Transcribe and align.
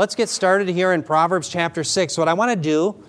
let's 0.00 0.14
get 0.14 0.30
started 0.30 0.66
here 0.66 0.94
in 0.94 1.02
Proverbs 1.02 1.46
chapter 1.50 1.84
6. 1.84 2.16
What 2.16 2.26
I 2.26 2.32
want 2.32 2.50
to 2.52 2.56
do 2.56 3.04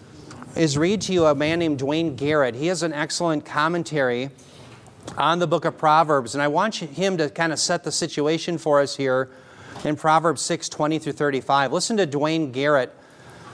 is 0.58 0.78
read 0.78 1.00
to 1.04 1.14
you 1.14 1.26
a 1.26 1.34
man 1.34 1.60
named 1.60 1.80
Duane 1.80 2.18
Garrett. 2.18 2.54
He 2.54 2.68
has 2.68 2.84
an 2.84 2.92
excellent 2.92 3.46
commentary 3.46 4.30
on 5.18 5.40
the 5.40 5.48
book 5.48 5.64
of 5.64 5.78
Proverbs, 5.78 6.36
and 6.36 6.42
I 6.42 6.50
want 6.50 6.76
him 6.76 7.16
to 7.16 7.30
kind 7.30 7.54
of 7.54 7.60
set 7.60 7.86
the 7.86 7.94
situation 7.94 8.58
for 8.58 8.82
us 8.82 8.98
here 8.98 9.32
in 9.86 9.96
Proverbs 9.96 10.42
6 10.42 10.68
20 10.68 11.00
through 11.00 11.14
35. 11.14 11.72
Listen 11.72 11.96
to 11.96 12.06
Duane 12.06 12.52
Garrett. 12.52 12.94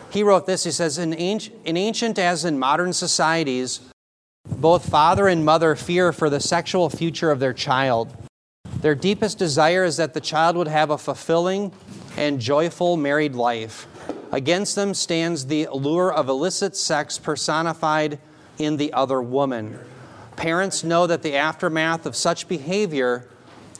He 0.10 0.24
wrote 0.24 0.48
this 0.48 0.64
He 0.64 0.72
says, 0.72 0.98
In 0.98 1.14
ancient 1.14 2.18
as 2.18 2.44
in 2.44 2.58
modern 2.58 2.92
societies, 2.92 3.82
both 4.50 4.90
father 4.90 5.28
and 5.28 5.46
mother 5.46 5.76
fear 5.76 6.12
for 6.12 6.32
the 6.32 6.40
sexual 6.40 6.90
future 6.90 7.30
of 7.30 7.40
their 7.40 7.54
child. 7.54 8.18
Their 8.82 8.96
deepest 8.96 9.38
desire 9.38 9.84
is 9.84 9.98
that 9.98 10.14
the 10.14 10.22
child 10.22 10.56
would 10.56 10.68
have 10.68 10.90
a 10.90 10.98
fulfilling 10.98 11.72
and 12.16 12.40
joyful 12.40 12.96
married 12.98 13.34
life. 13.36 13.88
Against 14.32 14.76
them 14.76 14.94
stands 14.94 15.48
the 15.48 15.66
allure 15.66 16.14
of 16.14 16.30
illicit 16.30 16.76
sex 16.76 17.18
personified 17.18 18.20
in 18.60 18.78
the 18.78 18.94
other 18.94 19.22
woman. 19.22 19.80
Parents 20.36 20.84
know 20.84 21.08
that 21.08 21.24
the 21.24 21.36
aftermath 21.36 22.06
of 22.06 22.16
such 22.16 22.48
behavior 22.48 23.28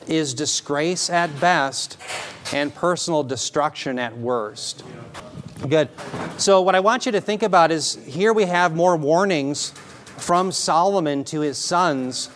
is 0.08 0.34
disgrace 0.34 1.10
at 1.10 1.38
best 1.40 1.96
and 2.52 2.74
personal 2.74 3.22
destruction 3.22 3.98
at 3.98 4.16
worst. 4.16 4.82
Good. 5.68 5.88
So, 6.38 6.60
what 6.60 6.74
I 6.74 6.80
want 6.80 7.04
you 7.04 7.12
to 7.12 7.20
think 7.20 7.42
about 7.42 7.70
is 7.70 7.96
here 8.06 8.32
we 8.32 8.44
have 8.44 8.74
more 8.74 8.96
warnings 8.96 9.70
from 10.16 10.50
Solomon 10.50 11.24
to 11.24 11.40
his 11.40 11.58
sons 11.58 12.30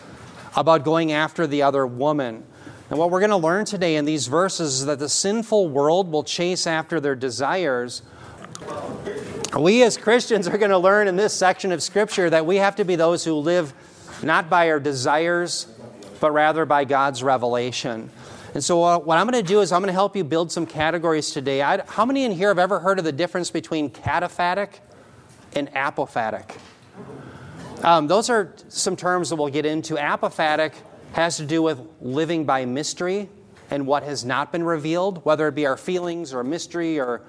about 0.55 0.83
going 0.83 1.11
after 1.11 1.47
the 1.47 1.61
other 1.61 1.87
woman. 1.87 2.45
And 2.89 2.99
what 2.99 3.11
we're 3.11 3.19
going 3.19 3.29
to 3.31 3.37
learn 3.37 3.65
today 3.65 3.95
in 3.95 4.05
these 4.05 4.27
verses 4.27 4.81
is 4.81 4.85
that 4.85 4.99
the 4.99 5.09
sinful 5.09 5.69
world 5.69 6.11
will 6.11 6.23
chase 6.23 6.67
after 6.67 6.99
their 6.99 7.15
desires. 7.15 8.01
We 9.57 9.83
as 9.83 9.97
Christians 9.97 10.47
are 10.47 10.57
going 10.57 10.71
to 10.71 10.77
learn 10.77 11.07
in 11.07 11.15
this 11.15 11.33
section 11.33 11.71
of 11.71 11.81
Scripture 11.81 12.29
that 12.29 12.45
we 12.45 12.57
have 12.57 12.75
to 12.77 12.85
be 12.85 12.95
those 12.95 13.23
who 13.23 13.35
live 13.35 13.73
not 14.21 14.49
by 14.49 14.69
our 14.69 14.79
desires, 14.79 15.67
but 16.19 16.31
rather 16.31 16.65
by 16.65 16.85
God's 16.85 17.23
revelation. 17.23 18.09
And 18.53 18.63
so, 18.63 18.83
uh, 18.83 18.99
what 18.99 19.17
I'm 19.17 19.27
going 19.27 19.43
to 19.43 19.47
do 19.47 19.61
is 19.61 19.71
I'm 19.71 19.81
going 19.81 19.87
to 19.87 19.93
help 19.93 20.15
you 20.15 20.23
build 20.23 20.51
some 20.51 20.65
categories 20.65 21.31
today. 21.31 21.61
I, 21.61 21.83
how 21.85 22.05
many 22.05 22.23
in 22.23 22.31
here 22.31 22.49
have 22.49 22.59
ever 22.59 22.79
heard 22.79 22.99
of 22.99 23.05
the 23.05 23.11
difference 23.11 23.49
between 23.49 23.89
cataphatic 23.89 24.79
and 25.55 25.71
apophatic? 25.73 26.57
Um, 27.83 28.07
those 28.07 28.29
are 28.29 28.53
some 28.69 28.95
terms 28.95 29.29
that 29.29 29.37
we'll 29.37 29.49
get 29.49 29.65
into. 29.65 29.95
Apophatic 29.95 30.73
has 31.13 31.37
to 31.37 31.45
do 31.45 31.61
with 31.61 31.79
living 32.01 32.43
by 32.43 32.65
mystery 32.65 33.29
and 33.69 33.87
what 33.87 34.03
has 34.03 34.25
not 34.25 34.51
been 34.51 34.63
revealed, 34.63 35.23
whether 35.25 35.47
it 35.47 35.55
be 35.55 35.65
our 35.65 35.77
feelings 35.77 36.33
or 36.33 36.43
mystery 36.43 36.99
or 36.99 37.21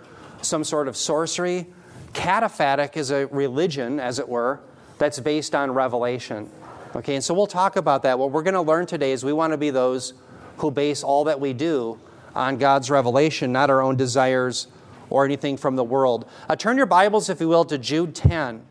some 0.42 0.64
sort 0.64 0.88
of 0.88 0.96
sorcery. 0.96 1.66
Cataphatic 2.12 2.96
is 2.96 3.10
a 3.10 3.27
religion, 3.28 4.00
as 4.00 4.18
it 4.18 4.28
were, 4.28 4.60
that's 4.98 5.20
based 5.20 5.55
on 5.55 5.70
revelation. 5.70 6.50
Okay, 6.96 7.14
and 7.14 7.24
so 7.24 7.34
we'll 7.34 7.46
talk 7.46 7.77
about 7.77 8.02
that. 8.02 8.18
What 8.18 8.30
we're 8.30 8.42
going 8.42 8.55
to 8.55 8.62
learn 8.62 8.86
today 8.86 9.12
is 9.12 9.24
we 9.24 9.32
want 9.32 9.52
to 9.52 9.56
be 9.56 9.70
those 9.70 10.14
who 10.58 10.70
base 10.70 11.02
all 11.02 11.24
that 11.24 11.40
we 11.40 11.52
do 11.52 11.98
on 12.34 12.56
God's 12.56 12.90
revelation, 12.90 13.52
not 13.52 13.68
our 13.68 13.82
own 13.82 13.96
desires 13.96 14.68
or 15.10 15.24
anything 15.24 15.56
from 15.56 15.77
the 15.77 15.84
world. 15.84 16.28
Uh, 16.48 16.56
turn 16.56 16.77
your 16.77 16.86
Bibles, 16.86 17.28
if 17.28 17.40
you 17.40 17.48
will, 17.48 17.64
to 17.64 17.78
Jude 17.78 18.14
10. 18.14 18.62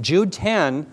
Jude 0.00 0.32
10 0.32 0.86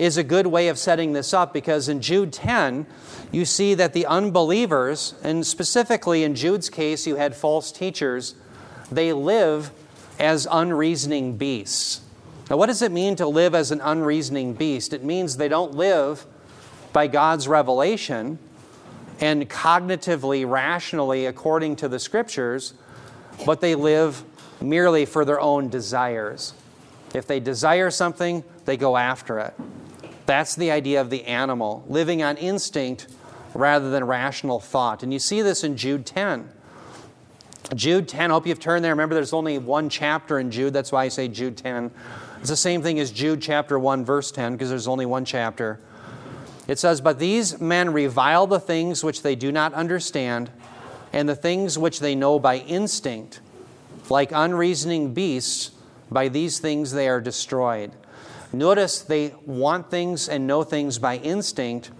is 0.00 0.16
a 0.16 0.24
good 0.24 0.46
way 0.46 0.68
of 0.68 0.78
setting 0.78 1.12
this 1.12 1.34
up 1.34 1.52
because 1.52 1.86
in 1.86 2.00
Jude 2.00 2.32
10, 2.32 2.86
you 3.30 3.44
see 3.44 3.74
that 3.74 3.92
the 3.92 4.06
unbelievers, 4.06 5.14
and 5.22 5.46
specifically 5.46 6.24
in 6.24 6.34
Jude's 6.34 6.70
case, 6.70 7.06
you 7.06 7.16
had 7.16 7.36
false 7.36 7.70
teachers, 7.70 8.34
they 8.90 9.12
live 9.12 9.70
as 10.18 10.48
unreasoning 10.50 11.36
beasts. 11.36 12.00
Now, 12.48 12.56
what 12.56 12.66
does 12.66 12.80
it 12.80 12.90
mean 12.90 13.14
to 13.16 13.26
live 13.26 13.54
as 13.54 13.70
an 13.72 13.82
unreasoning 13.82 14.54
beast? 14.54 14.94
It 14.94 15.04
means 15.04 15.36
they 15.36 15.48
don't 15.48 15.74
live 15.74 16.24
by 16.94 17.06
God's 17.06 17.46
revelation 17.46 18.38
and 19.20 19.50
cognitively, 19.50 20.48
rationally, 20.48 21.26
according 21.26 21.76
to 21.76 21.88
the 21.88 21.98
scriptures, 21.98 22.72
but 23.44 23.60
they 23.60 23.74
live 23.74 24.24
merely 24.62 25.04
for 25.04 25.26
their 25.26 25.40
own 25.40 25.68
desires. 25.68 26.54
If 27.14 27.26
they 27.26 27.38
desire 27.38 27.90
something, 27.90 28.44
they 28.64 28.78
go 28.78 28.96
after 28.96 29.38
it. 29.40 29.52
That's 30.30 30.54
the 30.54 30.70
idea 30.70 31.00
of 31.00 31.10
the 31.10 31.24
animal, 31.24 31.84
living 31.88 32.22
on 32.22 32.36
instinct 32.36 33.08
rather 33.52 33.90
than 33.90 34.04
rational 34.04 34.60
thought. 34.60 35.02
And 35.02 35.12
you 35.12 35.18
see 35.18 35.42
this 35.42 35.64
in 35.64 35.76
Jude 35.76 36.06
10. 36.06 36.48
Jude 37.74 38.06
10, 38.06 38.30
I 38.30 38.34
hope 38.34 38.46
you've 38.46 38.60
turned 38.60 38.84
there. 38.84 38.92
Remember, 38.92 39.16
there's 39.16 39.32
only 39.32 39.58
one 39.58 39.88
chapter 39.88 40.38
in 40.38 40.52
Jude. 40.52 40.72
That's 40.72 40.92
why 40.92 41.02
I 41.02 41.08
say 41.08 41.26
Jude 41.26 41.56
10. 41.56 41.90
It's 42.38 42.48
the 42.48 42.54
same 42.54 42.80
thing 42.80 43.00
as 43.00 43.10
Jude 43.10 43.42
chapter 43.42 43.76
1, 43.76 44.04
verse 44.04 44.30
10, 44.30 44.52
because 44.52 44.68
there's 44.68 44.86
only 44.86 45.04
one 45.04 45.24
chapter. 45.24 45.80
It 46.68 46.78
says, 46.78 47.00
But 47.00 47.18
these 47.18 47.60
men 47.60 47.92
revile 47.92 48.46
the 48.46 48.60
things 48.60 49.02
which 49.02 49.22
they 49.22 49.34
do 49.34 49.50
not 49.50 49.74
understand, 49.74 50.48
and 51.12 51.28
the 51.28 51.34
things 51.34 51.76
which 51.76 51.98
they 51.98 52.14
know 52.14 52.38
by 52.38 52.58
instinct. 52.58 53.40
Like 54.08 54.30
unreasoning 54.30 55.12
beasts, 55.12 55.72
by 56.08 56.28
these 56.28 56.60
things 56.60 56.92
they 56.92 57.08
are 57.08 57.20
destroyed. 57.20 57.90
Notice 58.52 59.00
they 59.00 59.34
want 59.46 59.90
things 59.90 60.28
and 60.28 60.46
know 60.46 60.62
things 60.62 60.98
by 60.98 61.18
instinct 61.18 61.90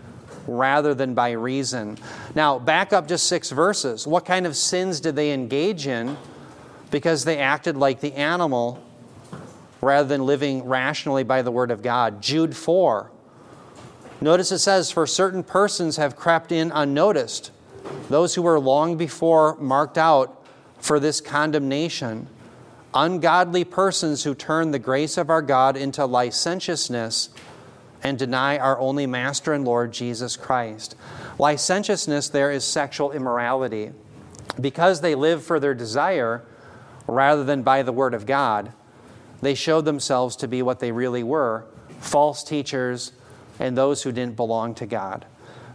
rather 0.47 0.95
than 0.95 1.15
by 1.15 1.31
reason. 1.31 1.97
Now, 2.35 2.59
back 2.59 2.93
up 2.93 3.07
just 3.07 3.27
six 3.27 3.51
verses. 3.51 4.07
What 4.07 4.25
kind 4.25 4.47
of 4.47 4.57
sins 4.57 5.01
did 5.01 5.15
they 5.15 5.33
engage 5.33 5.87
in? 5.87 6.17
Because 6.91 7.25
they 7.25 7.39
acted 7.39 7.77
like 7.77 8.01
the 8.01 8.15
animal 8.15 8.83
rather 9.81 10.09
than 10.09 10.27
living 10.27 10.65
rationally 10.65 11.23
by 11.23 11.43
the 11.43 11.53
Word 11.53 11.71
of 11.71 11.83
God. 11.83 12.21
Jude 12.21 12.57
4. 12.57 13.11
Notice 14.21 14.53
it 14.53 14.59
says, 14.59 14.91
For 14.91 15.07
certain 15.07 15.43
persons 15.43 15.97
have 15.97 16.17
crept 16.17 16.53
in 16.53 16.73
unnoticed, 16.73 17.53
those 18.09 18.35
who 18.35 18.43
were 18.43 18.59
long 18.59 18.97
before 18.97 19.57
marked 19.57 19.97
out 19.97 20.45
for 20.79 20.99
this 20.99 21.21
condemnation 21.21 22.29
ungodly 22.95 23.65
persons 23.65 24.25
who 24.25 24.35
turn 24.35 24.71
the 24.71 24.79
grace 24.79 25.17
of 25.17 25.31
our 25.31 25.43
God 25.43 25.77
into 25.77 26.05
licentiousness 26.05 27.31
and 28.03 28.19
deny 28.19 28.59
our 28.59 28.79
only 28.79 29.07
Master 29.07 29.53
and 29.53 29.65
Lord 29.65 29.93
Jesus 29.93 30.37
Christ. 30.37 30.97
Licentiousness 31.39 32.29
there 32.29 32.51
is 32.51 32.65
sexual 32.65 33.13
immorality. 33.13 33.93
Because 34.61 35.01
they 35.01 35.15
live 35.15 35.45
for 35.45 35.61
their 35.61 35.75
desire 35.75 36.45
rather 37.07 37.45
than 37.45 37.63
by 37.63 37.83
the 37.83 37.93
Word 37.93 38.15
of 38.15 38.27
God, 38.27 38.73
they 39.43 39.55
showed 39.55 39.85
themselves 39.85 40.37
to 40.37 40.49
be 40.49 40.63
what 40.63 40.81
they 40.81 40.93
really 40.93 41.23
were 41.23 41.67
false 42.01 42.43
teachers 42.43 43.13
and 43.59 43.77
those 43.77 44.03
who 44.03 44.13
didn't 44.13 44.37
belong 44.37 44.75
to 44.75 44.87
God. 44.87 45.27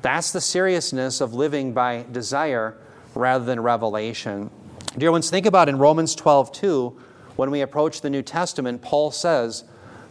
That's 0.02 0.32
the 0.32 0.42
seriousness 0.42 1.22
of 1.22 1.34
living 1.34 1.74
by 1.74 2.06
desire 2.12 2.78
rather 3.14 3.46
than 3.46 3.60
revelation. 3.60 4.50
Dear 4.98 5.12
ones, 5.12 5.30
think 5.30 5.46
about 5.46 5.68
in 5.68 5.78
Romans 5.78 6.16
12, 6.16 6.54
2, 6.54 6.98
when 7.36 7.52
we 7.52 7.60
approach 7.60 8.00
the 8.00 8.10
New 8.10 8.22
Testament, 8.22 8.82
Paul 8.82 9.12
says 9.12 9.66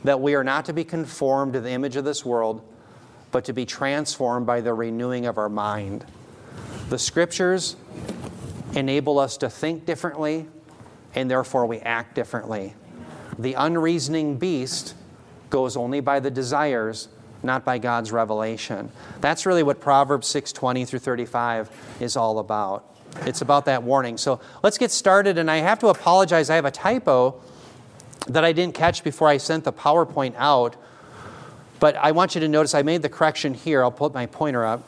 that 0.04 0.20
we 0.20 0.34
are 0.34 0.44
not 0.44 0.66
to 0.66 0.74
be 0.74 0.84
conformed 0.84 1.54
to 1.54 1.60
the 1.60 1.70
image 1.70 1.96
of 1.96 2.04
this 2.04 2.22
world, 2.22 2.60
but 3.30 3.46
to 3.46 3.54
be 3.54 3.64
transformed 3.64 4.46
by 4.46 4.60
the 4.60 4.74
renewing 4.74 5.24
of 5.24 5.38
our 5.38 5.48
mind. 5.48 6.04
The 6.90 6.98
scriptures 6.98 7.76
enable 8.74 9.18
us 9.18 9.38
to 9.38 9.48
think 9.48 9.86
differently, 9.86 10.46
and 11.14 11.30
therefore 11.30 11.64
we 11.64 11.78
act 11.78 12.14
differently. 12.14 12.74
The 13.38 13.54
unreasoning 13.54 14.36
beast 14.36 14.94
goes 15.48 15.78
only 15.78 16.00
by 16.00 16.20
the 16.20 16.30
desires, 16.30 17.08
not 17.42 17.64
by 17.64 17.78
God's 17.78 18.12
revelation. 18.12 18.90
That's 19.22 19.46
really 19.46 19.62
what 19.62 19.80
Proverbs 19.80 20.26
6:20 20.26 20.84
through 20.84 20.98
35 20.98 21.70
is 22.00 22.18
all 22.18 22.38
about. 22.38 22.93
It's 23.22 23.40
about 23.40 23.64
that 23.66 23.82
warning. 23.82 24.18
So 24.18 24.40
let's 24.62 24.78
get 24.78 24.90
started. 24.90 25.38
And 25.38 25.50
I 25.50 25.56
have 25.56 25.78
to 25.80 25.88
apologize. 25.88 26.50
I 26.50 26.56
have 26.56 26.64
a 26.64 26.70
typo 26.70 27.40
that 28.28 28.44
I 28.44 28.52
didn't 28.52 28.74
catch 28.74 29.04
before 29.04 29.28
I 29.28 29.36
sent 29.36 29.64
the 29.64 29.72
PowerPoint 29.72 30.34
out. 30.36 30.76
But 31.80 31.96
I 31.96 32.12
want 32.12 32.34
you 32.34 32.40
to 32.40 32.48
notice 32.48 32.74
I 32.74 32.82
made 32.82 33.02
the 33.02 33.08
correction 33.08 33.54
here. 33.54 33.82
I'll 33.82 33.90
put 33.90 34.14
my 34.14 34.26
pointer 34.26 34.64
up. 34.64 34.82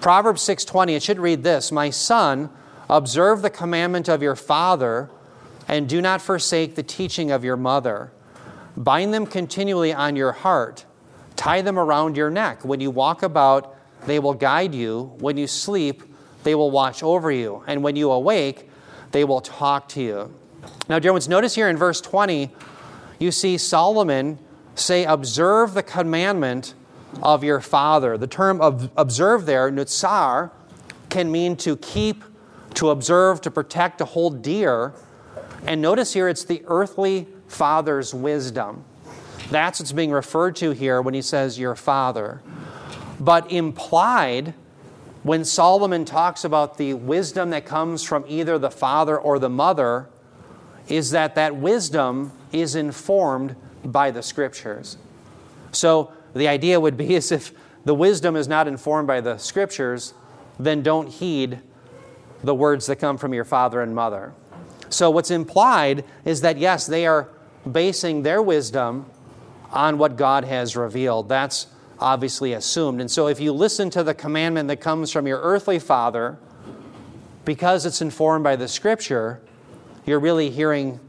Proverbs 0.00 0.42
6:20 0.42 0.94
it 0.94 1.02
should 1.02 1.18
read 1.18 1.42
this, 1.42 1.72
"My 1.72 1.90
son, 1.90 2.50
observe 2.88 3.42
the 3.42 3.50
commandment 3.50 4.08
of 4.08 4.22
your 4.22 4.36
father 4.36 5.10
and 5.68 5.88
do 5.88 6.00
not 6.00 6.22
forsake 6.22 6.76
the 6.76 6.82
teaching 6.82 7.30
of 7.30 7.44
your 7.44 7.56
mother. 7.56 8.12
Bind 8.76 9.12
them 9.12 9.26
continually 9.26 9.92
on 9.92 10.16
your 10.16 10.32
heart, 10.32 10.84
tie 11.34 11.62
them 11.62 11.78
around 11.78 12.16
your 12.16 12.30
neck. 12.30 12.64
When 12.64 12.80
you 12.80 12.90
walk 12.90 13.22
about, 13.22 13.74
they 14.06 14.18
will 14.18 14.34
guide 14.34 14.74
you. 14.74 15.12
When 15.18 15.36
you 15.36 15.46
sleep, 15.46 16.02
they 16.46 16.54
will 16.54 16.70
watch 16.70 17.02
over 17.02 17.32
you. 17.32 17.64
And 17.66 17.82
when 17.82 17.96
you 17.96 18.12
awake, 18.12 18.70
they 19.10 19.24
will 19.24 19.40
talk 19.40 19.88
to 19.90 20.00
you. 20.00 20.32
Now, 20.88 21.00
dear 21.00 21.10
ones, 21.10 21.28
notice 21.28 21.56
here 21.56 21.68
in 21.68 21.76
verse 21.76 22.00
20, 22.00 22.52
you 23.18 23.32
see 23.32 23.58
Solomon 23.58 24.38
say, 24.76 25.04
Observe 25.04 25.74
the 25.74 25.82
commandment 25.82 26.74
of 27.20 27.42
your 27.42 27.60
father. 27.60 28.16
The 28.16 28.28
term 28.28 28.60
of 28.60 28.92
observe 28.96 29.44
there, 29.44 29.72
nutsar, 29.72 30.52
can 31.08 31.32
mean 31.32 31.56
to 31.56 31.76
keep 31.78 32.22
to 32.74 32.90
observe, 32.90 33.40
to 33.40 33.50
protect, 33.50 33.98
to 33.98 34.04
hold 34.04 34.40
dear. 34.40 34.92
And 35.66 35.82
notice 35.82 36.12
here 36.12 36.28
it's 36.28 36.44
the 36.44 36.62
earthly 36.66 37.26
father's 37.48 38.14
wisdom. 38.14 38.84
That's 39.50 39.80
what's 39.80 39.90
being 39.90 40.12
referred 40.12 40.54
to 40.56 40.70
here 40.70 41.02
when 41.02 41.14
he 41.14 41.22
says 41.22 41.58
your 41.58 41.74
father. 41.74 42.40
But 43.18 43.50
implied, 43.50 44.54
when 45.26 45.44
Solomon 45.44 46.04
talks 46.04 46.44
about 46.44 46.78
the 46.78 46.94
wisdom 46.94 47.50
that 47.50 47.66
comes 47.66 48.04
from 48.04 48.24
either 48.28 48.60
the 48.60 48.70
father 48.70 49.18
or 49.18 49.40
the 49.40 49.48
mother, 49.48 50.08
is 50.86 51.10
that 51.10 51.34
that 51.34 51.56
wisdom 51.56 52.30
is 52.52 52.76
informed 52.76 53.56
by 53.84 54.12
the 54.12 54.22
scriptures. 54.22 54.96
So 55.72 56.12
the 56.32 56.46
idea 56.46 56.78
would 56.78 56.96
be 56.96 57.12
is 57.16 57.32
if 57.32 57.52
the 57.84 57.92
wisdom 57.92 58.36
is 58.36 58.46
not 58.46 58.68
informed 58.68 59.08
by 59.08 59.20
the 59.20 59.36
scriptures, 59.36 60.14
then 60.60 60.84
don't 60.84 61.08
heed 61.08 61.58
the 62.44 62.54
words 62.54 62.86
that 62.86 62.96
come 62.96 63.18
from 63.18 63.34
your 63.34 63.44
father 63.44 63.82
and 63.82 63.96
mother. 63.96 64.32
So 64.90 65.10
what's 65.10 65.32
implied 65.32 66.04
is 66.24 66.42
that 66.42 66.56
yes, 66.56 66.86
they 66.86 67.04
are 67.04 67.28
basing 67.68 68.22
their 68.22 68.40
wisdom 68.40 69.06
on 69.72 69.98
what 69.98 70.16
God 70.16 70.44
has 70.44 70.76
revealed. 70.76 71.28
That's 71.28 71.66
obviously 71.98 72.52
assumed. 72.52 73.00
And 73.00 73.10
so 73.10 73.28
if 73.28 73.40
you 73.40 73.52
listen 73.52 73.90
to 73.90 74.02
the 74.02 74.14
commandment 74.14 74.68
that 74.68 74.80
comes 74.80 75.10
from 75.10 75.26
your 75.26 75.40
earthly 75.40 75.78
father, 75.78 76.38
because 77.44 77.86
it's 77.86 78.00
informed 78.00 78.44
by 78.44 78.56
the 78.56 78.68
scripture, 78.68 79.40
you're 80.04 80.20
really 80.20 80.50
hearing 80.50 81.00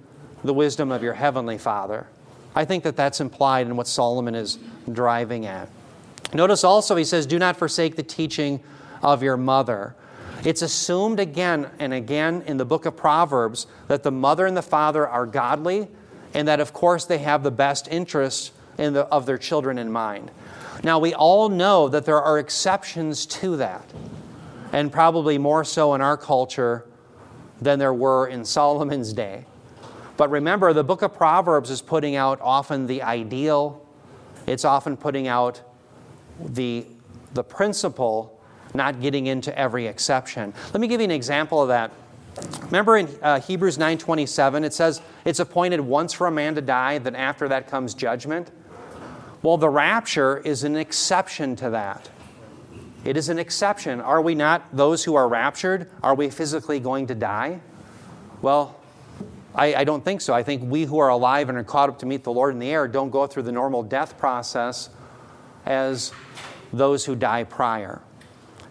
the 0.43 0.53
wisdom 0.53 0.91
of 0.91 1.03
your 1.03 1.13
heavenly 1.13 1.57
father. 1.57 2.07
I 2.55 2.65
think 2.65 2.83
that 2.83 2.95
that's 2.95 3.19
implied 3.19 3.67
in 3.67 3.75
what 3.75 3.87
Solomon 3.87 4.35
is 4.35 4.57
driving 4.91 5.45
at. 5.45 5.69
Notice 6.33 6.63
also 6.63 6.95
he 6.95 7.03
says, 7.03 7.25
Do 7.25 7.39
not 7.39 7.57
forsake 7.57 7.95
the 7.95 8.03
teaching 8.03 8.61
of 9.01 9.23
your 9.23 9.37
mother. 9.37 9.95
It's 10.43 10.61
assumed 10.61 11.19
again 11.19 11.69
and 11.79 11.93
again 11.93 12.43
in 12.45 12.57
the 12.57 12.65
book 12.65 12.85
of 12.85 12.95
Proverbs 12.95 13.67
that 13.87 14.03
the 14.03 14.11
mother 14.11 14.45
and 14.45 14.55
the 14.55 14.61
father 14.61 15.07
are 15.07 15.25
godly 15.25 15.87
and 16.33 16.47
that, 16.47 16.59
of 16.59 16.73
course, 16.73 17.05
they 17.05 17.17
have 17.19 17.43
the 17.43 17.51
best 17.51 17.87
interests 17.87 18.51
the, 18.77 19.05
of 19.11 19.25
their 19.25 19.37
children 19.37 19.77
in 19.77 19.91
mind. 19.91 20.29
Now, 20.83 20.99
we 20.99 21.13
all 21.13 21.49
know 21.49 21.87
that 21.89 22.05
there 22.05 22.21
are 22.21 22.39
exceptions 22.39 23.25
to 23.27 23.57
that, 23.57 23.91
and 24.71 24.91
probably 24.91 25.37
more 25.37 25.63
so 25.63 25.93
in 25.93 26.01
our 26.01 26.17
culture 26.17 26.85
than 27.61 27.79
there 27.79 27.93
were 27.93 28.27
in 28.27 28.45
Solomon's 28.45 29.13
day. 29.13 29.45
But 30.17 30.31
remember, 30.31 30.73
the 30.73 30.83
book 30.83 31.03
of 31.03 31.13
Proverbs 31.13 31.69
is 31.69 31.81
putting 31.81 32.15
out 32.15 32.39
often 32.41 32.87
the 32.87 33.03
ideal, 33.03 33.85
it's 34.47 34.65
often 34.65 34.97
putting 34.97 35.27
out 35.27 35.61
the, 36.39 36.85
the 37.33 37.43
principle, 37.43 38.39
not 38.73 39.01
getting 39.01 39.27
into 39.27 39.57
every 39.57 39.87
exception. 39.87 40.53
Let 40.73 40.81
me 40.81 40.87
give 40.87 41.01
you 41.01 41.05
an 41.05 41.11
example 41.11 41.61
of 41.61 41.67
that. 41.67 41.91
Remember 42.65 42.97
in 42.97 43.07
uh, 43.21 43.39
Hebrews 43.39 43.77
9:27 43.77 44.63
it 44.63 44.73
says 44.73 45.01
it's 45.25 45.39
appointed 45.39 45.79
once 45.79 46.13
for 46.13 46.27
a 46.27 46.31
man 46.31 46.53
to 46.55 46.61
die 46.61 46.99
then 46.99 47.15
after 47.15 47.47
that 47.47 47.67
comes 47.67 47.95
judgment. 47.95 48.51
Well, 49.41 49.57
the 49.57 49.69
rapture 49.69 50.37
is 50.39 50.63
an 50.63 50.75
exception 50.75 51.55
to 51.57 51.69
that. 51.69 52.09
It 53.05 53.15
is 53.15 53.29
an 53.29 53.39
exception. 53.39 54.01
Are 54.01 54.21
we 54.21 54.35
not 54.35 54.75
those 54.75 55.03
who 55.03 55.15
are 55.15 55.27
raptured? 55.27 55.89
Are 56.03 56.15
we 56.15 56.29
physically 56.29 56.79
going 56.79 57.07
to 57.07 57.15
die? 57.15 57.61
Well, 58.41 58.75
I, 59.55 59.75
I, 59.75 59.83
don't 59.83 60.03
think 60.03 60.21
so. 60.21 60.33
I 60.33 60.43
think 60.43 60.69
we 60.69 60.83
who 60.83 60.99
are 60.99 61.09
alive 61.09 61.49
and 61.49 61.57
are 61.57 61.63
caught 61.63 61.89
up 61.89 61.99
to 61.99 62.05
meet 62.05 62.23
the 62.23 62.31
Lord 62.31 62.53
in 62.53 62.59
the 62.59 62.69
air 62.69 62.87
don't 62.87 63.09
go 63.09 63.25
through 63.25 63.43
the 63.43 63.51
normal 63.51 63.81
death 63.81 64.17
process 64.17 64.89
as 65.65 66.11
those 66.73 67.05
who 67.05 67.15
die 67.15 67.43
prior. 67.43 68.01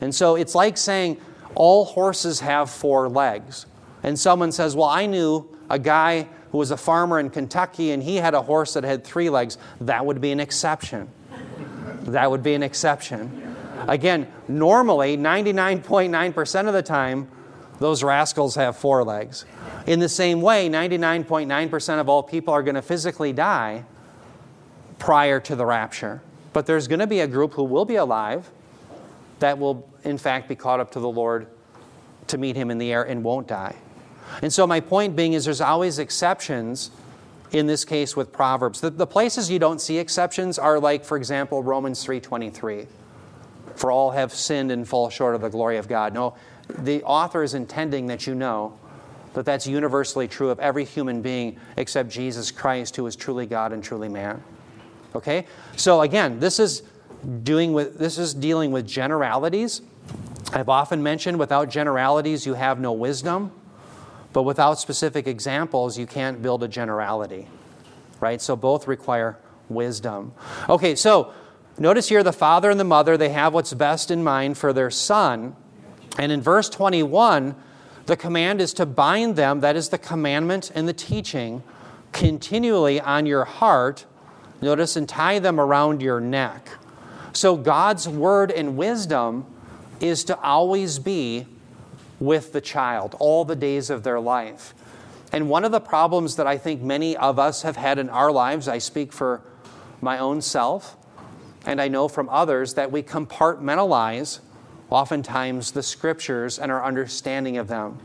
And 0.00 0.14
so 0.14 0.36
it's 0.36 0.54
like 0.54 0.76
saying 0.76 1.20
all 1.54 1.84
horses 1.84 2.40
have 2.40 2.70
four 2.70 3.08
legs. 3.08 3.66
And 4.02 4.18
someone 4.18 4.52
says, 4.52 4.76
Well, 4.76 4.88
I 4.88 5.06
knew 5.06 5.55
a 5.68 5.78
guy 5.78 6.28
who 6.52 6.58
was 6.58 6.70
a 6.70 6.76
farmer 6.76 7.18
in 7.18 7.30
Kentucky 7.30 7.90
and 7.90 8.02
he 8.02 8.16
had 8.16 8.34
a 8.34 8.42
horse 8.42 8.74
that 8.74 8.84
had 8.84 9.04
three 9.04 9.30
legs, 9.30 9.58
that 9.80 10.04
would 10.04 10.20
be 10.20 10.32
an 10.32 10.40
exception. 10.40 11.08
That 12.02 12.30
would 12.30 12.42
be 12.42 12.54
an 12.54 12.62
exception. 12.62 13.54
Again, 13.88 14.32
normally, 14.48 15.16
99.9% 15.16 16.66
of 16.68 16.72
the 16.72 16.82
time, 16.82 17.28
those 17.78 18.02
rascals 18.02 18.54
have 18.54 18.76
four 18.76 19.04
legs. 19.04 19.44
In 19.86 20.00
the 20.00 20.08
same 20.08 20.40
way, 20.40 20.68
99.9% 20.68 22.00
of 22.00 22.08
all 22.08 22.22
people 22.22 22.54
are 22.54 22.62
going 22.62 22.74
to 22.74 22.82
physically 22.82 23.32
die 23.32 23.84
prior 24.98 25.40
to 25.40 25.54
the 25.54 25.66
rapture. 25.66 26.22
But 26.52 26.66
there's 26.66 26.88
going 26.88 27.00
to 27.00 27.06
be 27.06 27.20
a 27.20 27.26
group 27.26 27.52
who 27.52 27.64
will 27.64 27.84
be 27.84 27.96
alive 27.96 28.50
that 29.40 29.58
will, 29.58 29.88
in 30.04 30.16
fact, 30.16 30.48
be 30.48 30.54
caught 30.54 30.80
up 30.80 30.92
to 30.92 31.00
the 31.00 31.08
Lord 31.08 31.48
to 32.28 32.38
meet 32.38 32.56
him 32.56 32.70
in 32.70 32.78
the 32.78 32.92
air 32.92 33.02
and 33.02 33.22
won't 33.22 33.46
die. 33.46 33.76
And 34.42 34.52
so 34.52 34.66
my 34.66 34.80
point 34.80 35.16
being 35.16 35.32
is 35.32 35.44
there's 35.44 35.60
always 35.60 35.98
exceptions 35.98 36.90
in 37.52 37.66
this 37.66 37.84
case 37.84 38.16
with 38.16 38.32
Proverbs. 38.32 38.80
The, 38.80 38.90
the 38.90 39.06
places 39.06 39.50
you 39.50 39.58
don't 39.58 39.80
see 39.80 39.98
exceptions 39.98 40.58
are 40.58 40.78
like, 40.78 41.04
for 41.04 41.16
example, 41.16 41.62
Romans 41.62 42.04
3.23. 42.04 42.86
For 43.76 43.90
all 43.90 44.10
have 44.10 44.32
sinned 44.32 44.70
and 44.70 44.88
fall 44.88 45.10
short 45.10 45.34
of 45.34 45.42
the 45.42 45.50
glory 45.50 45.76
of 45.76 45.86
God. 45.86 46.14
No, 46.14 46.34
the 46.68 47.02
author 47.04 47.42
is 47.42 47.54
intending 47.54 48.06
that 48.06 48.26
you 48.26 48.34
know 48.34 48.78
that 49.34 49.44
that's 49.44 49.66
universally 49.66 50.26
true 50.26 50.48
of 50.48 50.58
every 50.60 50.84
human 50.84 51.20
being 51.20 51.58
except 51.76 52.08
Jesus 52.08 52.50
Christ, 52.50 52.96
who 52.96 53.06
is 53.06 53.14
truly 53.14 53.44
God 53.44 53.72
and 53.72 53.84
truly 53.84 54.08
man. 54.08 54.42
Okay? 55.14 55.46
So 55.76 56.00
again, 56.00 56.40
this 56.40 56.58
is 56.58 56.82
doing 57.42 57.72
with 57.72 57.98
this 57.98 58.18
is 58.18 58.32
dealing 58.32 58.72
with 58.72 58.86
generalities. 58.86 59.82
I've 60.52 60.68
often 60.68 61.02
mentioned 61.02 61.38
without 61.38 61.68
generalities 61.68 62.46
you 62.46 62.54
have 62.54 62.80
no 62.80 62.92
wisdom. 62.92 63.52
But 64.36 64.42
without 64.42 64.78
specific 64.78 65.26
examples, 65.26 65.96
you 65.96 66.06
can't 66.06 66.42
build 66.42 66.62
a 66.62 66.68
generality, 66.68 67.48
right? 68.20 68.38
So 68.38 68.54
both 68.54 68.86
require 68.86 69.38
wisdom. 69.70 70.34
Okay, 70.68 70.94
so 70.94 71.32
notice 71.78 72.10
here 72.10 72.22
the 72.22 72.34
father 72.34 72.68
and 72.68 72.78
the 72.78 72.84
mother, 72.84 73.16
they 73.16 73.30
have 73.30 73.54
what's 73.54 73.72
best 73.72 74.10
in 74.10 74.22
mind 74.22 74.58
for 74.58 74.74
their 74.74 74.90
son. 74.90 75.56
And 76.18 76.30
in 76.30 76.42
verse 76.42 76.68
21, 76.68 77.56
the 78.04 78.14
command 78.14 78.60
is 78.60 78.74
to 78.74 78.84
bind 78.84 79.36
them, 79.36 79.60
that 79.60 79.74
is 79.74 79.88
the 79.88 79.96
commandment 79.96 80.70
and 80.74 80.86
the 80.86 80.92
teaching, 80.92 81.62
continually 82.12 83.00
on 83.00 83.24
your 83.24 83.46
heart. 83.46 84.04
Notice, 84.60 84.96
and 84.96 85.08
tie 85.08 85.38
them 85.38 85.58
around 85.58 86.02
your 86.02 86.20
neck. 86.20 86.72
So 87.32 87.56
God's 87.56 88.06
word 88.06 88.50
and 88.50 88.76
wisdom 88.76 89.46
is 89.98 90.24
to 90.24 90.38
always 90.40 90.98
be 90.98 91.46
with 92.20 92.52
the 92.52 92.60
child 92.60 93.14
all 93.18 93.44
the 93.44 93.56
days 93.56 93.90
of 93.90 94.02
their 94.02 94.20
life. 94.20 94.74
And 95.32 95.48
one 95.48 95.64
of 95.64 95.72
the 95.72 95.80
problems 95.80 96.36
that 96.36 96.46
I 96.46 96.56
think 96.56 96.82
many 96.82 97.16
of 97.16 97.38
us 97.38 97.62
have 97.62 97.76
had 97.76 97.98
in 97.98 98.08
our 98.08 98.30
lives, 98.30 98.68
I 98.68 98.78
speak 98.78 99.12
for 99.12 99.42
my 100.00 100.18
own 100.18 100.40
self, 100.40 100.96
and 101.66 101.80
I 101.80 101.88
know 101.88 102.08
from 102.08 102.28
others 102.28 102.74
that 102.74 102.92
we 102.92 103.02
compartmentalize 103.02 104.40
oftentimes 104.88 105.72
the 105.72 105.82
scriptures 105.82 106.58
and 106.58 106.70
our 106.70 106.84
understanding 106.84 107.58
of 107.58 107.66
them. 107.66 107.98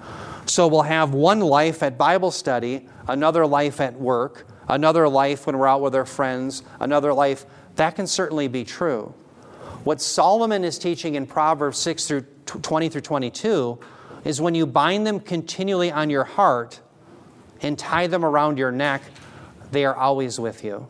So 0.45 0.67
we'll 0.67 0.81
have 0.81 1.13
one 1.13 1.39
life 1.39 1.83
at 1.83 1.97
Bible 1.97 2.31
study, 2.31 2.87
another 3.07 3.45
life 3.45 3.79
at 3.79 3.99
work, 3.99 4.47
another 4.67 5.07
life 5.07 5.45
when 5.45 5.57
we're 5.57 5.67
out 5.67 5.81
with 5.81 5.95
our 5.95 6.05
friends, 6.05 6.63
another 6.79 7.13
life. 7.13 7.45
That 7.75 7.95
can 7.95 8.07
certainly 8.07 8.47
be 8.47 8.63
true. 8.63 9.13
What 9.83 10.01
Solomon 10.01 10.63
is 10.63 10.79
teaching 10.79 11.15
in 11.15 11.27
Proverbs 11.27 11.77
6 11.79 12.07
through 12.07 12.25
20 12.45 12.89
through 12.89 13.01
22 13.01 13.79
is 14.23 14.39
when 14.39 14.55
you 14.55 14.65
bind 14.65 15.05
them 15.05 15.19
continually 15.19 15.91
on 15.91 16.09
your 16.09 16.23
heart 16.23 16.79
and 17.61 17.77
tie 17.77 18.07
them 18.07 18.23
around 18.23 18.57
your 18.57 18.71
neck, 18.71 19.01
they 19.71 19.85
are 19.85 19.95
always 19.95 20.39
with 20.39 20.63
you. 20.63 20.87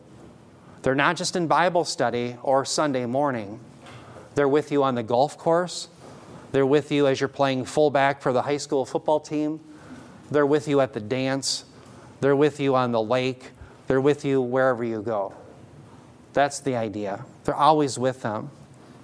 They're 0.82 0.94
not 0.94 1.16
just 1.16 1.36
in 1.36 1.46
Bible 1.46 1.84
study 1.84 2.36
or 2.42 2.64
Sunday 2.64 3.06
morning, 3.06 3.60
they're 4.34 4.48
with 4.48 4.72
you 4.72 4.82
on 4.82 4.94
the 4.94 5.02
golf 5.02 5.36
course. 5.36 5.88
They're 6.52 6.66
with 6.66 6.92
you 6.92 7.06
as 7.06 7.20
you're 7.20 7.28
playing 7.28 7.64
fullback 7.64 8.20
for 8.20 8.32
the 8.32 8.42
high 8.42 8.58
school 8.58 8.84
football 8.84 9.20
team. 9.20 9.60
They're 10.30 10.46
with 10.46 10.68
you 10.68 10.80
at 10.80 10.92
the 10.92 11.00
dance. 11.00 11.64
They're 12.20 12.36
with 12.36 12.60
you 12.60 12.74
on 12.74 12.92
the 12.92 13.02
lake. 13.02 13.50
They're 13.86 14.00
with 14.00 14.24
you 14.24 14.40
wherever 14.40 14.84
you 14.84 15.02
go. 15.02 15.34
That's 16.32 16.60
the 16.60 16.76
idea. 16.76 17.24
They're 17.44 17.54
always 17.54 17.98
with 17.98 18.22
them. 18.22 18.50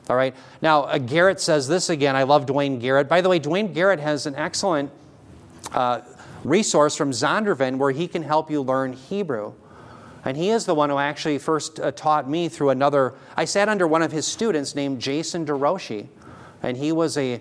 All 0.09 0.17
right. 0.17 0.35
Now, 0.62 0.85
uh, 0.85 0.99
Garrett 0.99 1.41
says 1.41 1.69
this 1.69 1.91
again. 1.91 2.17
I 2.17 2.23
love 2.23 2.47
Duane 2.47 2.79
Garrett. 2.79 3.09
By 3.09 3.21
the 3.21 3.29
way, 3.29 3.38
Duane 3.38 3.73
Garrett 3.73 4.00
has 4.00 4.27
an 4.27 4.35
excellent 4.37 4.91
uh, 5.73 6.00
resource 6.45 6.97
from 6.97 7.11
Zondervan 7.11 7.77
where 7.77 7.91
he 7.91 8.09
can 8.09 8.23
help 8.23 8.50
you 8.50 8.62
learn 8.62 8.95
Hebrew. 8.95 9.53
And 10.25 10.37
he 10.37 10.50
is 10.50 10.67
the 10.67 10.75
one 10.75 10.91
who 10.91 10.99
actually 10.99 11.38
first 11.38 11.79
uh, 11.79 11.93
taught 11.93 12.29
me 12.29 12.49
through 12.49 12.71
another. 12.71 13.15
I 13.37 13.45
sat 13.45 13.69
under 13.69 13.87
one 13.87 14.03
of 14.03 14.12
his 14.12 14.27
students 14.27 14.75
named 14.75 15.00
Jason 15.00 15.47
DeRoshi, 15.47 16.09
and 16.62 16.77
he 16.77 16.91
was 16.91 17.17
a 17.17 17.41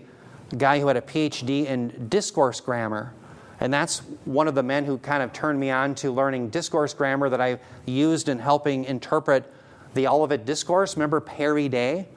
guy 0.58 0.80
who 0.80 0.88
had 0.88 0.98
a 0.98 1.02
PhD 1.02 1.66
in 1.66 2.08
discourse 2.10 2.60
grammar. 2.60 3.14
And 3.60 3.74
that's 3.74 4.00
one 4.26 4.48
of 4.48 4.56
the 4.56 4.64
men 4.64 4.86
who 4.86 4.98
kind 5.00 5.24
of 5.24 5.34
turned 5.34 5.60
me 5.60 5.72
on 5.72 5.96
to 5.96 6.12
learning 6.12 6.50
discourse 6.50 6.94
grammar 6.94 7.30
that 7.30 7.42
I 7.42 7.60
used 7.86 8.30
in 8.30 8.40
helping 8.40 8.86
interpret 8.86 9.52
the 9.96 10.08
Olivet 10.08 10.46
Discourse. 10.46 10.96
Remember 10.96 11.20
peri 11.20 11.68
de? 11.68 12.08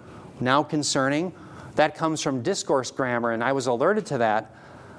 Now 0.40 0.62
concerning. 0.62 1.32
That 1.76 1.94
comes 1.94 2.20
from 2.20 2.42
discourse 2.42 2.90
grammar, 2.90 3.32
and 3.32 3.42
I 3.42 3.52
was 3.52 3.66
alerted 3.66 4.06
to 4.06 4.18
that 4.18 4.54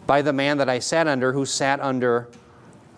by 0.08 0.22
the 0.22 0.34
man 0.34 0.58
that 0.58 0.70
I 0.70 0.80
sat 0.80 1.08
under, 1.08 1.32
who 1.34 1.46
sat 1.46 1.80
under 1.80 2.30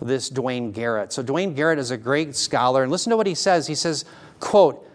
this 0.00 0.28
Duane 0.28 0.72
Garrett. 0.72 1.12
So 1.12 1.22
Duane 1.22 1.54
Garrett 1.54 1.78
is 1.78 1.90
a 1.90 1.96
great 1.96 2.34
scholar, 2.36 2.82
and 2.82 2.90
listen 2.90 3.10
to 3.10 3.16
what 3.16 3.26
he 3.26 3.34
says. 3.34 3.66
He 3.66 3.74
says, 3.74 4.04
quote, 4.40 4.88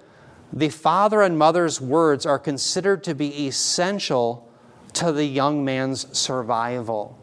the 0.51 0.69
father 0.69 1.21
and 1.21 1.37
mother's 1.37 1.79
words 1.79 2.25
are 2.25 2.39
considered 2.39 3.03
to 3.03 3.13
be 3.13 3.47
essential 3.47 4.49
to 4.93 5.11
the 5.11 5.25
young 5.25 5.63
man's 5.63 6.17
survival. 6.17 7.17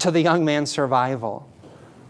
To 0.00 0.10
the 0.10 0.20
young 0.20 0.44
man's 0.44 0.70
survival. 0.70 1.48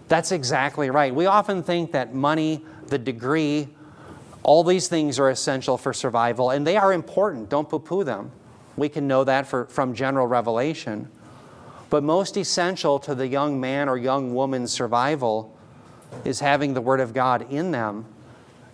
That's 0.09 0.33
exactly 0.33 0.89
right. 0.89 1.15
We 1.15 1.27
often 1.27 1.63
think 1.63 1.93
that 1.93 2.15
money, 2.15 2.65
the 2.87 2.99
degree, 2.99 3.69
all 4.47 4.63
these 4.63 4.87
things 4.87 5.19
are 5.19 5.29
essential 5.29 5.77
for 5.77 5.93
survival, 5.93 6.51
and 6.51 6.65
they 6.65 6.77
are 6.77 6.93
important. 6.93 7.49
Don't 7.49 7.69
poo 7.69 7.81
poo 7.81 8.05
them. 8.05 8.31
We 8.77 8.89
can 8.89 9.09
know 9.09 9.25
that 9.25 9.49
for, 9.49 9.67
from 9.67 9.93
general 9.93 10.29
revelation. 10.29 11.11
But 11.91 12.05
most 12.05 12.37
essential 12.37 13.01
to 13.01 13.17
the 13.17 13.27
young 13.27 13.59
man 13.61 13.89
or 13.89 13.99
young 13.99 14.35
woman's 14.35 14.71
survival 14.71 15.53
is 16.25 16.39
having 16.39 16.75
the 16.75 16.81
Word 16.81 17.01
of 17.01 17.13
God 17.13 17.51
in 17.51 17.73
them 17.73 18.05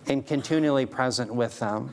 and 0.05 0.23
continually 0.23 0.85
present 0.85 1.33
with 1.33 1.57
them. 1.57 1.89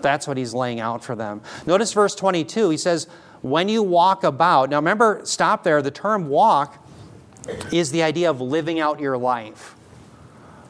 That's 0.00 0.26
what 0.26 0.36
he's 0.36 0.52
laying 0.52 0.80
out 0.80 1.04
for 1.04 1.14
them. 1.14 1.42
Notice 1.64 1.92
verse 1.92 2.16
22. 2.16 2.70
He 2.70 2.76
says, 2.76 3.06
When 3.40 3.68
you 3.68 3.84
walk 3.84 4.24
about, 4.24 4.68
now 4.70 4.78
remember, 4.78 5.20
stop 5.22 5.62
there. 5.62 5.80
The 5.80 5.92
term 5.92 6.28
walk 6.28 6.84
is 7.70 7.92
the 7.92 8.02
idea 8.02 8.28
of 8.30 8.40
living 8.40 8.80
out 8.80 8.98
your 8.98 9.16
life. 9.16 9.76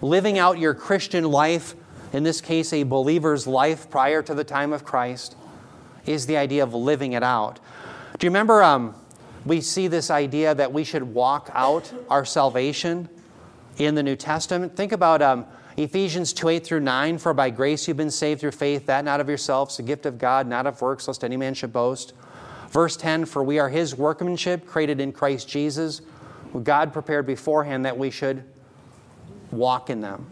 Living 0.02 0.38
out 0.38 0.58
your 0.58 0.74
Christian 0.74 1.24
life, 1.24 1.76
in 2.12 2.22
this 2.22 2.40
case, 2.40 2.72
a 2.72 2.82
believer's 2.82 3.46
life 3.46 3.90
prior 3.90 4.22
to 4.22 4.34
the 4.34 4.44
time 4.44 4.72
of 4.72 4.84
Christ, 4.84 5.36
is 6.06 6.26
the 6.26 6.36
idea 6.36 6.62
of 6.62 6.74
living 6.74 7.12
it 7.12 7.22
out. 7.22 7.58
Do 8.18 8.26
you 8.26 8.30
remember 8.30 8.62
um, 8.62 8.94
we 9.44 9.60
see 9.60 9.88
this 9.88 10.10
idea 10.10 10.54
that 10.54 10.72
we 10.72 10.84
should 10.84 11.02
walk 11.02 11.50
out 11.54 11.92
our 12.10 12.24
salvation 12.24 13.08
in 13.78 13.94
the 13.94 14.02
New 14.02 14.16
Testament? 14.16 14.76
Think 14.76 14.92
about 14.92 15.22
um, 15.22 15.46
Ephesians 15.76 16.32
2 16.32 16.48
8 16.48 16.64
through 16.64 16.80
9 16.80 17.18
For 17.18 17.32
by 17.32 17.50
grace 17.50 17.88
you've 17.88 17.96
been 17.96 18.10
saved 18.10 18.40
through 18.40 18.50
faith, 18.52 18.86
that 18.86 19.04
not 19.04 19.20
of 19.20 19.28
yourselves, 19.28 19.76
the 19.76 19.82
gift 19.82 20.06
of 20.06 20.18
God, 20.18 20.46
not 20.46 20.66
of 20.66 20.80
works, 20.82 21.08
lest 21.08 21.24
any 21.24 21.36
man 21.36 21.54
should 21.54 21.72
boast. 21.72 22.12
Verse 22.68 22.96
10 22.96 23.24
For 23.24 23.42
we 23.42 23.58
are 23.58 23.68
his 23.68 23.96
workmanship, 23.96 24.66
created 24.66 25.00
in 25.00 25.12
Christ 25.12 25.48
Jesus, 25.48 26.02
who 26.52 26.60
God 26.60 26.92
prepared 26.92 27.26
beforehand 27.26 27.84
that 27.86 27.96
we 27.96 28.10
should 28.10 28.44
walk 29.50 29.88
in 29.90 30.00
them. 30.00 30.26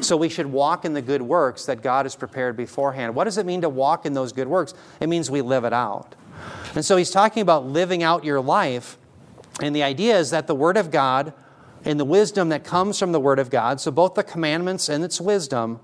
So 0.00 0.16
we 0.16 0.28
should 0.28 0.46
walk 0.46 0.84
in 0.84 0.92
the 0.92 1.02
good 1.02 1.22
works 1.22 1.66
that 1.66 1.82
God 1.82 2.04
has 2.04 2.14
prepared 2.14 2.56
beforehand. 2.56 3.14
What 3.14 3.24
does 3.24 3.38
it 3.38 3.46
mean 3.46 3.62
to 3.62 3.68
walk 3.68 4.06
in 4.06 4.12
those 4.12 4.32
good 4.32 4.48
works? 4.48 4.74
It 5.00 5.08
means 5.08 5.30
we 5.30 5.40
live 5.40 5.64
it 5.64 5.72
out. 5.72 6.14
And 6.74 6.84
so 6.84 6.96
he's 6.96 7.10
talking 7.10 7.42
about 7.42 7.66
living 7.66 8.02
out 8.02 8.24
your 8.24 8.40
life. 8.40 8.96
And 9.60 9.74
the 9.74 9.82
idea 9.82 10.18
is 10.18 10.30
that 10.30 10.46
the 10.46 10.54
Word 10.54 10.76
of 10.76 10.90
God 10.90 11.32
and 11.84 11.98
the 11.98 12.04
wisdom 12.04 12.50
that 12.50 12.64
comes 12.64 12.98
from 12.98 13.12
the 13.12 13.20
Word 13.20 13.38
of 13.38 13.50
God, 13.50 13.80
so 13.80 13.90
both 13.90 14.14
the 14.14 14.22
commandments 14.22 14.88
and 14.88 15.02
its 15.02 15.20
wisdom, 15.20 15.80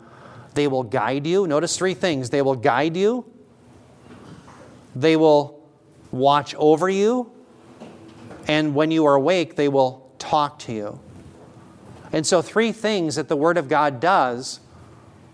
they 0.54 0.68
will 0.68 0.82
guide 0.84 1.26
you. 1.26 1.46
Notice 1.46 1.76
three 1.76 1.94
things 1.94 2.30
they 2.30 2.42
will 2.42 2.56
guide 2.56 2.96
you, 2.96 3.24
they 4.94 5.16
will 5.16 5.68
watch 6.12 6.54
over 6.56 6.88
you, 6.88 7.32
and 8.46 8.74
when 8.74 8.90
you 8.90 9.06
are 9.06 9.14
awake, 9.14 9.56
they 9.56 9.68
will 9.68 10.12
talk 10.18 10.58
to 10.60 10.72
you. 10.72 11.00
And 12.14 12.24
so, 12.24 12.40
three 12.42 12.70
things 12.70 13.16
that 13.16 13.26
the 13.26 13.34
Word 13.34 13.58
of 13.58 13.68
God 13.68 13.98
does 13.98 14.60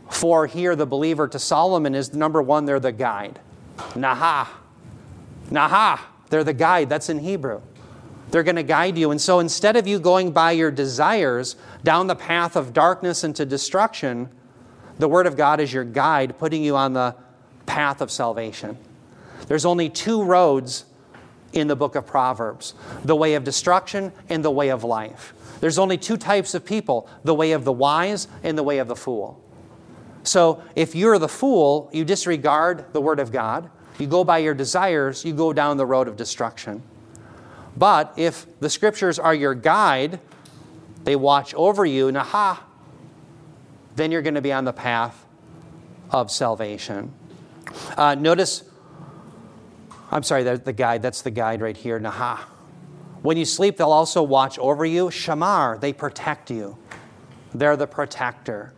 for 0.08 0.46
here 0.46 0.74
the 0.74 0.86
believer 0.86 1.28
to 1.28 1.38
Solomon 1.38 1.94
is 1.94 2.14
number 2.14 2.40
one, 2.40 2.64
they're 2.64 2.80
the 2.80 2.90
guide. 2.90 3.38
Naha. 3.76 4.48
Naha. 5.50 6.00
They're 6.30 6.42
the 6.42 6.54
guide. 6.54 6.88
That's 6.88 7.10
in 7.10 7.18
Hebrew. 7.18 7.60
They're 8.30 8.42
going 8.42 8.56
to 8.56 8.62
guide 8.62 8.96
you. 8.96 9.10
And 9.10 9.20
so 9.20 9.40
instead 9.40 9.76
of 9.76 9.86
you 9.86 9.98
going 9.98 10.32
by 10.32 10.52
your 10.52 10.70
desires 10.70 11.54
down 11.84 12.06
the 12.06 12.16
path 12.16 12.56
of 12.56 12.72
darkness 12.72 13.24
into 13.24 13.44
destruction, 13.44 14.30
the 14.98 15.08
Word 15.08 15.26
of 15.26 15.36
God 15.36 15.60
is 15.60 15.70
your 15.70 15.84
guide, 15.84 16.38
putting 16.38 16.64
you 16.64 16.76
on 16.76 16.94
the 16.94 17.14
path 17.66 18.00
of 18.00 18.10
salvation. 18.10 18.78
There's 19.48 19.66
only 19.66 19.90
two 19.90 20.22
roads 20.22 20.86
in 21.52 21.66
the 21.66 21.76
book 21.76 21.94
of 21.94 22.06
Proverbs 22.06 22.72
the 23.04 23.16
way 23.16 23.34
of 23.34 23.44
destruction 23.44 24.12
and 24.30 24.42
the 24.42 24.50
way 24.50 24.70
of 24.70 24.82
life. 24.82 25.34
There's 25.60 25.78
only 25.78 25.98
two 25.98 26.16
types 26.16 26.54
of 26.54 26.64
people 26.64 27.08
the 27.22 27.34
way 27.34 27.52
of 27.52 27.64
the 27.64 27.72
wise 27.72 28.28
and 28.42 28.56
the 28.56 28.62
way 28.62 28.78
of 28.78 28.88
the 28.88 28.96
fool. 28.96 29.42
So 30.22 30.62
if 30.74 30.94
you're 30.94 31.18
the 31.18 31.28
fool, 31.28 31.90
you 31.92 32.04
disregard 32.04 32.92
the 32.92 33.00
Word 33.00 33.20
of 33.20 33.32
God, 33.32 33.70
you 33.98 34.06
go 34.06 34.24
by 34.24 34.38
your 34.38 34.54
desires, 34.54 35.24
you 35.24 35.32
go 35.32 35.52
down 35.52 35.76
the 35.76 35.86
road 35.86 36.08
of 36.08 36.16
destruction. 36.16 36.82
But 37.76 38.12
if 38.16 38.46
the 38.60 38.70
scriptures 38.70 39.18
are 39.18 39.34
your 39.34 39.54
guide, 39.54 40.20
they 41.04 41.16
watch 41.16 41.54
over 41.54 41.84
you, 41.84 42.08
naha, 42.08 42.58
then 43.96 44.10
you're 44.10 44.22
going 44.22 44.34
to 44.34 44.42
be 44.42 44.52
on 44.52 44.64
the 44.64 44.72
path 44.72 45.26
of 46.10 46.30
salvation. 46.30 47.12
Uh, 47.96 48.14
notice, 48.14 48.64
I'm 50.10 50.22
sorry, 50.22 50.42
the 50.42 50.72
guide, 50.72 51.02
that's 51.02 51.22
the 51.22 51.30
guide 51.30 51.60
right 51.60 51.76
here, 51.76 52.00
naha. 52.00 52.40
When 53.22 53.36
you 53.36 53.44
sleep, 53.44 53.76
they'll 53.76 53.92
also 53.92 54.22
watch 54.22 54.58
over 54.58 54.84
you. 54.84 55.06
Shamar, 55.06 55.80
they 55.80 55.92
protect 55.92 56.50
you. 56.50 56.78
They're 57.54 57.76
the 57.76 57.86
protector. 57.86 58.72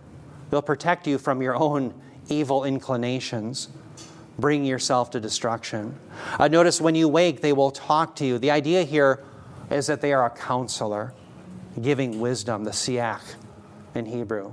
They'll 0.51 0.63
protect 0.63 1.07
you 1.07 1.19
from 1.19 1.43
your 1.43 1.55
own 1.55 1.95
evil 2.29 2.65
inclinations 2.65 3.69
bring 4.39 4.65
yourself 4.65 5.11
to 5.11 5.21
destruction. 5.21 5.99
Uh, 6.39 6.49
notice 6.49 6.81
when 6.81 6.95
you 6.95 7.09
wake, 7.09 7.41
they 7.41 7.53
will 7.53 7.71
talk 7.71 8.17
to 8.17 8.27
you. 8.27 8.39
The 8.39 8.51
idea 8.51 8.83
here 8.83 9.23
is 9.71 9.87
that 9.87 10.01
they 10.01 10.13
are 10.13 10.27
a 10.27 10.31
counselor 10.31 11.15
giving 11.81 12.21
wisdom, 12.21 12.65
the 12.65 12.71
siach 12.71 13.37
in 13.95 14.07
Hebrew. 14.07 14.53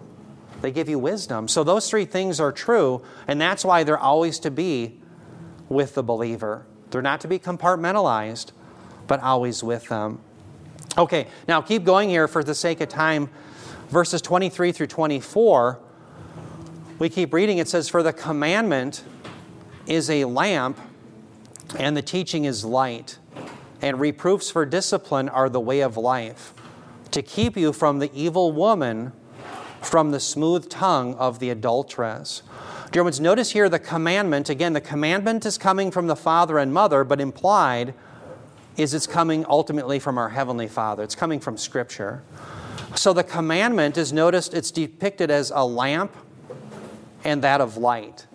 They 0.62 0.72
give 0.72 0.90
you 0.90 1.00
wisdom. 1.00 1.48
So 1.48 1.64
those 1.64 1.90
three 1.90 2.06
things 2.06 2.40
are 2.40 2.52
true, 2.52 3.02
and 3.28 3.40
that's 3.40 3.64
why 3.64 3.84
they're 3.84 3.98
always 3.98 4.40
to 4.40 4.52
be 4.52 5.00
with 5.70 5.96
the 5.96 6.04
believer. 6.04 6.66
They're 6.92 7.02
not 7.02 7.22
to 7.22 7.28
be 7.28 7.40
compartmentalized, 7.40 8.52
but 9.10 9.22
always 9.22 9.62
with 9.62 9.90
them. 9.90 10.22
Okay, 10.98 11.28
now 11.48 11.62
keep 11.62 11.84
going 11.84 12.10
here 12.10 12.30
for 12.30 12.44
the 12.44 12.56
sake 12.56 12.80
of 12.80 12.88
time. 12.88 13.30
Verses 13.90 14.22
23 14.22 14.72
through 14.72 14.88
24, 14.88 15.80
we 17.00 17.10
keep 17.10 17.34
reading. 17.34 17.58
It 17.58 17.68
says, 17.68 17.90
For 17.90 18.04
the 18.04 18.14
commandment 18.14 19.04
is 19.88 20.10
a 20.10 20.26
lamp, 20.26 20.80
and 21.78 21.98
the 21.98 22.02
teaching 22.04 22.46
is 22.46 22.64
light. 22.64 23.18
And 23.82 24.00
reproofs 24.00 24.52
for 24.52 24.66
discipline 24.66 25.28
are 25.28 25.50
the 25.50 25.60
way 25.60 25.82
of 25.82 25.98
life, 25.98 26.54
to 27.12 27.22
keep 27.22 27.58
you 27.58 27.74
from 27.74 28.00
the 28.00 28.12
evil 28.14 28.52
woman, 28.52 29.14
from 29.82 30.12
the 30.12 30.20
smooth 30.20 30.70
tongue 30.70 31.16
of 31.16 31.40
the 31.40 31.50
adulteress. 31.50 32.44
Dear 32.92 33.04
ones, 33.04 33.20
notice 33.20 33.52
here 33.52 33.70
the 33.70 33.80
commandment. 33.80 34.50
Again, 34.50 34.74
the 34.74 34.82
commandment 34.82 35.46
is 35.46 35.58
coming 35.58 35.90
from 35.90 36.08
the 36.08 36.16
father 36.16 36.60
and 36.60 36.72
mother, 36.74 37.04
but 37.04 37.22
implied 37.22 37.96
is 38.80 38.94
it's 38.94 39.08
coming 39.08 39.46
ultimately 39.50 40.00
from 40.00 40.18
our 40.18 40.30
Heavenly 40.30 40.68
Father. 40.68 41.04
It's 41.04 41.16
coming 41.16 41.42
from 41.42 41.58
Scripture. 41.58 42.24
So 42.96 43.12
the 43.12 43.24
commandment 43.24 43.98
is 43.98 44.14
noticed, 44.14 44.54
it's 44.54 44.72
depicted 44.72 45.30
as 45.30 45.52
a 45.54 45.66
lamp 45.66 46.16
and 47.26 47.42
that 47.44 47.60
of 47.60 47.76
light. 47.76 48.26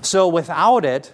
So 0.00 0.28
without 0.28 0.84
it, 0.84 1.12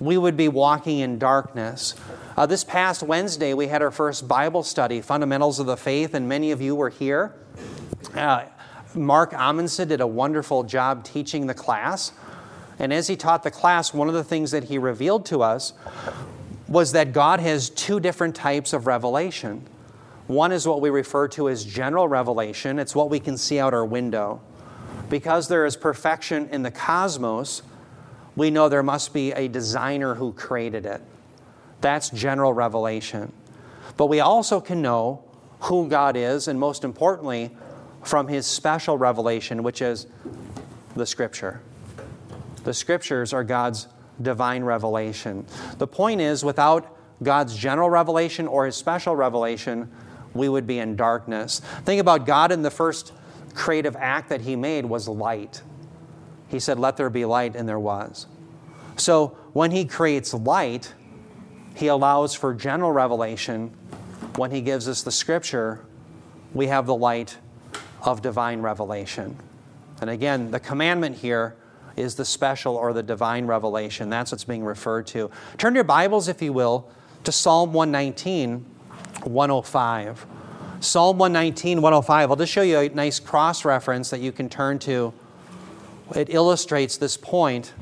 we 0.00 0.18
would 0.18 0.36
be 0.36 0.48
walking 0.48 0.98
in 0.98 1.18
darkness. 1.18 1.94
Uh, 2.36 2.44
this 2.44 2.64
past 2.64 3.02
Wednesday, 3.02 3.54
we 3.54 3.68
had 3.68 3.82
our 3.82 3.92
first 3.92 4.26
Bible 4.26 4.62
study, 4.62 5.00
Fundamentals 5.00 5.60
of 5.60 5.66
the 5.66 5.76
Faith, 5.76 6.12
and 6.12 6.28
many 6.28 6.50
of 6.50 6.60
you 6.60 6.74
were 6.74 6.90
here. 6.90 7.34
Uh, 8.14 8.44
Mark 8.94 9.32
Amundsen 9.32 9.88
did 9.88 10.00
a 10.00 10.06
wonderful 10.06 10.64
job 10.64 11.04
teaching 11.04 11.46
the 11.46 11.54
class. 11.54 12.12
And 12.78 12.92
as 12.92 13.06
he 13.06 13.16
taught 13.16 13.42
the 13.42 13.50
class, 13.50 13.94
one 13.94 14.08
of 14.08 14.14
the 14.14 14.24
things 14.24 14.50
that 14.50 14.64
he 14.64 14.76
revealed 14.76 15.24
to 15.26 15.42
us 15.42 15.72
was 16.68 16.92
that 16.92 17.12
God 17.12 17.40
has 17.40 17.70
two 17.70 18.00
different 18.00 18.34
types 18.34 18.72
of 18.72 18.86
revelation. 18.86 19.66
One 20.26 20.50
is 20.50 20.66
what 20.66 20.80
we 20.80 20.90
refer 20.90 21.28
to 21.28 21.48
as 21.48 21.64
general 21.64 22.08
revelation, 22.08 22.78
it's 22.78 22.94
what 22.94 23.10
we 23.10 23.20
can 23.20 23.36
see 23.36 23.60
out 23.60 23.74
our 23.74 23.84
window. 23.84 24.40
Because 25.08 25.46
there 25.46 25.64
is 25.64 25.76
perfection 25.76 26.48
in 26.50 26.62
the 26.62 26.70
cosmos, 26.70 27.62
we 28.34 28.50
know 28.50 28.68
there 28.68 28.82
must 28.82 29.14
be 29.14 29.32
a 29.32 29.46
designer 29.48 30.14
who 30.14 30.32
created 30.32 30.84
it. 30.84 31.00
That's 31.80 32.10
general 32.10 32.52
revelation. 32.52 33.32
But 33.96 34.06
we 34.06 34.20
also 34.20 34.60
can 34.60 34.82
know 34.82 35.22
who 35.60 35.88
God 35.88 36.16
is, 36.16 36.48
and 36.48 36.58
most 36.58 36.84
importantly, 36.84 37.50
from 38.02 38.28
his 38.28 38.46
special 38.46 38.98
revelation, 38.98 39.62
which 39.62 39.80
is 39.80 40.06
the 40.94 41.06
Scripture. 41.06 41.60
The 42.64 42.74
Scriptures 42.74 43.32
are 43.32 43.44
God's 43.44 43.86
divine 44.20 44.64
revelation. 44.64 45.46
The 45.78 45.86
point 45.86 46.20
is, 46.20 46.44
without 46.44 46.96
God's 47.22 47.56
general 47.56 47.90
revelation 47.90 48.46
or 48.46 48.66
his 48.66 48.76
special 48.76 49.16
revelation, 49.16 49.90
we 50.34 50.48
would 50.48 50.66
be 50.66 50.78
in 50.78 50.96
darkness. 50.96 51.60
Think 51.84 52.00
about 52.00 52.26
God 52.26 52.52
in 52.52 52.62
the 52.62 52.70
first 52.70 53.12
creative 53.54 53.96
act 53.96 54.28
that 54.28 54.42
he 54.42 54.54
made 54.54 54.84
was 54.84 55.08
light. 55.08 55.62
He 56.48 56.60
said, 56.60 56.78
Let 56.78 56.96
there 56.96 57.10
be 57.10 57.24
light, 57.24 57.56
and 57.56 57.68
there 57.68 57.78
was. 57.78 58.26
So 58.96 59.36
when 59.52 59.70
he 59.70 59.84
creates 59.84 60.32
light, 60.32 60.94
He 61.74 61.88
allows 61.88 62.34
for 62.34 62.54
general 62.54 62.92
revelation. 62.92 63.68
When 64.36 64.50
He 64.50 64.60
gives 64.60 64.88
us 64.88 65.02
the 65.02 65.12
scripture, 65.12 65.84
we 66.54 66.68
have 66.68 66.86
the 66.86 66.94
light 66.94 67.36
of 68.02 68.22
divine 68.22 68.60
revelation. 68.60 69.36
And 70.00 70.10
again, 70.10 70.50
the 70.50 70.60
commandment 70.60 71.16
here 71.16 71.56
is 71.96 72.14
the 72.14 72.24
special 72.24 72.76
or 72.76 72.92
the 72.92 73.02
divine 73.02 73.46
revelation. 73.46 74.10
That's 74.10 74.32
what's 74.32 74.44
being 74.44 74.64
referred 74.64 75.06
to. 75.08 75.30
Turn 75.58 75.74
your 75.74 75.84
Bibles, 75.84 76.28
if 76.28 76.42
you 76.42 76.52
will, 76.52 76.88
to 77.24 77.32
Psalm 77.32 77.72
119, 77.72 78.64
105. 79.24 80.26
Psalm 80.80 81.18
119, 81.18 81.80
105. 81.80 82.30
I'll 82.30 82.36
just 82.36 82.52
show 82.52 82.62
you 82.62 82.78
a 82.78 82.88
nice 82.90 83.18
cross 83.18 83.64
reference 83.64 84.10
that 84.10 84.20
you 84.20 84.30
can 84.30 84.48
turn 84.48 84.78
to. 84.80 85.12
It 86.14 86.28
illustrates 86.30 86.96
this 86.96 87.16
point 87.16 87.72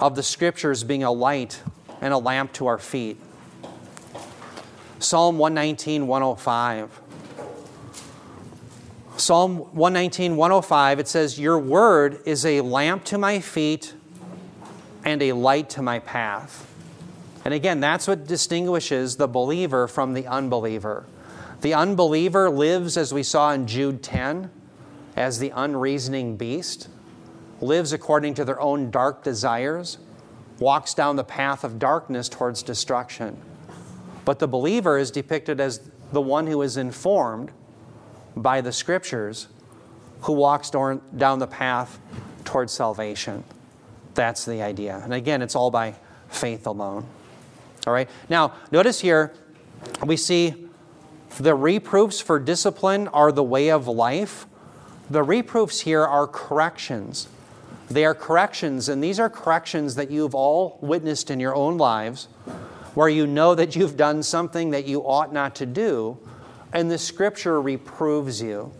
of 0.00 0.16
the 0.16 0.22
scriptures 0.22 0.84
being 0.84 1.04
a 1.04 1.10
light 1.10 1.62
and 2.00 2.12
a 2.12 2.18
lamp 2.18 2.52
to 2.54 2.66
our 2.66 2.78
feet. 2.78 3.18
Psalm 4.98 5.38
119, 5.38 6.06
105. 6.06 6.99
Psalm 9.20 9.58
119, 9.58 10.36
105, 10.36 10.98
it 10.98 11.06
says, 11.06 11.38
Your 11.38 11.58
word 11.58 12.20
is 12.24 12.46
a 12.46 12.62
lamp 12.62 13.04
to 13.04 13.18
my 13.18 13.38
feet 13.38 13.92
and 15.04 15.22
a 15.22 15.32
light 15.32 15.68
to 15.70 15.82
my 15.82 15.98
path. 15.98 16.66
And 17.44 17.52
again, 17.52 17.80
that's 17.80 18.08
what 18.08 18.26
distinguishes 18.26 19.16
the 19.16 19.28
believer 19.28 19.86
from 19.86 20.14
the 20.14 20.26
unbeliever. 20.26 21.04
The 21.60 21.74
unbeliever 21.74 22.48
lives, 22.48 22.96
as 22.96 23.12
we 23.12 23.22
saw 23.22 23.52
in 23.52 23.66
Jude 23.66 24.02
10, 24.02 24.50
as 25.16 25.38
the 25.38 25.52
unreasoning 25.54 26.36
beast, 26.36 26.88
lives 27.60 27.92
according 27.92 28.34
to 28.34 28.44
their 28.46 28.60
own 28.60 28.90
dark 28.90 29.22
desires, 29.22 29.98
walks 30.58 30.94
down 30.94 31.16
the 31.16 31.24
path 31.24 31.62
of 31.62 31.78
darkness 31.78 32.28
towards 32.28 32.62
destruction. 32.62 33.36
But 34.24 34.38
the 34.38 34.48
believer 34.48 34.96
is 34.96 35.10
depicted 35.10 35.60
as 35.60 35.90
the 36.10 36.22
one 36.22 36.46
who 36.46 36.62
is 36.62 36.78
informed 36.78 37.52
by 38.36 38.60
the 38.60 38.72
scriptures 38.72 39.48
who 40.22 40.32
walks 40.32 40.70
down 40.70 41.38
the 41.38 41.46
path 41.46 41.98
towards 42.44 42.72
salvation. 42.72 43.44
That's 44.14 44.44
the 44.44 44.62
idea. 44.62 45.00
And 45.02 45.14
again, 45.14 45.42
it's 45.42 45.56
all 45.56 45.70
by 45.70 45.94
faith 46.28 46.66
alone. 46.66 47.06
All 47.86 47.92
right. 47.92 48.08
Now, 48.28 48.54
notice 48.70 49.00
here 49.00 49.32
we 50.04 50.16
see 50.16 50.68
the 51.38 51.54
reproofs 51.54 52.20
for 52.20 52.38
discipline 52.38 53.08
are 53.08 53.32
the 53.32 53.42
way 53.42 53.70
of 53.70 53.88
life. 53.88 54.46
The 55.08 55.22
reproofs 55.22 55.80
here 55.80 56.04
are 56.04 56.26
corrections. 56.26 57.28
They 57.88 58.04
are 58.04 58.14
corrections, 58.14 58.88
and 58.88 59.02
these 59.02 59.18
are 59.18 59.28
corrections 59.28 59.96
that 59.96 60.10
you've 60.10 60.34
all 60.34 60.78
witnessed 60.80 61.30
in 61.30 61.40
your 61.40 61.54
own 61.54 61.78
lives 61.78 62.28
where 62.94 63.08
you 63.08 63.26
know 63.26 63.54
that 63.54 63.74
you've 63.74 63.96
done 63.96 64.22
something 64.22 64.70
that 64.70 64.86
you 64.86 65.00
ought 65.00 65.32
not 65.32 65.54
to 65.56 65.66
do, 65.66 66.18
and 66.72 66.90
the 66.90 66.98
scripture 66.98 67.60
reproves 67.60 68.40
you. 68.40 68.72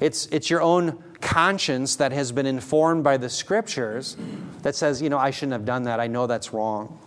It's, 0.00 0.26
it's 0.26 0.50
your 0.50 0.62
own 0.62 1.02
conscience 1.20 1.96
that 1.96 2.12
has 2.12 2.32
been 2.32 2.46
informed 2.46 3.04
by 3.04 3.16
the 3.16 3.28
scriptures 3.28 4.16
that 4.62 4.74
says, 4.74 5.00
you 5.00 5.08
know, 5.08 5.18
I 5.18 5.30
shouldn't 5.30 5.52
have 5.52 5.64
done 5.64 5.84
that. 5.84 6.00
I 6.00 6.08
know 6.08 6.26
that's 6.26 6.52
wrong. 6.52 6.98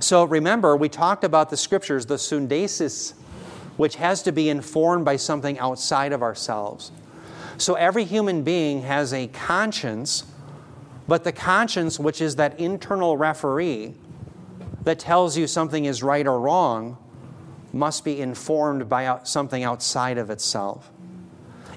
So 0.00 0.24
remember, 0.24 0.76
we 0.76 0.88
talked 0.88 1.24
about 1.24 1.50
the 1.50 1.56
scriptures, 1.56 2.06
the 2.06 2.16
sundesis, 2.16 3.12
which 3.76 3.96
has 3.96 4.22
to 4.22 4.32
be 4.32 4.48
informed 4.48 5.04
by 5.04 5.16
something 5.16 5.58
outside 5.58 6.12
of 6.12 6.22
ourselves. 6.22 6.90
So 7.58 7.74
every 7.74 8.04
human 8.04 8.42
being 8.42 8.82
has 8.82 9.12
a 9.12 9.28
conscience, 9.28 10.24
but 11.06 11.24
the 11.24 11.32
conscience, 11.32 11.98
which 11.98 12.20
is 12.20 12.36
that 12.36 12.58
internal 12.58 13.16
referee 13.16 13.94
that 14.84 14.98
tells 14.98 15.36
you 15.36 15.46
something 15.46 15.84
is 15.84 16.02
right 16.02 16.26
or 16.26 16.40
wrong, 16.40 16.96
must 17.72 18.04
be 18.04 18.20
informed 18.20 18.88
by 18.88 19.18
something 19.24 19.64
outside 19.64 20.18
of 20.18 20.30
itself. 20.30 20.90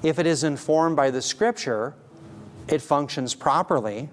If 0.02 0.18
it 0.18 0.26
is 0.26 0.44
informed 0.44 0.96
by 0.96 1.10
the 1.10 1.22
scripture, 1.22 1.94
it 2.68 2.82
functions 2.82 3.34
properly. 3.34 4.10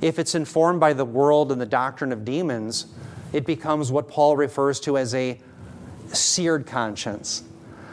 If 0.00 0.18
it's 0.18 0.34
informed 0.34 0.80
by 0.80 0.92
the 0.92 1.04
world 1.04 1.52
and 1.52 1.60
the 1.60 1.66
doctrine 1.66 2.12
of 2.12 2.24
demons, 2.24 2.86
it 3.32 3.46
becomes 3.46 3.92
what 3.92 4.08
Paul 4.08 4.36
refers 4.36 4.80
to 4.80 4.98
as 4.98 5.14
a 5.14 5.40
seared 6.08 6.66
conscience. 6.66 7.44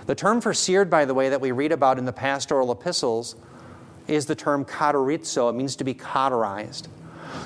The 0.05 0.15
term 0.15 0.41
for 0.41 0.53
seared, 0.53 0.89
by 0.89 1.05
the 1.05 1.13
way, 1.13 1.29
that 1.29 1.39
we 1.39 1.51
read 1.51 1.71
about 1.71 1.97
in 1.97 2.05
the 2.05 2.13
pastoral 2.13 2.71
epistles 2.71 3.35
is 4.07 4.25
the 4.25 4.35
term 4.35 4.65
cauterizo. 4.65 5.49
It 5.49 5.53
means 5.53 5.75
to 5.77 5.83
be 5.83 5.93
cauterized. 5.93 6.89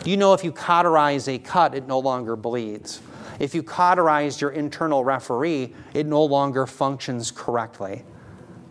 You 0.06 0.18
know, 0.18 0.34
if 0.34 0.44
you 0.44 0.52
cauterize 0.52 1.28
a 1.28 1.38
cut, 1.38 1.76
it 1.76 1.88
no 1.88 2.00
longer 2.00 2.36
bleeds. 2.36 3.00
If 3.40 3.54
you 3.54 3.64
cauterize 3.64 4.42
your 4.42 4.52
internal 4.52 5.04
referee, 5.04 5.74
it 5.94 6.06
no 6.06 6.24
longer 6.24 6.66
functions 6.66 7.32
correctly. 7.32 8.04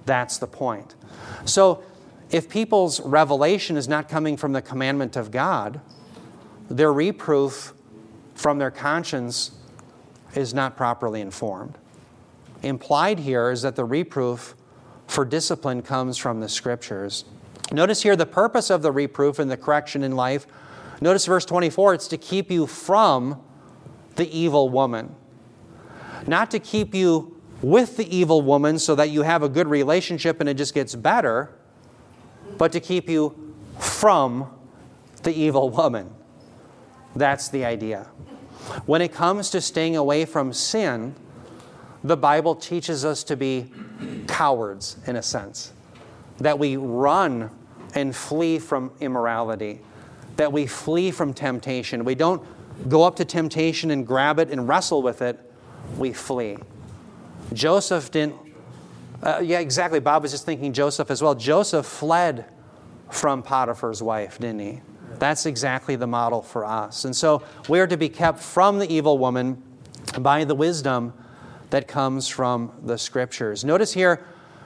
That's 0.07 0.39
the 0.39 0.47
point. 0.47 0.95
So, 1.45 1.83
if 2.31 2.49
people's 2.49 3.01
revelation 3.01 3.77
is 3.77 3.87
not 3.87 4.09
coming 4.09 4.37
from 4.37 4.53
the 4.53 4.63
commandment 4.63 5.17
of 5.17 5.31
God, 5.31 5.81
their 6.69 6.93
reproof 6.93 7.73
from 8.35 8.59
their 8.59 8.71
conscience 8.71 9.53
is 10.35 10.53
not 10.53 10.77
properly 10.77 11.21
informed. 11.21 11.79
Implied 12.63 13.21
here 13.21 13.51
is 13.51 13.63
that 13.63 13.77
the 13.77 13.85
reproof 13.85 14.55
for 15.07 15.25
discipline 15.25 15.83
comes 15.83 16.19
from 16.19 16.41
the 16.41 16.49
scriptures. 16.49 17.25
Notice 17.71 18.03
here 18.03 18.17
the 18.17 18.27
purpose 18.27 18.71
of 18.71 18.83
the 18.83 18.93
reproof 18.93 19.39
and 19.39 19.51
the 19.51 19.57
correction 19.57 20.03
in 20.03 20.17
life. 20.17 20.47
Notice 21.01 21.27
verse 21.27 21.45
24 21.45 21.95
it's 21.95 22.09
to 22.09 22.19
keep 22.19 22.51
you 22.51 22.67
from 22.67 23.41
the 24.17 24.37
evil 24.37 24.69
woman. 24.69 25.15
Not 26.27 26.51
to 26.51 26.59
keep 26.59 26.95
you 26.95 27.41
with 27.63 27.97
the 27.97 28.15
evil 28.15 28.43
woman 28.43 28.79
so 28.79 28.95
that 28.95 29.11
you 29.11 29.23
have 29.23 29.43
a 29.43 29.49
good 29.49 29.69
relationship 29.69 30.41
and 30.41 30.49
it 30.49 30.55
just 30.55 30.75
gets 30.75 30.95
better, 30.95 31.55
but 32.59 32.73
to 32.73 32.81
keep 32.81 33.09
you 33.09 33.55
from 33.79 34.51
the 35.23 35.33
evil 35.33 35.71
woman. 35.71 36.11
That's 37.15 37.49
the 37.49 37.65
idea. 37.65 38.05
When 38.85 39.01
it 39.01 39.13
comes 39.13 39.51
to 39.51 39.61
staying 39.61 39.97
away 39.97 40.25
from 40.25 40.53
sin, 40.53 41.15
the 42.05 42.17
Bible 42.17 42.55
teaches 42.55 43.05
us 43.05 43.25
to 43.25 43.37
be 43.37 43.73
cowards 44.27 44.97
in 45.07 45.17
a 45.17 45.23
sense, 45.23 45.73
that 46.39 46.59
we 46.59 46.77
run 46.77 47.51
and 47.95 48.15
flee 48.15 48.59
from 48.59 48.93
immorality, 49.01 49.81
that 50.37 50.53
we 50.53 50.67
flee 50.67 51.11
from 51.11 51.33
temptation. 51.33 52.05
We 52.05 52.15
don't 52.15 52.47
go 52.89 53.03
up 53.05 53.17
to 53.17 53.25
temptation 53.25 53.91
and 53.91 54.07
grab 54.07 54.39
it 54.39 54.51
and 54.51 54.69
wrestle 54.69 55.03
with 55.03 55.23
it, 55.23 55.39
we 55.97 56.13
flee. 56.13 56.59
Joseph 57.53 58.11
didn't, 58.11 58.37
uh, 59.23 59.41
yeah, 59.43 59.61
exactly. 59.61 60.01
Bob 60.01 60.23
was 60.23 60.33
just 60.33 60.45
thinking 60.45 60.73
Joseph 60.73 61.11
as 61.11 61.23
well. 61.23 61.35
Joseph 61.35 61.87
fled 61.87 62.47
from 63.11 63.43
Potiphar's 63.43 64.03
wife, 64.03 64.39
didn't 64.39 64.61
he? 64.61 64.81
That's 65.19 65.47
exactly 65.47 65.97
the 65.97 66.07
model 66.07 66.43
for 66.43 66.65
us. 66.65 67.05
And 67.05 67.15
so 67.15 67.43
we 67.69 67.81
are 67.81 67.87
to 67.87 67.97
be 67.97 68.09
kept 68.09 68.41
from 68.41 68.79
the 68.79 68.93
evil 68.93 69.17
woman 69.17 69.63
by 70.19 70.45
the 70.45 70.55
wisdom 70.55 71.15
that 71.71 71.89
comes 71.89 72.29
from 72.29 72.73
the 72.83 72.99
scriptures. 72.99 73.65
Notice 73.65 73.95
here, 73.95 74.25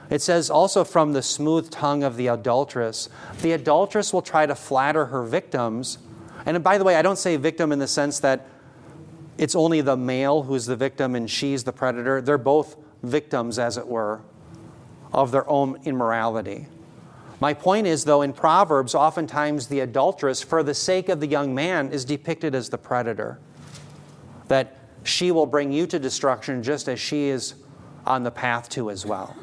it 0.09 0.21
says 0.21 0.49
also 0.49 0.83
from 0.83 1.13
the 1.13 1.21
smooth 1.21 1.69
tongue 1.69 2.03
of 2.03 2.17
the 2.17 2.27
adulteress. 2.27 3.09
The 3.41 3.53
adulteress 3.53 4.11
will 4.11 4.21
try 4.21 4.45
to 4.45 4.55
flatter 4.55 5.05
her 5.05 5.23
victims 5.23 5.99
and 6.45 6.63
by 6.63 6.77
the 6.77 6.83
way, 6.83 6.95
I 6.95 7.01
don't 7.01 7.17
say 7.17 7.35
victim 7.37 7.71
in 7.71 7.79
the 7.79 7.87
sense 7.87 8.19
that 8.19 8.47
it's 9.37 9.55
only 9.55 9.81
the 9.81 9.97
male 9.97 10.43
who's 10.43 10.65
the 10.65 10.75
victim 10.75 11.15
and 11.15 11.29
she's 11.29 11.63
the 11.63 11.73
predator. 11.73 12.21
They're 12.21 12.37
both 12.37 12.75
victims, 13.03 13.57
as 13.57 13.77
it 13.77 13.87
were, 13.87 14.21
of 15.13 15.31
their 15.31 15.49
own 15.49 15.79
immorality. 15.83 16.67
My 17.39 17.55
point 17.55 17.87
is, 17.87 18.05
though, 18.05 18.21
in 18.21 18.33
Proverbs, 18.33 18.93
oftentimes 18.93 19.67
the 19.67 19.79
adulteress, 19.79 20.43
for 20.43 20.61
the 20.61 20.75
sake 20.75 21.09
of 21.09 21.19
the 21.19 21.27
young 21.27 21.55
man, 21.55 21.91
is 21.91 22.05
depicted 22.05 22.53
as 22.53 22.69
the 22.69 22.77
predator. 22.77 23.39
That 24.47 24.77
she 25.03 25.31
will 25.31 25.47
bring 25.47 25.71
you 25.71 25.87
to 25.87 25.97
destruction 25.97 26.61
just 26.61 26.87
as 26.87 26.99
she 26.99 27.29
is 27.29 27.55
on 28.05 28.23
the 28.23 28.31
path 28.31 28.69
to 28.69 28.91
as 28.91 29.05
well. 29.05 29.35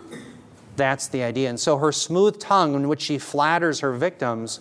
That's 0.77 1.09
the 1.09 1.25
idea. 1.25 1.49
And 1.49 1.59
so 1.59 1.79
her 1.79 1.91
smooth 1.91 2.39
tongue, 2.39 2.75
in 2.75 2.87
which 2.87 3.03
she 3.03 3.19
flatters 3.19 3.81
her 3.81 3.93
victims, 3.93 4.61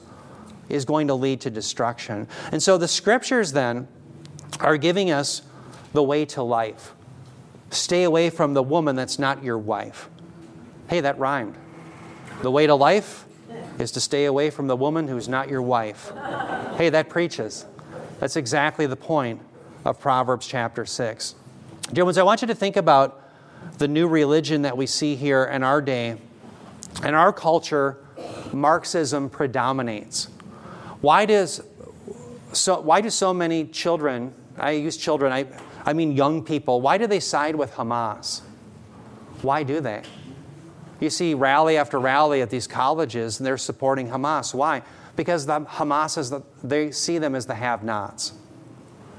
is 0.69 0.85
going 0.85 1.07
to 1.07 1.13
lead 1.13 1.41
to 1.41 1.49
destruction. 1.49 2.27
And 2.51 2.61
so 2.61 2.77
the 2.77 2.87
scriptures 2.87 3.51
then 3.51 3.87
are 4.59 4.77
giving 4.77 5.11
us 5.11 5.41
the 5.93 6.03
way 6.03 6.25
to 6.25 6.43
life. 6.43 6.93
Stay 7.69 8.03
away 8.03 8.29
from 8.29 8.53
the 8.53 8.63
woman 8.63 8.95
that's 8.95 9.19
not 9.19 9.43
your 9.43 9.57
wife. 9.57 10.09
Hey, 10.89 11.01
that 11.01 11.19
rhymed. 11.19 11.55
The 12.41 12.51
way 12.51 12.67
to 12.67 12.75
life 12.75 13.25
is 13.79 13.91
to 13.91 13.99
stay 13.99 14.25
away 14.25 14.49
from 14.49 14.67
the 14.67 14.75
woman 14.75 15.07
who's 15.07 15.27
not 15.27 15.49
your 15.49 15.61
wife. 15.61 16.11
Hey, 16.77 16.89
that 16.89 17.09
preaches. 17.09 17.65
That's 18.19 18.35
exactly 18.35 18.85
the 18.85 18.95
point 18.95 19.41
of 19.85 19.99
Proverbs 19.99 20.47
chapter 20.47 20.85
6. 20.85 21.35
Dear 21.93 22.05
ones, 22.05 22.17
I 22.17 22.23
want 22.23 22.41
you 22.41 22.47
to 22.47 22.55
think 22.55 22.75
about 22.77 23.21
the 23.77 23.87
new 23.87 24.07
religion 24.07 24.63
that 24.63 24.75
we 24.75 24.85
see 24.85 25.15
here 25.15 25.45
in 25.45 25.63
our 25.63 25.81
day. 25.81 26.17
In 27.03 27.13
our 27.13 27.31
culture, 27.31 27.97
Marxism 28.51 29.29
predominates. 29.29 30.29
Why 31.01 31.25
does 31.25 31.61
so 32.53 32.79
why 32.79 33.01
do 33.01 33.09
so 33.09 33.33
many 33.33 33.65
children, 33.65 34.33
I 34.57 34.71
use 34.71 34.97
children, 34.97 35.31
I, 35.31 35.45
I 35.85 35.93
mean, 35.93 36.13
young 36.13 36.43
people, 36.43 36.81
why 36.81 36.97
do 36.97 37.07
they 37.07 37.19
side 37.19 37.55
with 37.55 37.73
Hamas? 37.73 38.41
Why 39.41 39.63
do 39.63 39.79
they? 39.79 40.01
You 40.99 41.09
see 41.09 41.33
rally 41.33 41.77
after 41.77 41.99
rally 41.99 42.41
at 42.41 42.49
these 42.49 42.65
colleges, 42.65 43.39
and 43.39 43.45
they're 43.45 43.57
supporting 43.57 44.09
Hamas. 44.09 44.53
Why? 44.53 44.81
Because 45.15 45.45
the 45.45 45.61
Hamas 45.61 46.17
is 46.17 46.29
the, 46.29 46.41
they 46.63 46.91
see 46.91 47.19
them 47.19 47.35
as 47.35 47.45
the 47.45 47.55
have-nots. 47.55 48.33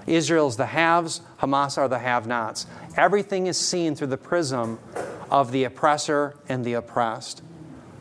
Israel's 0.07 0.57
the 0.57 0.67
haves, 0.67 1.21
Hamas 1.41 1.79
are 1.79 1.89
the 1.89 1.99
have-nots. 1.99 2.67
Everything 2.97 3.47
is 3.47 3.59
seen 3.59 3.95
through 3.95 4.09
the 4.09 4.17
prism 4.17 4.79
of 5.31 5.53
the 5.53 5.65
oppressor 5.65 6.37
and 6.49 6.65
the 6.65 6.73
oppressed. 6.73 7.43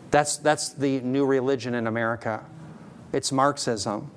That's, 0.10 0.38
that's 0.38 0.70
the 0.70 1.02
new 1.02 1.26
religion 1.26 1.76
in 1.76 1.86
America. 1.86 2.46
It's 3.18 3.32
Marxism. 3.32 4.12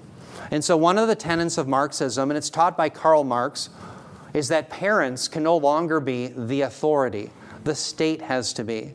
And 0.51 0.63
so, 0.63 0.77
one 0.77 0.99
of 0.99 1.09
the 1.09 1.15
tenets 1.15 1.57
of 1.57 1.67
Marxism, 1.67 2.31
and 2.31 2.37
it's 2.37 2.51
taught 2.51 2.77
by 2.77 2.91
Karl 2.91 3.25
Marx, 3.25 3.71
is 4.35 4.49
that 4.49 4.69
parents 4.69 5.27
can 5.27 5.43
no 5.43 5.57
longer 5.57 6.01
be 6.01 6.27
the 6.27 6.61
authority. 6.61 7.31
The 7.65 7.75
state 7.75 8.21
has 8.21 8.53
to 8.53 8.63
be. 8.63 8.93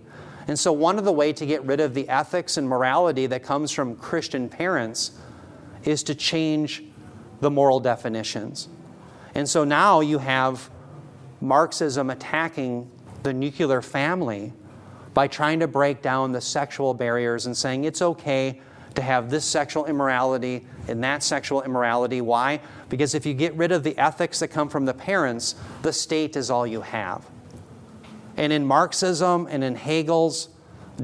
And 0.47 0.59
so, 0.59 0.71
one 0.71 0.99
of 0.99 1.05
the 1.05 1.11
ways 1.11 1.39
to 1.39 1.47
get 1.47 1.63
rid 1.63 1.79
of 1.79 1.95
the 1.95 2.07
ethics 2.07 2.55
and 2.57 2.69
morality 2.69 3.25
that 3.25 3.41
comes 3.41 3.71
from 3.71 3.95
Christian 3.95 4.47
parents 4.47 5.09
is 5.85 6.03
to 6.03 6.13
change 6.13 6.83
the 7.41 7.49
moral 7.49 7.79
definitions. 7.79 8.69
And 9.33 9.49
so 9.49 9.63
now 9.63 10.01
you 10.01 10.19
have 10.19 10.69
Marxism 11.41 12.11
attacking 12.11 12.91
the 13.23 13.33
nuclear 13.33 13.81
family 13.81 14.53
by 15.15 15.27
trying 15.27 15.61
to 15.61 15.67
break 15.67 16.03
down 16.03 16.31
the 16.31 16.41
sexual 16.41 16.93
barriers 16.93 17.47
and 17.47 17.57
saying 17.57 17.85
it's 17.85 18.03
okay 18.03 18.61
to 18.95 19.01
have 19.01 19.29
this 19.29 19.45
sexual 19.45 19.85
immorality 19.85 20.65
and 20.87 21.03
that 21.03 21.23
sexual 21.23 21.61
immorality. 21.63 22.21
Why? 22.21 22.59
Because 22.89 23.15
if 23.15 23.25
you 23.25 23.33
get 23.33 23.53
rid 23.55 23.71
of 23.71 23.83
the 23.83 23.97
ethics 23.97 24.39
that 24.39 24.49
come 24.49 24.69
from 24.69 24.85
the 24.85 24.93
parents, 24.93 25.55
the 25.81 25.93
state 25.93 26.35
is 26.35 26.49
all 26.49 26.65
you 26.65 26.81
have. 26.81 27.25
And 28.37 28.51
in 28.51 28.65
Marxism 28.65 29.47
and 29.49 29.63
in 29.63 29.75
Hegel's 29.75 30.49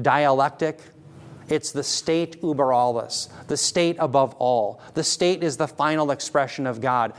dialectic, 0.00 0.80
it's 1.48 1.72
the 1.72 1.82
state 1.82 2.40
über 2.42 2.72
alles, 2.74 3.28
the 3.48 3.56
state 3.56 3.96
above 3.98 4.34
all. 4.38 4.80
The 4.94 5.04
state 5.04 5.42
is 5.42 5.56
the 5.56 5.68
final 5.68 6.10
expression 6.10 6.66
of 6.66 6.80
God. 6.80 7.12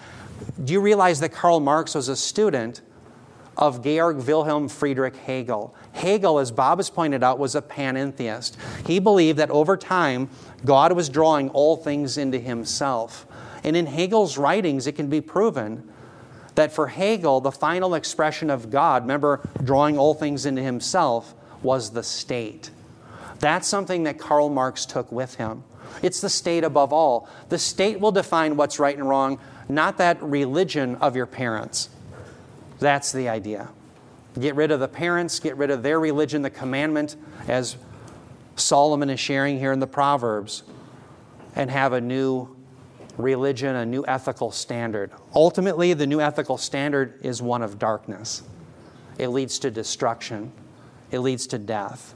Do 0.64 0.74
you 0.74 0.82
realize 0.82 1.20
that 1.20 1.30
Karl 1.30 1.60
Marx 1.60 1.96
was 1.96 2.10
a 2.10 2.16
student 2.16 2.82
of 3.58 3.84
Georg 3.84 4.26
Wilhelm 4.26 4.68
Friedrich 4.70 5.16
Hegel? 5.16 5.76
Hegel, 5.92 6.40
as 6.40 6.52
Bob 6.52 6.80
has 6.80 6.90
pointed 6.90 7.24
out, 7.24 7.38
was 7.38 7.56
a 7.56 7.62
panentheist. 7.62 8.56
He 8.88 9.00
believed 9.00 9.38
that 9.40 9.52
over 9.52 9.78
time, 9.78 10.30
God 10.66 10.94
was 10.94 11.10
drawing 11.10 11.50
all 11.50 11.76
things 11.76 12.18
into 12.18 12.40
himself. 12.40 13.26
And 13.64 13.76
in 13.76 13.86
Hegel's 13.86 14.38
writings, 14.38 14.88
it 14.88 14.94
can 14.94 15.10
be 15.10 15.22
proven 15.22 15.90
that 16.56 16.72
for 16.72 16.88
Hegel, 16.88 17.42
the 17.42 17.52
final 17.52 17.96
expression 17.96 18.50
of 18.50 18.70
God, 18.70 19.04
remember, 19.04 19.42
drawing 19.64 19.98
all 19.98 20.14
things 20.14 20.46
into 20.46 20.62
himself, 20.62 21.34
was 21.62 21.92
the 21.92 22.04
state. 22.04 22.70
That's 23.40 23.68
something 23.68 24.04
that 24.04 24.20
Karl 24.20 24.50
Marx 24.50 24.86
took 24.86 25.12
with 25.12 25.36
him. 25.36 25.64
It's 26.02 26.22
the 26.22 26.30
state 26.30 26.64
above 26.64 26.94
all. 26.94 27.28
The 27.50 27.60
state 27.60 28.00
will 28.00 28.12
define 28.12 28.56
what's 28.56 28.80
right 28.80 28.96
and 28.96 29.08
wrong, 29.08 29.40
not 29.70 29.98
that 29.98 30.22
religion 30.22 30.96
of 30.96 31.16
your 31.16 31.26
parents. 31.26 31.90
That's 32.80 33.12
the 33.12 33.30
idea. 33.30 33.70
Get 34.40 34.56
rid 34.56 34.72
of 34.72 34.80
the 34.80 34.88
parents, 34.88 35.40
get 35.40 35.58
rid 35.58 35.70
of 35.70 35.84
their 35.84 36.00
religion, 36.00 36.42
the 36.42 36.50
commandment, 36.50 37.16
as 37.48 37.78
Solomon 38.56 39.10
is 39.10 39.20
sharing 39.20 39.60
here 39.60 39.72
in 39.72 39.80
the 39.80 39.88
Proverbs, 39.88 40.64
and 41.56 41.70
have 41.70 41.94
a 41.94 42.02
new 42.02 42.56
religion, 43.18 43.76
a 43.76 43.86
new 43.86 44.04
ethical 44.08 44.52
standard. 44.52 45.12
Ultimately, 45.36 45.94
the 45.94 46.08
new 46.08 46.20
ethical 46.20 46.58
standard 46.58 47.20
is 47.24 47.42
one 47.42 47.62
of 47.62 47.78
darkness. 47.78 48.44
It 49.18 49.28
leads 49.30 49.60
to 49.60 49.72
destruction, 49.72 50.52
it 51.12 51.20
leads 51.20 51.48
to 51.48 51.60
death. 51.60 52.16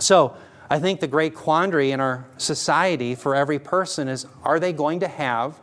So, 0.00 0.34
I 0.70 0.78
think 0.78 1.00
the 1.00 1.06
great 1.06 1.34
quandary 1.34 1.90
in 1.90 2.00
our 2.00 2.24
society 2.38 3.14
for 3.14 3.34
every 3.34 3.58
person 3.58 4.08
is 4.08 4.26
are 4.42 4.58
they 4.58 4.72
going 4.72 5.00
to 5.00 5.08
have 5.08 5.60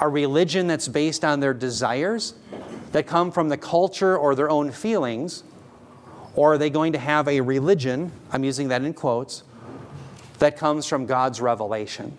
a 0.00 0.08
religion 0.08 0.66
that's 0.66 0.88
based 0.88 1.22
on 1.22 1.40
their 1.40 1.52
desires 1.52 2.32
that 2.92 3.06
come 3.06 3.30
from 3.30 3.50
the 3.50 3.58
culture 3.58 4.16
or 4.16 4.34
their 4.34 4.48
own 4.48 4.70
feelings? 4.70 5.44
Or 6.34 6.54
are 6.54 6.58
they 6.58 6.70
going 6.70 6.92
to 6.94 6.98
have 6.98 7.28
a 7.28 7.40
religion, 7.40 8.10
I'm 8.30 8.44
using 8.44 8.68
that 8.68 8.82
in 8.82 8.94
quotes, 8.94 9.42
that 10.38 10.56
comes 10.56 10.86
from 10.86 11.06
God's 11.06 11.40
revelation? 11.40 12.16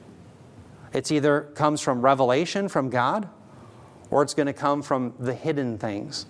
It's 0.93 1.11
either 1.11 1.41
comes 1.55 1.81
from 1.81 2.01
revelation 2.01 2.67
from 2.69 2.89
God, 2.89 3.27
or 4.11 4.21
it's 4.21 4.35
going 4.35 4.47
to 4.47 4.53
come 4.53 4.83
from 4.83 5.13
the 5.19 5.33
hidden 5.33 5.77
things, 5.79 6.27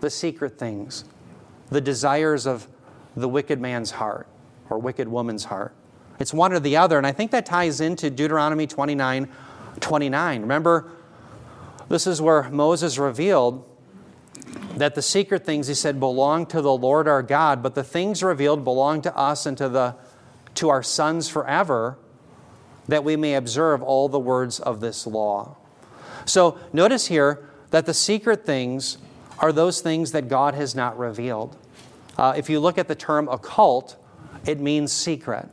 the 0.00 0.10
secret 0.10 0.58
things, 0.58 1.04
the 1.70 1.80
desires 1.80 2.46
of 2.46 2.68
the 3.16 3.28
wicked 3.28 3.60
man's 3.60 3.92
heart 3.92 4.26
or 4.68 4.78
wicked 4.78 5.08
woman's 5.08 5.44
heart. 5.44 5.74
It's 6.18 6.34
one 6.34 6.52
or 6.52 6.60
the 6.60 6.76
other, 6.76 6.98
and 6.98 7.06
I 7.06 7.12
think 7.12 7.30
that 7.30 7.46
ties 7.46 7.80
into 7.80 8.10
Deuteronomy 8.10 8.66
29 8.66 9.28
29. 9.80 10.42
Remember, 10.42 10.90
this 11.88 12.06
is 12.06 12.20
where 12.20 12.42
Moses 12.50 12.98
revealed 12.98 13.66
that 14.76 14.94
the 14.94 15.02
secret 15.02 15.44
things, 15.44 15.68
he 15.68 15.74
said, 15.74 16.00
belong 16.00 16.46
to 16.46 16.60
the 16.60 16.72
Lord 16.72 17.06
our 17.08 17.22
God, 17.22 17.62
but 17.62 17.74
the 17.74 17.84
things 17.84 18.22
revealed 18.22 18.64
belong 18.64 19.02
to 19.02 19.16
us 19.16 19.46
and 19.46 19.56
to, 19.58 19.68
the, 19.68 19.94
to 20.54 20.68
our 20.68 20.82
sons 20.82 21.28
forever, 21.28 21.98
that 22.88 23.04
we 23.04 23.16
may 23.16 23.34
observe 23.34 23.82
all 23.82 24.08
the 24.08 24.18
words 24.18 24.60
of 24.60 24.80
this 24.80 25.06
law. 25.06 25.56
So 26.24 26.58
notice 26.72 27.06
here 27.06 27.48
that 27.70 27.86
the 27.86 27.94
secret 27.94 28.44
things 28.44 28.98
are 29.38 29.52
those 29.52 29.80
things 29.80 30.12
that 30.12 30.28
God 30.28 30.54
has 30.54 30.74
not 30.74 30.98
revealed. 30.98 31.56
Uh, 32.16 32.34
if 32.36 32.50
you 32.50 32.60
look 32.60 32.78
at 32.78 32.88
the 32.88 32.94
term 32.94 33.28
occult, 33.28 33.96
it 34.46 34.60
means 34.60 34.92
secret. 34.92 35.48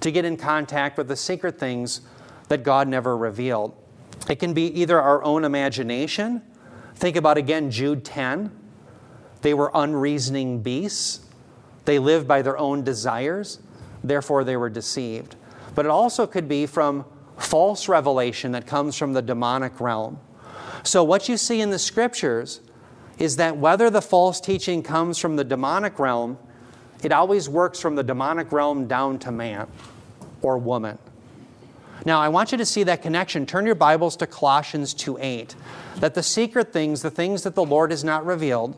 To 0.00 0.10
get 0.10 0.24
in 0.24 0.36
contact 0.36 0.96
with 0.96 1.08
the 1.08 1.16
secret 1.16 1.58
things 1.58 2.00
that 2.48 2.62
God 2.62 2.88
never 2.88 3.16
revealed. 3.16 3.76
It 4.28 4.36
can 4.36 4.54
be 4.54 4.66
either 4.80 5.00
our 5.00 5.22
own 5.22 5.44
imagination. 5.44 6.42
Think 7.00 7.16
about 7.16 7.38
again 7.38 7.70
Jude 7.70 8.04
10. 8.04 8.50
They 9.40 9.54
were 9.54 9.70
unreasoning 9.72 10.60
beasts. 10.60 11.20
They 11.86 11.98
lived 11.98 12.28
by 12.28 12.42
their 12.42 12.58
own 12.58 12.84
desires, 12.84 13.58
therefore, 14.04 14.44
they 14.44 14.58
were 14.58 14.68
deceived. 14.68 15.34
But 15.74 15.86
it 15.86 15.90
also 15.90 16.26
could 16.26 16.46
be 16.46 16.66
from 16.66 17.06
false 17.38 17.88
revelation 17.88 18.52
that 18.52 18.66
comes 18.66 18.98
from 18.98 19.14
the 19.14 19.22
demonic 19.22 19.80
realm. 19.80 20.20
So, 20.82 21.02
what 21.02 21.26
you 21.26 21.38
see 21.38 21.62
in 21.62 21.70
the 21.70 21.78
scriptures 21.78 22.60
is 23.18 23.36
that 23.36 23.56
whether 23.56 23.88
the 23.88 24.02
false 24.02 24.38
teaching 24.38 24.82
comes 24.82 25.16
from 25.16 25.36
the 25.36 25.44
demonic 25.44 25.98
realm, 25.98 26.36
it 27.02 27.12
always 27.12 27.48
works 27.48 27.80
from 27.80 27.94
the 27.94 28.02
demonic 28.02 28.52
realm 28.52 28.86
down 28.86 29.18
to 29.20 29.32
man 29.32 29.68
or 30.42 30.58
woman. 30.58 30.98
Now, 32.06 32.20
I 32.20 32.28
want 32.28 32.50
you 32.50 32.58
to 32.58 32.64
see 32.64 32.82
that 32.84 33.02
connection. 33.02 33.44
Turn 33.44 33.66
your 33.66 33.74
Bibles 33.74 34.16
to 34.16 34.26
Colossians 34.26 34.94
2 34.94 35.18
8. 35.20 35.54
That 35.96 36.14
the 36.14 36.22
secret 36.22 36.72
things, 36.72 37.02
the 37.02 37.10
things 37.10 37.42
that 37.42 37.54
the 37.54 37.64
Lord 37.64 37.90
has 37.90 38.02
not 38.02 38.24
revealed, 38.24 38.76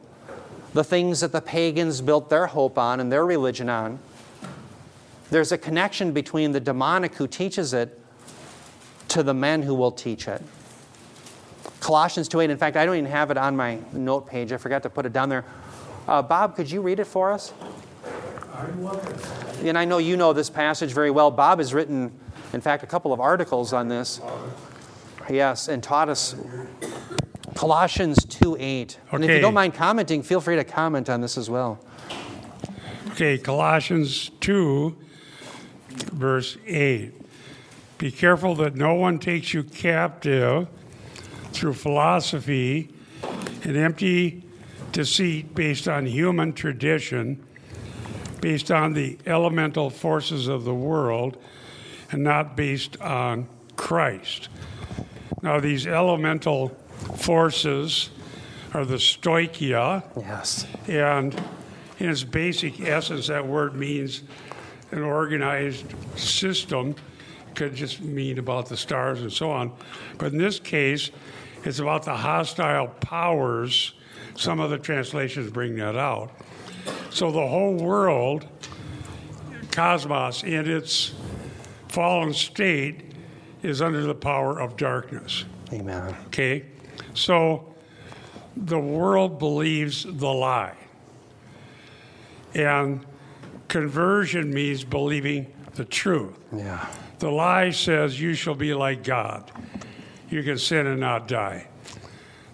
the 0.74 0.82
things 0.82 1.20
that 1.20 1.30
the 1.30 1.40
pagans 1.40 2.00
built 2.00 2.30
their 2.30 2.48
hope 2.48 2.78
on 2.78 2.98
and 2.98 3.12
their 3.12 3.24
religion 3.24 3.68
on, 3.68 4.00
there's 5.30 5.52
a 5.52 5.58
connection 5.58 6.12
between 6.12 6.50
the 6.52 6.60
demonic 6.60 7.14
who 7.14 7.28
teaches 7.28 7.72
it 7.72 7.98
to 9.08 9.22
the 9.22 9.34
men 9.34 9.62
who 9.62 9.74
will 9.74 9.92
teach 9.92 10.26
it. 10.26 10.42
Colossians 11.78 12.26
2 12.28 12.40
8. 12.40 12.50
In 12.50 12.58
fact, 12.58 12.76
I 12.76 12.84
don't 12.84 12.96
even 12.96 13.10
have 13.10 13.30
it 13.30 13.36
on 13.36 13.56
my 13.56 13.78
note 13.92 14.26
page. 14.26 14.52
I 14.52 14.56
forgot 14.56 14.82
to 14.82 14.90
put 14.90 15.06
it 15.06 15.12
down 15.12 15.28
there. 15.28 15.44
Uh, 16.08 16.22
Bob, 16.22 16.56
could 16.56 16.68
you 16.68 16.82
read 16.82 16.98
it 16.98 17.06
for 17.06 17.30
us? 17.30 17.52
And 19.62 19.78
I 19.78 19.84
know 19.84 19.98
you 19.98 20.16
know 20.16 20.32
this 20.32 20.50
passage 20.50 20.92
very 20.92 21.10
well. 21.12 21.30
Bob 21.30 21.58
has 21.58 21.72
written 21.72 22.12
in 22.52 22.60
fact, 22.60 22.82
a 22.82 22.86
couple 22.86 23.12
of 23.12 23.20
articles 23.20 23.72
on 23.72 23.88
this. 23.88 24.20
Yes, 25.30 25.68
and 25.68 25.82
taught 25.82 26.08
us 26.08 26.34
Colossians 27.54 28.24
2 28.24 28.56
8. 28.58 28.98
Okay. 29.06 29.16
And 29.16 29.24
if 29.24 29.30
you 29.30 29.40
don't 29.40 29.54
mind 29.54 29.74
commenting, 29.74 30.22
feel 30.22 30.40
free 30.40 30.56
to 30.56 30.64
comment 30.64 31.08
on 31.08 31.20
this 31.20 31.38
as 31.38 31.48
well. 31.48 31.78
Okay, 33.12 33.38
Colossians 33.38 34.30
2, 34.40 34.96
verse 36.12 36.56
8. 36.66 37.12
Be 37.98 38.10
careful 38.10 38.54
that 38.56 38.74
no 38.74 38.94
one 38.94 39.18
takes 39.18 39.54
you 39.54 39.62
captive 39.62 40.66
through 41.52 41.74
philosophy 41.74 42.88
and 43.62 43.76
empty 43.76 44.42
deceit 44.90 45.54
based 45.54 45.86
on 45.86 46.06
human 46.06 46.52
tradition, 46.52 47.40
based 48.40 48.70
on 48.70 48.94
the 48.94 49.18
elemental 49.26 49.88
forces 49.88 50.48
of 50.48 50.64
the 50.64 50.74
world 50.74 51.36
and 52.12 52.22
not 52.22 52.56
based 52.56 53.00
on 53.00 53.48
Christ. 53.76 54.48
Now, 55.42 55.58
these 55.58 55.86
elemental 55.88 56.68
forces 57.16 58.10
are 58.72 58.84
the 58.84 58.94
stoicheia. 58.94 60.04
Yes. 60.16 60.66
And 60.86 61.34
in 61.98 62.08
its 62.08 62.22
basic 62.22 62.80
essence, 62.80 63.26
that 63.26 63.44
word 63.46 63.74
means 63.74 64.22
an 64.92 65.02
organized 65.02 65.92
system. 66.16 66.94
Could 67.54 67.74
just 67.74 68.00
mean 68.00 68.38
about 68.38 68.68
the 68.68 68.76
stars 68.76 69.20
and 69.20 69.32
so 69.32 69.50
on. 69.50 69.72
But 70.16 70.32
in 70.32 70.38
this 70.38 70.58
case, 70.60 71.10
it's 71.64 71.80
about 71.80 72.04
the 72.04 72.16
hostile 72.16 72.86
powers 72.86 73.92
Some 74.34 74.60
other 74.60 74.78
translations 74.78 75.50
bring 75.50 75.76
that 75.76 75.96
out. 75.96 76.30
So 77.10 77.30
the 77.30 77.46
whole 77.46 77.74
world, 77.74 78.46
cosmos, 79.70 80.42
in 80.42 80.68
its 80.68 81.12
fallen 81.92 82.32
state, 82.32 83.02
is 83.62 83.82
under 83.82 84.02
the 84.02 84.14
power 84.14 84.58
of 84.58 84.76
darkness. 84.76 85.44
Amen. 85.72 86.16
Okay? 86.26 86.64
So 87.14 87.74
the 88.56 88.78
world 88.78 89.38
believes 89.38 90.04
the 90.04 90.32
lie. 90.32 90.76
And 92.54 93.04
conversion 93.68 94.52
means 94.52 94.84
believing 94.84 95.52
the 95.74 95.84
truth. 95.84 96.38
Yeah. 96.52 96.86
The 97.18 97.30
lie 97.30 97.70
says 97.70 98.20
you 98.20 98.34
shall 98.34 98.54
be 98.54 98.74
like 98.74 99.04
God. 99.04 99.50
You 100.30 100.42
can 100.42 100.58
sin 100.58 100.86
and 100.86 100.98
not 100.98 101.28
die. 101.28 101.68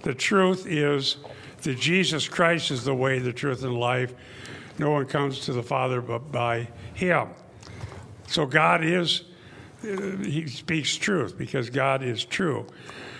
The 0.02 0.14
truth 0.14 0.66
is 0.66 1.16
that 1.62 1.78
Jesus 1.78 2.28
Christ 2.28 2.70
is 2.70 2.84
the 2.84 2.94
way, 2.94 3.18
the 3.18 3.32
truth, 3.32 3.62
and 3.62 3.78
life. 3.78 4.14
No 4.78 4.90
one 4.90 5.06
comes 5.06 5.40
to 5.46 5.52
the 5.52 5.62
Father 5.62 6.00
but 6.00 6.30
by 6.30 6.68
Him. 6.94 7.28
So 8.28 8.46
God 8.46 8.84
is, 8.84 9.22
uh, 9.82 10.16
He 10.18 10.46
speaks 10.46 10.96
truth 10.96 11.36
because 11.36 11.70
God 11.70 12.02
is 12.02 12.24
true. 12.24 12.66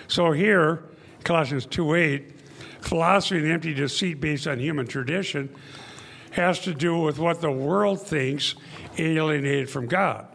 So 0.06 0.32
here, 0.32 0.84
Colossians 1.24 1.66
2 1.66 1.94
8, 1.94 2.32
philosophy 2.80 3.38
and 3.38 3.50
empty 3.50 3.74
deceit 3.74 4.20
based 4.20 4.46
on 4.46 4.58
human 4.58 4.86
tradition 4.86 5.54
has 6.30 6.60
to 6.60 6.74
do 6.74 6.96
with 6.98 7.18
what 7.18 7.40
the 7.40 7.50
world 7.50 8.00
thinks 8.00 8.54
alienated 8.98 9.68
from 9.68 9.86
God. 9.86 10.26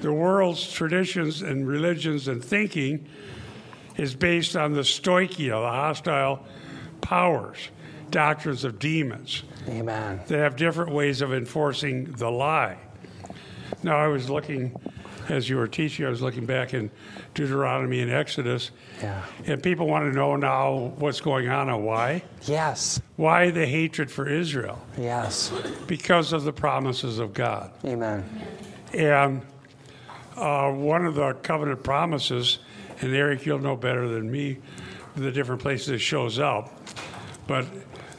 The 0.00 0.12
world's 0.12 0.70
traditions 0.70 1.42
and 1.42 1.66
religions 1.66 2.26
and 2.26 2.44
thinking 2.44 3.06
is 3.96 4.14
based 4.14 4.56
on 4.56 4.72
the 4.72 4.80
stoicheia, 4.80 5.50
the 5.50 5.68
hostile 5.68 6.44
powers, 7.00 7.68
doctrines 8.10 8.64
of 8.64 8.78
demons. 8.78 9.44
Amen. 9.68 10.20
They 10.26 10.38
have 10.38 10.56
different 10.56 10.92
ways 10.92 11.20
of 11.20 11.32
enforcing 11.32 12.04
the 12.12 12.30
lie. 12.30 12.78
Now, 13.82 13.96
I 13.96 14.06
was 14.08 14.28
looking, 14.30 14.74
as 15.28 15.48
you 15.48 15.56
were 15.56 15.66
teaching, 15.66 16.06
I 16.06 16.08
was 16.08 16.22
looking 16.22 16.46
back 16.46 16.74
in 16.74 16.90
Deuteronomy 17.34 18.00
and 18.00 18.10
Exodus, 18.10 18.70
Yeah. 19.02 19.22
and 19.46 19.62
people 19.62 19.86
want 19.86 20.10
to 20.10 20.16
know 20.16 20.36
now 20.36 20.92
what's 20.96 21.20
going 21.20 21.48
on 21.48 21.68
and 21.68 21.84
why. 21.84 22.22
Yes. 22.44 23.00
Why 23.16 23.50
the 23.50 23.66
hatred 23.66 24.10
for 24.10 24.28
Israel? 24.28 24.80
Yes. 24.98 25.52
Because 25.86 26.32
of 26.32 26.44
the 26.44 26.52
promises 26.52 27.18
of 27.18 27.32
God. 27.34 27.72
Amen. 27.84 28.24
And 28.92 29.42
uh, 30.36 30.70
one 30.70 31.06
of 31.06 31.14
the 31.14 31.32
covenant 31.34 31.82
promises, 31.82 32.58
and 33.00 33.14
Eric, 33.14 33.46
you'll 33.46 33.58
know 33.58 33.76
better 33.76 34.08
than 34.08 34.30
me 34.30 34.58
the 35.16 35.30
different 35.30 35.60
places 35.60 35.88
it 35.88 35.98
shows 35.98 36.38
up, 36.38 36.72
but 37.46 37.66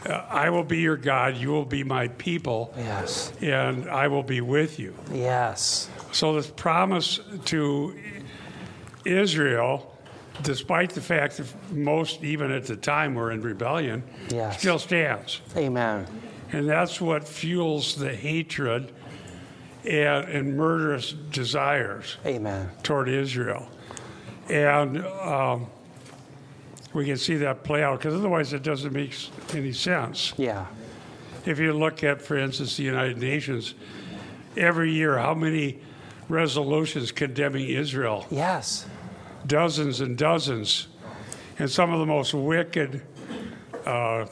I 0.05 0.49
will 0.49 0.63
be 0.63 0.79
your 0.79 0.97
God, 0.97 1.37
you 1.37 1.49
will 1.49 1.65
be 1.65 1.83
my 1.83 2.07
people, 2.09 2.73
Yes. 2.77 3.31
and 3.41 3.89
I 3.89 4.07
will 4.07 4.23
be 4.23 4.41
with 4.41 4.79
you. 4.79 4.93
Yes. 5.11 5.89
So, 6.11 6.33
this 6.35 6.47
promise 6.47 7.19
to 7.45 7.95
Israel, 9.05 9.95
despite 10.41 10.91
the 10.91 11.01
fact 11.01 11.37
that 11.37 11.47
most, 11.71 12.23
even 12.23 12.51
at 12.51 12.65
the 12.65 12.75
time, 12.75 13.15
were 13.15 13.31
in 13.31 13.41
rebellion, 13.41 14.03
Yes. 14.29 14.59
still 14.59 14.79
stands. 14.79 15.41
Amen. 15.55 16.05
And 16.51 16.69
that's 16.69 17.01
what 17.01 17.27
fuels 17.27 17.95
the 17.95 18.13
hatred 18.13 18.91
and, 19.85 20.25
and 20.29 20.57
murderous 20.57 21.13
desires 21.13 22.17
Amen. 22.25 22.69
toward 22.83 23.09
Israel. 23.09 23.67
And 24.49 25.03
um, 25.05 25.67
we 26.93 27.05
can 27.05 27.17
see 27.17 27.35
that 27.37 27.63
play 27.63 27.83
out 27.83 27.99
because 27.99 28.13
otherwise 28.13 28.53
it 28.53 28.63
doesn't 28.63 28.93
make 28.93 29.13
any 29.53 29.73
sense. 29.73 30.33
Yeah. 30.37 30.67
If 31.45 31.59
you 31.59 31.73
look 31.73 32.03
at, 32.03 32.21
for 32.21 32.37
instance, 32.37 32.77
the 32.77 32.83
United 32.83 33.17
Nations, 33.17 33.73
every 34.55 34.91
year, 34.91 35.17
how 35.17 35.33
many 35.33 35.79
resolutions 36.29 37.11
condemning 37.11 37.67
Israel? 37.69 38.25
Yes. 38.29 38.85
Dozens 39.45 39.99
and 40.01 40.17
dozens. 40.17 40.87
And 41.59 41.69
some 41.69 41.91
of 41.91 41.99
the 41.99 42.05
most 42.05 42.33
wicked 42.33 43.01
uh, 43.85 44.25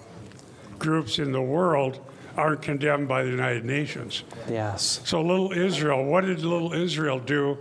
groups 0.80 1.20
in 1.20 1.32
the 1.32 1.42
world 1.42 2.00
aren't 2.38 2.62
condemned 2.62 3.08
by 3.08 3.24
the 3.24 3.30
United 3.30 3.66
Nations. 3.66 4.24
Yes. 4.50 5.02
So, 5.04 5.22
little 5.22 5.52
Israel, 5.52 6.06
what 6.06 6.22
did 6.22 6.44
little 6.44 6.74
Israel 6.74 7.20
do 7.20 7.58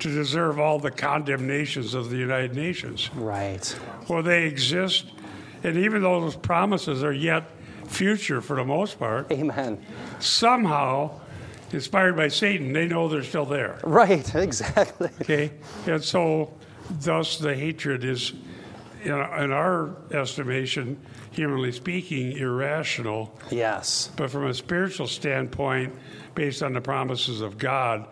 to 0.00 0.08
deserve 0.08 0.58
all 0.58 0.78
the 0.78 0.90
condemnations 0.90 1.94
of 1.94 2.10
the 2.10 2.16
United 2.16 2.54
Nations? 2.54 3.10
Right. 3.14 3.78
Well, 4.08 4.22
they 4.22 4.44
exist, 4.44 5.06
and 5.62 5.76
even 5.76 6.02
though 6.02 6.20
those 6.20 6.36
promises 6.36 7.02
are 7.02 7.12
yet 7.12 7.50
future 7.86 8.40
for 8.40 8.56
the 8.56 8.64
most 8.64 8.98
part, 8.98 9.30
Amen. 9.32 9.84
somehow, 10.20 11.20
inspired 11.72 12.16
by 12.16 12.28
Satan, 12.28 12.72
they 12.72 12.86
know 12.86 13.08
they're 13.08 13.22
still 13.22 13.46
there. 13.46 13.80
Right. 13.82 14.34
Exactly. 14.34 15.10
Okay? 15.22 15.52
And 15.86 16.02
so, 16.02 16.52
thus, 17.00 17.38
the 17.38 17.54
hatred 17.54 18.04
is, 18.04 18.32
in, 19.02 19.12
in 19.12 19.52
our 19.52 19.96
estimation, 20.12 20.98
humanly 21.30 21.72
speaking, 21.72 22.32
irrational. 22.32 23.36
Yes. 23.50 24.10
But 24.16 24.30
from 24.30 24.46
a 24.46 24.54
spiritual 24.54 25.06
standpoint, 25.06 25.94
based 26.34 26.62
on 26.62 26.72
the 26.72 26.80
promises 26.80 27.40
of 27.40 27.58
God, 27.58 28.06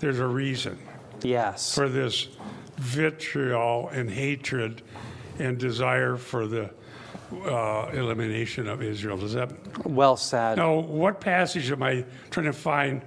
there's 0.00 0.20
a 0.20 0.26
reason 0.26 0.78
Yes. 1.22 1.74
for 1.74 1.88
this 1.88 2.28
vitriol 2.76 3.88
and 3.88 4.10
hatred 4.10 4.82
and 5.38 5.58
desire 5.58 6.16
for 6.16 6.46
the 6.46 6.70
uh, 7.44 7.90
elimination 7.92 8.66
of 8.68 8.82
Israel. 8.82 9.16
Does 9.18 9.34
that? 9.34 9.52
Well 9.86 10.16
said. 10.16 10.56
Now, 10.56 10.78
what 10.78 11.20
passage 11.20 11.70
am 11.70 11.82
I 11.82 12.04
trying 12.30 12.46
to 12.46 12.52
find? 12.52 13.02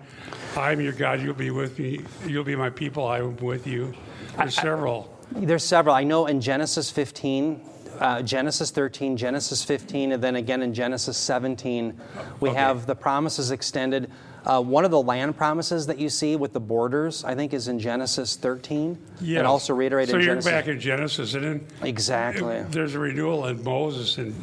I'm 0.55 0.79
your 0.79 0.93
God. 0.93 1.21
You'll 1.21 1.33
be 1.33 1.49
with 1.51 1.79
me. 1.79 2.01
You'll 2.27 2.43
be 2.43 2.55
my 2.55 2.69
people. 2.69 3.07
I 3.07 3.19
am 3.19 3.35
with 3.37 3.65
you. 3.65 3.93
There's 4.37 4.55
several. 4.55 5.17
There's 5.31 5.63
several. 5.63 5.95
I 5.95 6.03
know 6.03 6.27
in 6.27 6.39
Genesis 6.39 6.91
15, 6.91 7.61
uh, 7.99 8.21
Genesis 8.21 8.69
13, 8.71 9.17
Genesis 9.17 9.63
15, 9.63 10.11
and 10.13 10.23
then 10.23 10.35
again 10.35 10.61
in 10.61 10.73
Genesis 10.73 11.17
17, 11.17 11.99
we 12.39 12.49
Okay. 12.49 12.59
have 12.59 12.85
the 12.85 12.95
promises 12.95 13.51
extended. 13.51 14.11
Uh, 14.45 14.59
one 14.59 14.83
of 14.85 14.89
the 14.91 15.01
land 15.01 15.37
promises 15.37 15.85
that 15.85 15.99
you 15.99 16.09
see 16.09 16.35
with 16.35 16.51
the 16.51 16.59
borders, 16.59 17.23
I 17.23 17.35
think, 17.35 17.53
is 17.53 17.67
in 17.67 17.77
Genesis 17.77 18.35
13, 18.35 18.97
Yes. 19.21 19.37
and 19.37 19.45
also 19.47 19.73
reiterated 19.75 20.09
So 20.13 20.17
in 20.17 20.23
you're 20.23 20.31
Genesis. 20.31 20.51
back 20.51 20.67
in 20.67 20.79
Genesis, 20.79 21.33
and 21.35 21.43
then 21.43 21.67
Exactly. 21.83 22.63
there's 22.71 22.95
a 22.95 22.99
renewal 22.99 23.45
in 23.45 23.63
Moses 23.63 24.17
in 24.17 24.33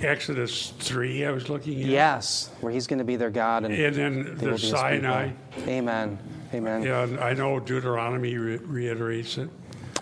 Exodus 0.00 0.72
three. 0.78 1.24
I 1.26 1.32
was 1.32 1.48
looking 1.48 1.72
at. 1.82 1.88
Yes, 1.88 2.50
where 2.60 2.72
he's 2.72 2.86
going 2.86 3.00
to 3.00 3.04
be 3.04 3.16
their 3.16 3.30
God, 3.30 3.64
and 3.64 3.74
And 3.74 3.94
then 3.96 4.22
they 4.22 4.30
will 4.30 4.34
be 4.36 4.46
there's 4.46 4.62
his 4.62 4.70
people. 4.70 4.78
Sinai. 4.80 5.30
Amen. 5.66 6.18
Amen. 6.54 6.86
And 6.86 7.18
I 7.18 7.34
know 7.34 7.58
Deuteronomy 7.58 8.36
re- 8.38 8.56
reiterates 8.58 9.38
it. 9.38 9.50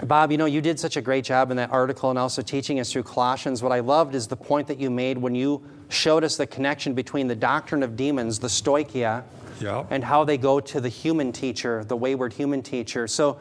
Bob, 0.03 0.31
you 0.31 0.37
know, 0.37 0.45
you 0.45 0.61
did 0.61 0.79
such 0.79 0.99
a 0.99 1.01
great 1.01 1.25
job 1.25 1.51
in 1.51 1.57
that 1.57 1.71
article 1.73 2.11
and 2.11 2.19
also 2.19 2.43
teaching 2.43 2.79
us 2.79 2.93
through 2.93 3.05
Colossians. 3.05 3.63
What 3.63 3.73
I 3.73 3.81
loved 3.81 4.15
is 4.15 4.27
the 4.27 4.37
point 4.37 4.69
that 4.69 4.79
you 4.79 4.91
made 4.91 5.17
when 5.17 5.35
you 5.35 5.63
showed 5.89 6.23
us 6.25 6.37
the 6.37 6.47
connection 6.47 6.93
between 6.93 7.27
the 7.27 7.35
doctrine 7.35 7.83
of 7.83 7.97
demons, 7.97 8.39
the 8.39 8.49
stoicheia, 8.49 9.23
Yep. 9.61 9.87
and 9.91 10.05
how 10.05 10.25
they 10.25 10.39
go 10.39 10.61
to 10.61 10.81
the 10.81 10.89
human 10.89 11.33
teacher, 11.33 11.85
the 11.85 11.97
wayward 11.97 12.33
human 12.33 12.63
teacher. 12.63 13.07
So, 13.07 13.39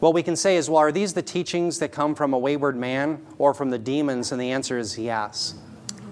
what 0.00 0.14
we 0.14 0.22
can 0.22 0.36
say 0.36 0.56
is, 0.56 0.70
well, 0.70 0.78
are 0.78 0.92
these 0.92 1.12
the 1.12 1.22
teachings 1.22 1.80
that 1.80 1.90
come 1.90 2.14
from 2.14 2.32
a 2.32 2.38
wayward 2.38 2.76
man 2.76 3.20
or 3.36 3.52
from 3.52 3.70
the 3.70 3.78
demons? 3.78 4.30
And 4.30 4.40
the 4.40 4.52
answer 4.52 4.78
is 4.78 4.96
yes. 4.96 5.54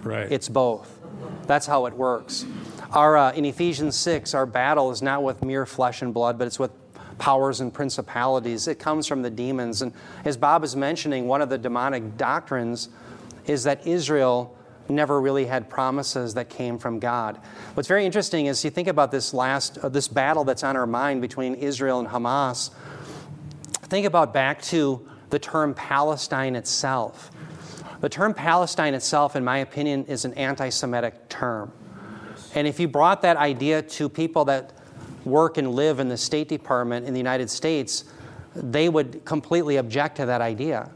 Right. 0.03 0.31
It's 0.31 0.49
both. 0.49 0.99
That's 1.47 1.67
how 1.67 1.87
it 1.87 1.95
works. 1.95 2.45
Our, 2.91 3.17
uh, 3.17 3.33
in 3.33 3.45
Ephesians 3.45 3.97
6, 3.97 4.35
our 4.35 4.47
battle 4.47 4.91
is 4.91 5.03
not 5.03 5.23
with 5.23 5.45
mere 5.45 5.67
flesh 5.67 6.03
and 6.03 6.13
blood, 6.13 6.37
but 6.37 6.47
it's 6.47 6.59
with 6.59 6.73
powers 7.19 7.61
and 7.61 7.73
principalities. 7.73 8.69
It 8.69 8.79
comes 8.79 9.07
from 9.07 9.23
the 9.23 9.31
demons. 9.31 9.83
And 9.83 9.93
as 10.25 10.37
Bob 10.37 10.65
is 10.65 10.77
mentioning, 10.77 11.27
one 11.27 11.41
of 11.41 11.49
the 11.49 11.59
demonic 11.59 12.17
doctrines 12.17 12.89
is 13.47 13.65
that 13.65 13.87
Israel 13.87 14.56
never 14.91 15.21
really 15.21 15.47
had 15.47 15.69
promises 15.69 16.35
that 16.35 16.49
came 16.49 16.79
from 16.79 16.99
God. 16.99 17.39
What's 17.75 17.89
very 17.89 18.05
interesting 18.07 18.47
is 18.47 18.65
you 18.65 18.71
think 18.71 18.89
about 18.89 19.11
this 19.11 19.35
last, 19.35 19.79
uh, 19.79 19.89
this 19.89 20.09
battle 20.09 20.45
that's 20.45 20.65
on 20.65 20.77
our 20.77 20.87
mind 20.87 21.21
between 21.21 21.55
Israel 21.55 21.99
and 22.01 22.09
Hamas. 22.09 22.71
Think 23.83 24.07
about 24.07 24.33
back 24.33 24.63
to 24.63 25.09
the 25.31 25.39
term 25.39 25.75
Palestine 25.75 26.57
itself. 26.57 27.31
The 28.01 28.09
term 28.09 28.35
Palestine 28.35 28.95
itself, 28.95 29.37
in 29.37 29.45
my 29.45 29.59
opinion, 29.59 30.05
is 30.07 30.25
an 30.25 30.35
anti 30.35 30.69
Semitic 30.69 31.29
term. 31.29 31.73
And 32.55 32.67
if 32.67 32.81
you 32.81 32.89
brought 32.89 33.23
that 33.23 33.37
idea 33.37 33.83
to 33.83 34.09
people 34.09 34.45
that 34.47 34.73
work 35.25 35.59
and 35.59 35.73
live 35.75 36.01
in 36.01 36.09
the 36.09 36.17
State 36.17 36.49
Department 36.49 37.07
in 37.07 37.13
the 37.13 37.19
United 37.19 37.51
States, 37.51 38.05
they 38.55 38.89
would 38.89 39.25
completely 39.25 39.77
object 39.77 40.17
to 40.17 40.27
that 40.27 40.41
idea. 40.41 40.91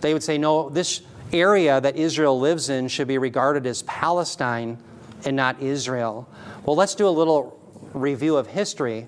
They 0.00 0.12
would 0.12 0.22
say, 0.22 0.38
no, 0.38 0.68
this 0.68 1.02
area 1.32 1.80
that 1.80 1.96
Israel 1.96 2.38
lives 2.38 2.68
in 2.68 2.88
should 2.88 3.08
be 3.08 3.18
regarded 3.18 3.66
as 3.66 3.82
Palestine 3.82 4.78
and 5.24 5.36
not 5.36 5.60
Israel. 5.60 6.28
Well, 6.64 6.76
let's 6.76 6.94
do 6.94 7.06
a 7.06 7.10
little 7.10 7.58
review 7.92 8.36
of 8.36 8.46
history. 8.46 9.06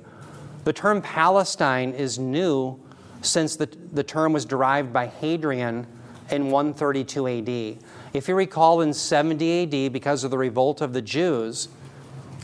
The 0.65 0.73
term 0.73 1.03
Palestine 1.03 1.93
is 1.93 2.19
new 2.19 2.79
since 3.23 3.57
the, 3.57 3.67
the 3.93 4.03
term 4.03 4.33
was 4.33 4.45
derived 4.45 4.93
by 4.93 5.07
Hadrian 5.07 5.87
in 6.31 6.51
132 6.51 7.29
AD. 7.29 7.85
If 8.13 8.29
you 8.29 8.35
recall, 8.35 8.81
in 8.81 8.93
70 8.93 9.63
AD, 9.63 9.93
because 9.93 10.25
of 10.25 10.31
the 10.31 10.39
revolt 10.39 10.81
of 10.81 10.93
the 10.93 11.03
Jews, 11.03 11.69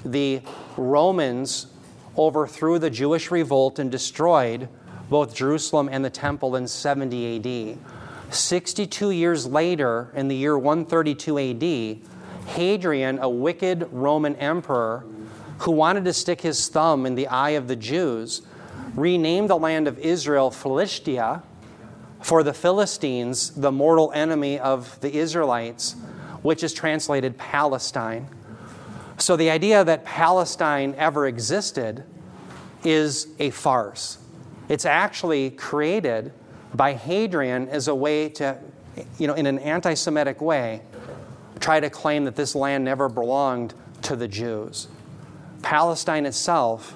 the 0.05 0.41
Romans 0.77 1.69
overthrew 2.17 2.79
the 2.79 2.91
Jewish 2.91 3.31
revolt 3.31 3.79
and 3.79 3.91
destroyed 3.91 4.69
both 5.09 5.35
Jerusalem 5.35 5.89
and 5.91 6.05
the 6.05 6.11
temple 6.11 6.57
in 6.57 6.67
70 6.67 7.37
AD. 7.37 7.79
62 8.31 9.11
years 9.11 9.47
later, 9.47 10.11
in 10.15 10.29
the 10.29 10.37
year 10.37 10.59
132 10.59 11.39
AD, 11.39 12.49
Hadrian, 12.49 13.19
a 13.19 13.29
wicked 13.29 13.89
Roman 13.93 14.37
emperor 14.37 15.05
who 15.59 15.71
wanted 15.71 16.05
to 16.05 16.12
stick 16.12 16.41
his 16.41 16.69
thumb 16.69 17.07
in 17.07 17.15
the 17.15 17.27
eye 17.29 17.51
of 17.51 17.69
the 17.69 17.77
Jews, 17.77 18.43
renamed 18.95 19.51
the 19.51 19.59
land 19.59 19.89
of 19.89 19.99
Israel 19.99 20.51
Philistia 20.51 21.43
for 22.21 22.43
the 22.43 22.53
Philistines, 22.53 23.51
the 23.51 23.73
mortal 23.73 24.11
enemy 24.15 24.59
of 24.59 24.99
the 25.01 25.15
Israelites, 25.17 25.95
which 26.43 26.62
is 26.62 26.73
translated 26.73 27.37
Palestine. 27.39 28.29
So 29.19 29.37
the 29.37 29.51
idea 29.51 29.85
that 29.85 30.05
Palestine 30.05 30.95
ever 30.99 31.27
existed 31.27 32.05
is 32.85 33.29
a 33.39 33.51
farce. 33.51 34.19
It's 34.69 34.85
actually 34.85 35.51
created 35.51 36.33
by 36.77 36.93
Hadrian 36.93 37.69
as 37.69 37.89
a 37.89 37.95
way 37.95 38.29
to, 38.31 38.59
you 39.19 39.27
know, 39.27 39.35
in 39.35 39.47
an 39.47 39.59
anti 39.61 39.95
Semitic 39.95 40.41
way, 40.41 40.83
try 41.59 41.81
to 41.81 41.89
claim 41.89 42.25
that 42.25 42.37
this 42.37 42.55
land 42.55 42.85
never 42.85 43.09
belonged 43.09 43.75
to 44.03 44.17
the 44.17 44.29
Jews. 44.29 44.89
Palestine 45.62 46.27
itself 46.27 46.95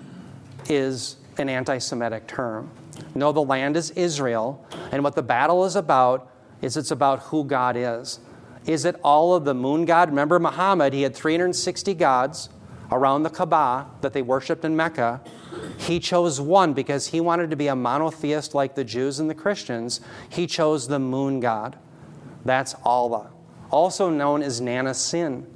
is 0.68 1.16
an 1.38 1.48
anti 1.48 1.78
Semitic 1.78 2.26
term. 2.26 2.70
No, 3.14 3.32
the 3.32 3.42
land 3.42 3.76
is 3.76 3.90
Israel, 3.92 4.64
and 4.92 5.02
what 5.02 5.14
the 5.14 5.22
battle 5.22 5.64
is 5.64 5.76
about 5.76 6.30
is 6.60 6.76
it's 6.76 6.90
about 6.90 7.20
who 7.20 7.44
God 7.44 7.76
is. 7.76 8.20
Is 8.66 8.84
it 8.84 8.96
all 9.02 9.34
of 9.34 9.44
the 9.44 9.54
moon 9.54 9.86
god? 9.86 10.10
Remember 10.10 10.38
Muhammad, 10.38 10.92
he 10.92 11.02
had 11.02 11.14
360 11.14 11.94
gods 11.94 12.50
around 12.92 13.22
the 13.22 13.30
Kaaba 13.30 13.86
that 14.02 14.12
they 14.12 14.20
worshiped 14.20 14.64
in 14.64 14.76
Mecca. 14.76 15.22
He 15.80 15.98
chose 15.98 16.38
one 16.40 16.74
because 16.74 17.06
he 17.06 17.22
wanted 17.22 17.48
to 17.50 17.56
be 17.56 17.68
a 17.68 17.74
monotheist 17.74 18.54
like 18.54 18.74
the 18.74 18.84
Jews 18.84 19.18
and 19.18 19.30
the 19.30 19.34
Christians. 19.34 20.02
He 20.28 20.46
chose 20.46 20.86
the 20.86 20.98
moon 20.98 21.40
god. 21.40 21.78
That's 22.44 22.74
Allah, 22.84 23.30
also 23.70 24.10
known 24.10 24.42
as 24.42 24.60
Nana 24.60 24.92
Sin. 24.92 25.46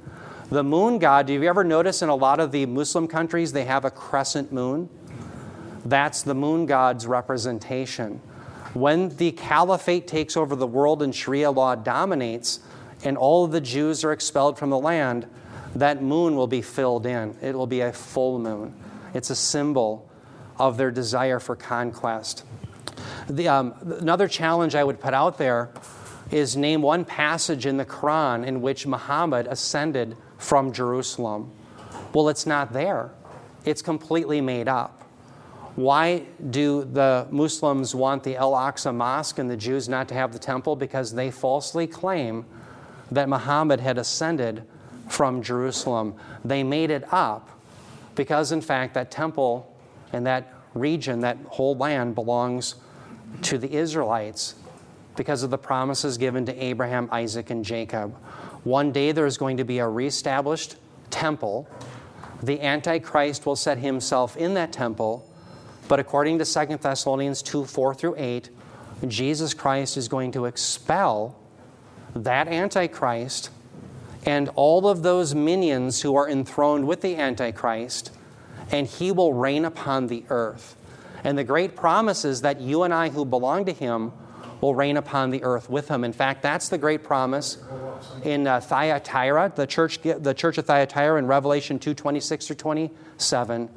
The 0.49 0.63
moon 0.63 0.97
god, 0.97 1.27
do 1.27 1.33
you 1.33 1.43
ever 1.43 1.63
notice 1.63 2.01
in 2.01 2.09
a 2.09 2.15
lot 2.15 2.39
of 2.39 2.51
the 2.51 2.65
Muslim 2.65 3.07
countries 3.07 3.51
they 3.51 3.65
have 3.65 3.85
a 3.85 3.91
crescent 3.91 4.51
moon? 4.51 4.89
That's 5.85 6.23
the 6.23 6.33
moon 6.33 6.65
god's 6.65 7.05
representation. 7.05 8.19
When 8.73 9.09
the 9.17 9.31
caliphate 9.31 10.07
takes 10.07 10.35
over 10.35 10.55
the 10.55 10.67
world 10.67 11.03
and 11.03 11.13
Sharia 11.13 11.51
law 11.51 11.75
dominates, 11.75 12.61
and 13.03 13.15
all 13.15 13.45
of 13.45 13.51
the 13.51 13.61
Jews 13.61 14.03
are 14.03 14.11
expelled 14.11 14.57
from 14.57 14.71
the 14.71 14.79
land, 14.79 15.27
that 15.75 16.01
moon 16.01 16.35
will 16.35 16.47
be 16.47 16.63
filled 16.63 17.05
in. 17.05 17.37
It 17.43 17.53
will 17.53 17.67
be 17.67 17.81
a 17.81 17.93
full 17.93 18.39
moon. 18.39 18.73
It's 19.13 19.29
a 19.29 19.35
symbol 19.35 20.09
of 20.57 20.77
their 20.77 20.91
desire 20.91 21.39
for 21.39 21.55
conquest. 21.55 22.43
The, 23.29 23.47
um, 23.47 23.73
another 23.99 24.27
challenge 24.27 24.75
I 24.75 24.83
would 24.83 24.99
put 24.99 25.13
out 25.13 25.37
there 25.37 25.69
is 26.31 26.55
name 26.55 26.81
one 26.81 27.05
passage 27.05 27.65
in 27.65 27.77
the 27.77 27.85
Quran 27.85 28.45
in 28.45 28.61
which 28.61 28.87
Muhammad 28.87 29.47
ascended 29.47 30.17
from 30.37 30.71
Jerusalem. 30.71 31.51
Well, 32.13 32.29
it's 32.29 32.45
not 32.45 32.73
there, 32.73 33.11
it's 33.65 33.81
completely 33.81 34.41
made 34.41 34.67
up. 34.67 35.03
Why 35.75 36.23
do 36.49 36.85
the 36.85 37.27
Muslims 37.31 37.93
want 37.93 38.23
the 38.23 38.37
Al 38.37 38.53
Aqsa 38.53 38.95
Mosque 38.95 39.39
and 39.39 39.49
the 39.49 39.57
Jews 39.57 39.89
not 39.89 40.07
to 40.07 40.13
have 40.13 40.31
the 40.31 40.39
temple? 40.39 40.77
Because 40.77 41.13
they 41.13 41.31
falsely 41.31 41.85
claim 41.85 42.45
that 43.11 43.27
Muhammad 43.27 43.81
had 43.81 43.97
ascended 43.97 44.63
from 45.09 45.41
Jerusalem. 45.41 46.15
They 46.45 46.63
made 46.63 46.91
it 46.91 47.03
up 47.13 47.49
because, 48.15 48.53
in 48.53 48.61
fact, 48.61 48.93
that 48.93 49.11
temple 49.11 49.74
and 50.15 50.25
that 50.25 50.53
region, 50.73 51.19
that 51.19 51.37
whole 51.49 51.75
land, 51.75 52.15
belongs 52.15 52.75
to 53.41 53.57
the 53.57 53.71
Israelites 53.71 54.55
because 55.15 55.43
of 55.43 55.49
the 55.49 55.57
promises 55.57 56.17
given 56.17 56.45
to 56.45 56.63
Abraham, 56.63 57.09
Isaac, 57.11 57.49
and 57.49 57.63
Jacob. 57.63 58.15
One 58.63 58.91
day 58.91 59.11
there 59.11 59.25
is 59.25 59.37
going 59.37 59.57
to 59.57 59.63
be 59.63 59.79
a 59.79 59.87
reestablished 59.87 60.77
temple. 61.09 61.67
The 62.41 62.61
Antichrist 62.61 63.45
will 63.45 63.55
set 63.55 63.77
himself 63.77 64.35
in 64.37 64.53
that 64.55 64.71
temple, 64.71 65.29
but 65.87 65.99
according 65.99 66.39
to 66.39 66.45
2 66.45 66.77
Thessalonians 66.77 67.41
2 67.41 67.65
4 67.65 67.93
through 67.93 68.15
8, 68.17 68.49
Jesus 69.07 69.53
Christ 69.53 69.97
is 69.97 70.07
going 70.07 70.31
to 70.31 70.45
expel 70.45 71.37
that 72.15 72.47
Antichrist 72.47 73.49
and 74.25 74.49
all 74.55 74.87
of 74.87 75.03
those 75.03 75.35
minions 75.35 76.01
who 76.01 76.15
are 76.15 76.27
enthroned 76.27 76.87
with 76.87 77.01
the 77.01 77.15
Antichrist, 77.15 78.11
and 78.71 78.87
he 78.87 79.11
will 79.11 79.33
reign 79.33 79.65
upon 79.65 80.07
the 80.07 80.23
earth. 80.29 80.75
And 81.23 81.37
the 81.37 81.43
great 81.43 81.75
promise 81.75 82.25
is 82.25 82.41
that 82.41 82.61
you 82.61 82.83
and 82.83 82.93
I 82.93 83.09
who 83.09 83.25
belong 83.25 83.65
to 83.65 83.73
him 83.73 84.11
will 84.61 84.75
reign 84.75 84.97
upon 84.97 85.31
the 85.31 85.43
earth 85.43 85.69
with 85.69 85.87
him. 85.87 86.03
In 86.03 86.13
fact, 86.13 86.41
that's 86.41 86.69
the 86.69 86.77
great 86.77 87.03
promise 87.03 87.57
in 88.23 88.47
uh, 88.47 88.59
Thyatira, 88.59 89.53
the 89.55 89.67
church, 89.67 90.01
the 90.01 90.33
church 90.33 90.57
of 90.57 90.65
Thyatira 90.65 91.19
in 91.19 91.27
Revelation 91.27 91.79
2 91.79 91.93
26 91.93 92.47
through 92.47 92.55
27. 92.55 93.69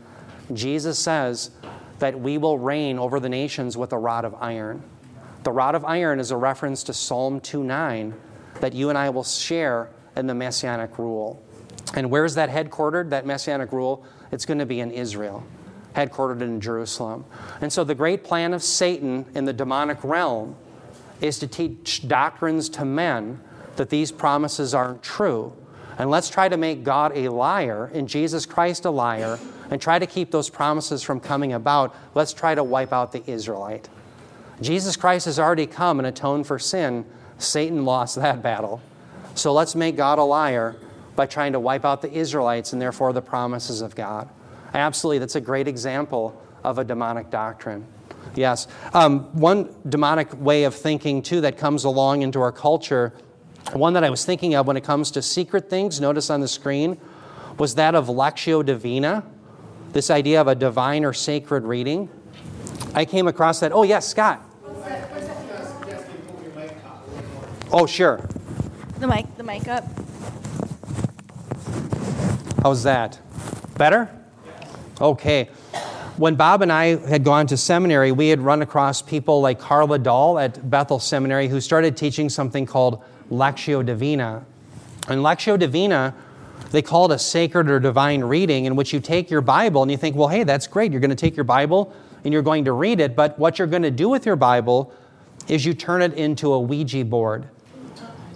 Jesus 0.53 0.98
says 0.98 1.51
that 1.98 2.18
we 2.18 2.38
will 2.38 2.59
reign 2.59 2.98
over 2.98 3.20
the 3.20 3.29
nations 3.29 3.77
with 3.77 3.92
a 3.92 3.98
rod 3.98 4.24
of 4.24 4.35
iron. 4.40 4.83
The 5.42 5.53
rod 5.53 5.74
of 5.74 5.85
iron 5.85 6.20
is 6.20 6.31
a 6.31 6.37
reference 6.37 6.85
to 6.85 6.94
Psalm 6.94 7.40
2 7.40 7.64
9 7.64 8.14
that 8.61 8.72
you 8.72 8.88
and 8.88 8.98
I 8.98 9.11
will 9.11 9.24
share 9.24 9.90
in 10.16 10.27
the 10.27 10.35
Messianic 10.35 10.98
rule. 10.98 11.42
And 11.94 12.11
where's 12.11 12.35
that 12.35 12.51
headquartered, 12.51 13.11
that 13.11 13.24
Messianic 13.24 13.72
rule? 13.72 14.05
It's 14.31 14.45
going 14.45 14.59
to 14.59 14.67
be 14.67 14.81
in 14.81 14.91
Israel, 14.91 15.45
headquartered 15.95 16.41
in 16.41 16.61
Jerusalem. 16.61 17.25
And 17.61 17.73
so 17.73 17.85
the 17.85 17.95
great 17.95 18.25
plan 18.25 18.53
of 18.55 18.62
Satan 18.62 19.27
in 19.35 19.45
the 19.45 19.53
demonic 19.53 20.03
realm 20.05 20.57
is 21.21 21.38
to 21.41 21.47
teach 21.47 22.07
doctrines 22.07 22.69
to 22.71 22.85
men 22.85 23.41
that 23.77 23.91
these 23.91 24.12
promises 24.12 24.75
aren't 24.75 25.03
true. 25.03 25.53
And 25.99 26.11
let's 26.11 26.31
try 26.31 26.49
to 26.49 26.57
make 26.57 26.85
God 26.85 27.12
a 27.17 27.29
liar 27.29 27.91
and 27.93 28.09
Jesus 28.09 28.47
Christ 28.47 28.85
a 28.85 28.91
liar 28.91 29.38
and 29.71 29.81
try 29.81 29.99
to 29.99 30.07
keep 30.07 30.31
those 30.31 30.49
promises 30.49 31.03
from 31.03 31.21
coming 31.21 31.53
about. 31.53 31.95
Let's 32.14 32.33
try 32.33 32.55
to 32.55 32.62
wipe 32.62 32.93
out 32.93 33.12
the 33.12 33.29
Israelite. 33.29 33.88
Jesus 34.61 34.97
Christ 34.97 35.27
has 35.27 35.38
already 35.38 35.67
come 35.67 35.99
and 35.99 36.07
atoned 36.07 36.47
for 36.47 36.59
sin. 36.59 37.05
Satan 37.38 37.85
lost 37.85 38.17
that 38.17 38.43
battle. 38.43 38.81
So 39.35 39.53
let's 39.53 39.75
make 39.75 39.97
God 39.97 40.19
a 40.19 40.25
liar 40.25 40.77
by 41.19 41.27
trying 41.27 41.53
to 41.53 41.59
wipe 41.59 41.85
out 41.85 42.01
the 42.01 42.13
Israelites 42.13 42.73
and 42.73 42.81
therefore 42.81 43.13
the 43.13 43.21
promises 43.21 43.81
of 43.81 43.97
God. 43.97 44.29
Absolutely, 44.73 45.19
that's 45.19 45.35
a 45.35 45.41
great 45.41 45.67
example 45.67 46.41
of 46.63 46.79
a 46.79 46.85
demonic 46.85 47.29
doctrine. 47.29 47.85
Yes. 48.37 48.69
Um, 48.95 49.25
one 49.37 49.75
demonic 49.89 50.29
way 50.41 50.63
of 50.63 50.77
thinking, 50.77 51.23
too, 51.23 51.41
that 51.41 51.59
comes 51.59 51.83
along 51.83 52.23
into 52.23 52.41
our 52.41 52.53
culture, 52.53 53.13
one 53.73 53.95
that 53.95 54.05
I 54.05 54.11
was 54.11 54.25
thinking 54.25 54.55
of 54.55 54.69
when 54.69 54.77
it 54.77 54.85
comes 54.85 55.11
to 55.11 55.21
secret 55.21 55.69
things, 55.69 56.01
notice 56.01 56.31
on 56.31 56.41
the 56.41 56.47
screen, 56.47 57.01
was 57.59 57.75
that 57.75 57.97
of 57.97 58.07
Lectio 58.07 58.65
Divina, 58.65 59.25
this 59.91 60.11
idea 60.11 60.41
of 60.41 60.47
a 60.47 60.55
divine 60.55 61.05
or 61.05 61.13
sacred 61.13 61.65
reading. 61.65 62.09
I 62.95 63.05
came 63.05 63.27
across 63.27 63.59
that. 63.59 63.73
Oh, 63.73 63.83
yes, 63.83 64.07
Scott. 64.07 64.41
Oh, 67.73 67.87
sure. 67.87 68.25
The 69.01 69.09
mic, 69.09 69.37
the 69.37 69.43
mic 69.43 69.67
up. 69.67 69.85
How's 72.62 72.83
that? 72.83 73.21
Better? 73.77 74.11
Okay. 75.01 75.49
When 76.16 76.35
Bob 76.35 76.62
and 76.62 76.73
I 76.73 76.97
had 76.97 77.23
gone 77.23 77.47
to 77.47 77.57
seminary, 77.57 78.11
we 78.11 78.29
had 78.29 78.40
run 78.40 78.62
across 78.62 79.01
people 79.01 79.40
like 79.40 79.61
Carla 79.61 80.01
Dahl 80.01 80.40
at 80.40 80.68
Bethel 80.68 80.99
Seminary 80.99 81.47
who 81.47 81.61
started 81.61 81.97
teaching 81.97 82.29
something 82.29 82.66
called 82.66 83.03
Lectio 83.30 83.87
Divina. 83.87 84.45
And 85.07 85.20
Lectio 85.20 85.57
Divina, 85.57 86.16
they 86.72 86.83
call 86.83 87.11
it 87.11 87.14
a 87.14 87.18
sacred 87.18 87.70
or 87.70 87.78
divine 87.78 88.24
reading 88.24 88.64
in 88.64 88.74
which 88.74 88.93
you 88.93 88.99
take 88.99 89.30
your 89.30 89.41
Bible 89.41 89.83
and 89.83 89.91
you 89.91 89.97
think, 89.97 90.16
well, 90.16 90.28
hey, 90.28 90.43
that's 90.43 90.66
great. 90.66 90.91
You're 90.91 91.01
going 91.01 91.11
to 91.11 91.16
take 91.16 91.37
your 91.37 91.45
Bible 91.45 91.95
and 92.24 92.33
you're 92.33 92.43
going 92.43 92.64
to 92.64 92.72
read 92.72 92.99
it, 92.99 93.14
but 93.14 93.39
what 93.39 93.61
you're 93.61 93.68
going 93.68 93.83
to 93.83 93.93
do 93.93 94.09
with 94.09 94.26
your 94.26 94.37
Bible 94.37 94.93
is 95.47 95.64
you 95.64 95.74
turn 95.74 96.03
it 96.03 96.14
into 96.14 96.53
a 96.53 96.59
Ouija 96.59 97.05
board 97.05 97.47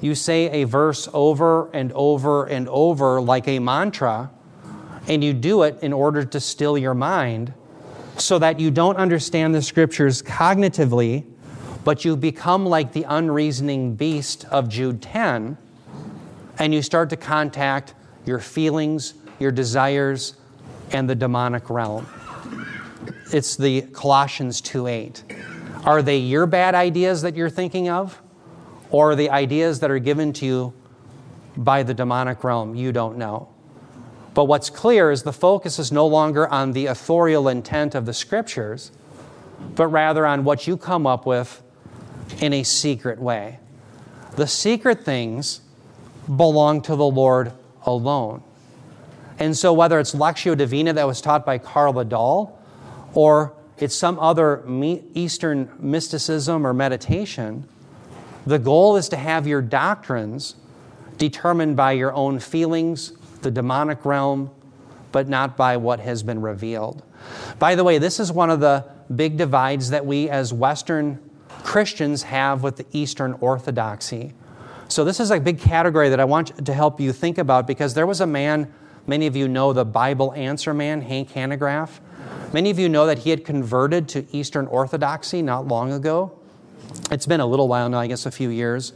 you 0.03 0.15
say 0.15 0.51
a 0.63 0.65
verse 0.65 1.09
over 1.15 1.71
and 1.73 1.93
over 1.93 2.45
and 2.45 2.69
over 2.69 3.21
like 3.21 3.47
a 3.47 3.59
mantra, 3.61 4.31
and 5.09 5.23
you 5.23 5.33
do 5.33 5.63
it 5.63 5.79
in 5.81 5.93
order 5.93 6.25
to 6.25 6.41
still 6.41 6.77
your 6.77 6.95
mind 6.95 7.55
so 8.19 8.39
that 8.39 8.61
you 8.61 8.71
don't 8.71 8.97
understand 8.97 9.55
the 9.55 9.63
scriptures 9.63 10.23
cognitively, 10.23 11.25
but 11.85 12.05
you 12.05 12.17
become 12.17 12.67
like 12.67 12.93
the 12.93 13.05
unreasoning 13.05 13.95
beast 13.95 14.45
of 14.47 14.69
Jude 14.69 15.03
10, 15.03 15.57
and 16.59 16.75
you 16.75 16.83
start 16.83 17.11
to 17.11 17.17
contact 17.17 17.95
your 18.25 18.39
feelings, 18.39 19.15
your 19.39 19.51
desires, 19.51 20.35
and 20.93 21.09
the 21.09 21.15
demonic 21.15 21.71
realm. 21.71 22.07
It's 23.33 23.57
the 23.57 23.83
Colossians 23.83 24.61
2 24.61 24.87
8. 24.87 25.25
Are 25.85 26.03
they 26.03 26.19
your 26.19 26.47
bad 26.47 26.75
ideas 26.75 27.23
that 27.23 27.35
you're 27.35 27.51
thinking 27.51 27.89
of? 27.89 28.22
Or 28.93 29.17
the 29.17 29.31
ideas 29.31 29.81
that 29.81 29.91
are 29.91 29.99
given 29.99 30.33
to 30.35 30.47
you 30.47 30.73
by 31.57 31.83
the 31.83 31.95
demonic 31.95 32.45
realm, 32.45 32.75
you 32.75 32.93
don't 32.93 33.17
know. 33.17 33.49
But 34.35 34.45
what's 34.45 34.71
clear 34.71 35.11
is 35.11 35.23
the 35.23 35.33
focus 35.33 35.79
is 35.79 35.91
no 35.91 36.07
longer 36.07 36.47
on 36.49 36.73
the 36.73 36.87
authorial 36.87 37.49
intent 37.49 37.95
of 37.95 38.07
the 38.07 38.15
scriptures, 38.15 38.93
but 39.75 39.89
rather 39.89 40.25
on 40.27 40.45
what 40.45 40.67
you 40.67 40.77
come 40.77 41.07
up 41.07 41.27
with 41.27 41.63
in 42.41 42.53
a 42.53 42.63
secret 42.63 43.19
way. 43.19 43.59
The 44.37 44.47
secret 44.47 45.05
things 45.05 45.61
belong 46.35 46.83
to 46.83 46.97
the 46.97 47.05
Lord 47.05 47.53
alone. 47.85 48.43
And 49.39 49.57
so, 49.57 49.73
whether 49.73 49.99
it's 49.99 50.15
Lectio 50.15 50.57
Divina 50.57 50.93
that 50.93 51.07
was 51.07 51.21
taught 51.21 51.45
by 51.45 51.59
Karl 51.59 52.05
Dahl, 52.05 52.59
or 53.15 53.53
it's 53.79 53.95
some 53.95 54.19
other 54.19 54.63
Eastern 55.15 55.71
mysticism 55.79 56.67
or 56.67 56.73
meditation, 56.73 57.67
the 58.47 58.59
goal 58.59 58.97
is 58.97 59.09
to 59.11 59.17
have 59.17 59.47
your 59.47 59.63
doctrines 59.63 60.57
determined 61.19 61.77
by 61.77 61.93
your 61.93 62.13
own 62.13 62.41
feelings, 62.41 63.13
the 63.43 63.51
demonic 63.51 64.05
realm, 64.05 64.51
but 65.13 65.29
not 65.29 65.57
by 65.57 65.77
what 65.77 66.01
has 66.01 66.23
been 66.23 66.41
revealed. 66.41 67.03
By 67.59 67.75
the 67.75 67.85
way, 67.85 67.99
this 67.99 68.19
is 68.19 68.33
one 68.33 68.51
of 68.51 68.61
the 68.61 68.85
big 69.15 69.37
divides 69.37 69.91
that 69.91 70.05
we 70.05 70.29
as 70.29 70.53
Western 70.53 71.19
Christians 71.63 72.25
have 72.25 72.63
with 72.63 72.77
the 72.77 72.87
Eastern 72.93 73.35
Orthodoxy. 73.35 74.33
So, 74.89 75.05
this 75.05 75.21
is 75.21 75.31
a 75.31 75.39
big 75.39 75.59
category 75.59 76.09
that 76.09 76.21
I 76.21 76.25
want 76.25 76.67
to 76.67 76.75
help 76.75 77.01
you 77.01 77.13
think 77.13 77.39
about 77.39 77.67
because 77.67 77.95
there 77.95 78.07
was 78.07 78.21
a 78.21 78.27
man, 78.27 78.73
many 79.07 79.27
of 79.27 79.37
you 79.37 79.49
know 79.49 79.73
the 79.73 79.85
Bible 79.85 80.33
answer 80.35 80.75
man, 80.75 81.03
Hank 81.03 81.31
Hanegraaff. 81.31 82.01
Many 82.53 82.71
of 82.71 82.79
you 82.79 82.89
know 82.89 83.07
that 83.07 83.21
he 83.21 83.31
had 83.31 83.45
converted 83.45 84.09
to 84.11 84.27
Eastern 84.37 84.67
Orthodoxy 84.67 85.41
not 85.41 85.67
long 85.67 85.93
ago. 85.93 86.39
It's 87.11 87.27
been 87.27 87.41
a 87.41 87.47
little 87.47 87.69
while 87.69 87.89
now, 87.89 87.99
I 87.99 88.07
guess 88.07 88.27
a 88.27 88.31
few 88.31 88.49
years. 88.49 88.93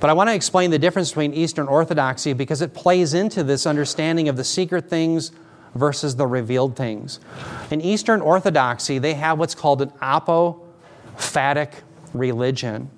But 0.00 0.10
I 0.10 0.12
want 0.12 0.28
to 0.28 0.34
explain 0.34 0.70
the 0.70 0.78
difference 0.78 1.10
between 1.10 1.34
Eastern 1.34 1.66
Orthodoxy 1.66 2.32
because 2.32 2.62
it 2.62 2.72
plays 2.72 3.14
into 3.14 3.42
this 3.42 3.66
understanding 3.66 4.28
of 4.28 4.36
the 4.36 4.44
secret 4.44 4.88
things 4.88 5.32
versus 5.74 6.16
the 6.16 6.26
revealed 6.26 6.76
things. 6.76 7.20
In 7.70 7.80
Eastern 7.80 8.20
Orthodoxy, 8.20 8.98
they 8.98 9.14
have 9.14 9.38
what's 9.38 9.54
called 9.54 9.82
an 9.82 9.90
apophatic 10.02 11.72
religion. 12.14 12.90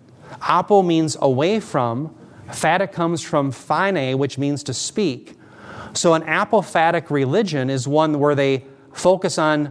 Apo 0.42 0.82
means 0.82 1.16
away 1.20 1.60
from, 1.60 2.14
phatic 2.48 2.92
comes 2.92 3.22
from 3.22 3.50
phine, 3.50 4.18
which 4.18 4.38
means 4.38 4.62
to 4.64 4.74
speak. 4.74 5.36
So 5.94 6.14
an 6.14 6.22
apophatic 6.22 7.10
religion 7.10 7.70
is 7.70 7.88
one 7.88 8.18
where 8.18 8.34
they 8.34 8.64
focus 8.92 9.38
on 9.38 9.66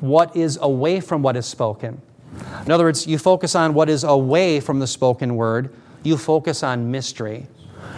what 0.00 0.36
is 0.36 0.58
away 0.60 1.00
from 1.00 1.22
what 1.22 1.36
is 1.36 1.46
spoken. 1.46 2.00
In 2.64 2.72
other 2.72 2.84
words, 2.84 3.06
you 3.06 3.18
focus 3.18 3.54
on 3.54 3.74
what 3.74 3.88
is 3.88 4.04
away 4.04 4.60
from 4.60 4.78
the 4.78 4.86
spoken 4.86 5.36
word, 5.36 5.74
you 6.02 6.16
focus 6.16 6.62
on 6.62 6.90
mystery. 6.90 7.46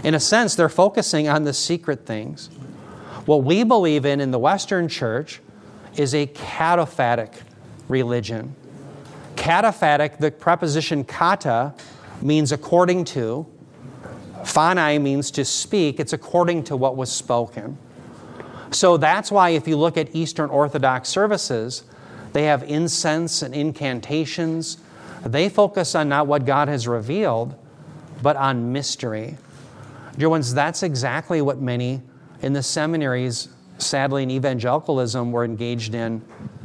In 0.05 0.15
a 0.15 0.21
sense, 0.21 0.55
they're 0.55 0.69
focusing 0.69 1.29
on 1.29 1.45
the 1.45 1.53
secret 1.53 2.07
things. 2.07 2.49
What 3.27 3.45
we 3.45 3.65
believe 3.65 4.05
in 4.05 4.21
in 4.21 4.31
the 4.31 4.39
Western 4.39 4.89
church 4.89 5.41
is 5.97 6.15
a 6.15 6.27
cataphatic 6.27 7.33
religion. 7.89 8.55
Cataphatic, 9.35 10.19
the 10.19 10.31
preposition 10.31 11.05
kata 11.05 11.75
means 12.23 12.53
according 12.53 13.05
to. 13.07 13.47
Phani 14.43 15.01
means 15.01 15.31
to 15.33 15.45
speak. 15.45 15.99
It's 15.99 16.13
according 16.13 16.65
to 16.65 16.77
what 16.77 16.97
was 16.97 17.11
spoken. 17.11 17.79
So 18.71 18.97
that's 18.97 19.31
why 19.31 19.51
if 19.51 19.67
you 19.67 19.77
look 19.77 19.97
at 19.97 20.15
Eastern 20.15 20.51
Orthodox 20.51 21.09
services, 21.09 21.85
they 22.37 22.45
have 22.45 22.65
incense 22.65 23.41
and 23.41 23.55
incantations. 23.55 24.77
They 25.25 25.49
focus 25.49 25.95
on 25.95 26.11
not 26.11 26.27
what 26.27 26.45
God 26.45 26.69
has 26.69 26.87
revealed, 26.87 27.55
but 28.21 28.37
on 28.37 28.75
mystery. 28.75 29.39
Dear 30.19 30.29
ones, 30.29 30.53
that's 30.53 30.83
exactly 30.83 31.41
what 31.41 31.63
many 31.63 32.03
in 32.43 32.53
the 32.53 32.63
seminaries, 32.63 33.49
sadly 33.79 34.23
in 34.23 34.31
evangelicalism, 34.31 35.33
were 35.33 35.47
engaged 35.47 35.95
in, 35.95 36.23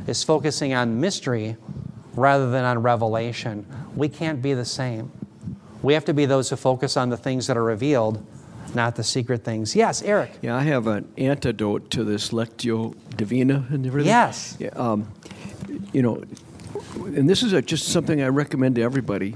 is 0.07 0.25
focusing 0.25 0.73
on 0.73 0.99
mystery 0.99 1.55
rather 2.15 2.51
than 2.51 2.65
on 2.65 2.83
revelation. 2.83 3.65
We 3.95 4.09
can't 4.09 4.41
be 4.41 4.53
the 4.53 4.65
same. 4.65 5.09
We 5.81 5.93
have 5.93 6.03
to 6.03 6.13
be 6.13 6.25
those 6.25 6.49
who 6.49 6.57
focus 6.57 6.97
on 6.97 7.07
the 7.07 7.15
things 7.15 7.47
that 7.47 7.55
are 7.55 7.63
revealed, 7.63 8.21
not 8.75 8.97
the 8.97 9.05
secret 9.05 9.45
things. 9.45 9.73
Yes, 9.73 10.01
Eric. 10.01 10.31
Yeah, 10.41 10.57
I 10.57 10.63
have 10.63 10.87
an 10.87 11.09
antidote 11.17 11.89
to 11.91 12.03
this 12.03 12.31
Lectio 12.31 12.93
Divina 13.15 13.67
and 13.69 13.87
everything. 13.87 14.09
Yes. 14.09 14.57
Yeah, 14.59 14.69
um, 14.75 15.07
you 15.93 16.01
know, 16.01 16.23
and 16.95 17.29
this 17.29 17.43
is 17.43 17.53
a, 17.53 17.61
just 17.61 17.89
something 17.89 18.21
I 18.21 18.27
recommend 18.27 18.75
to 18.75 18.81
everybody. 18.81 19.35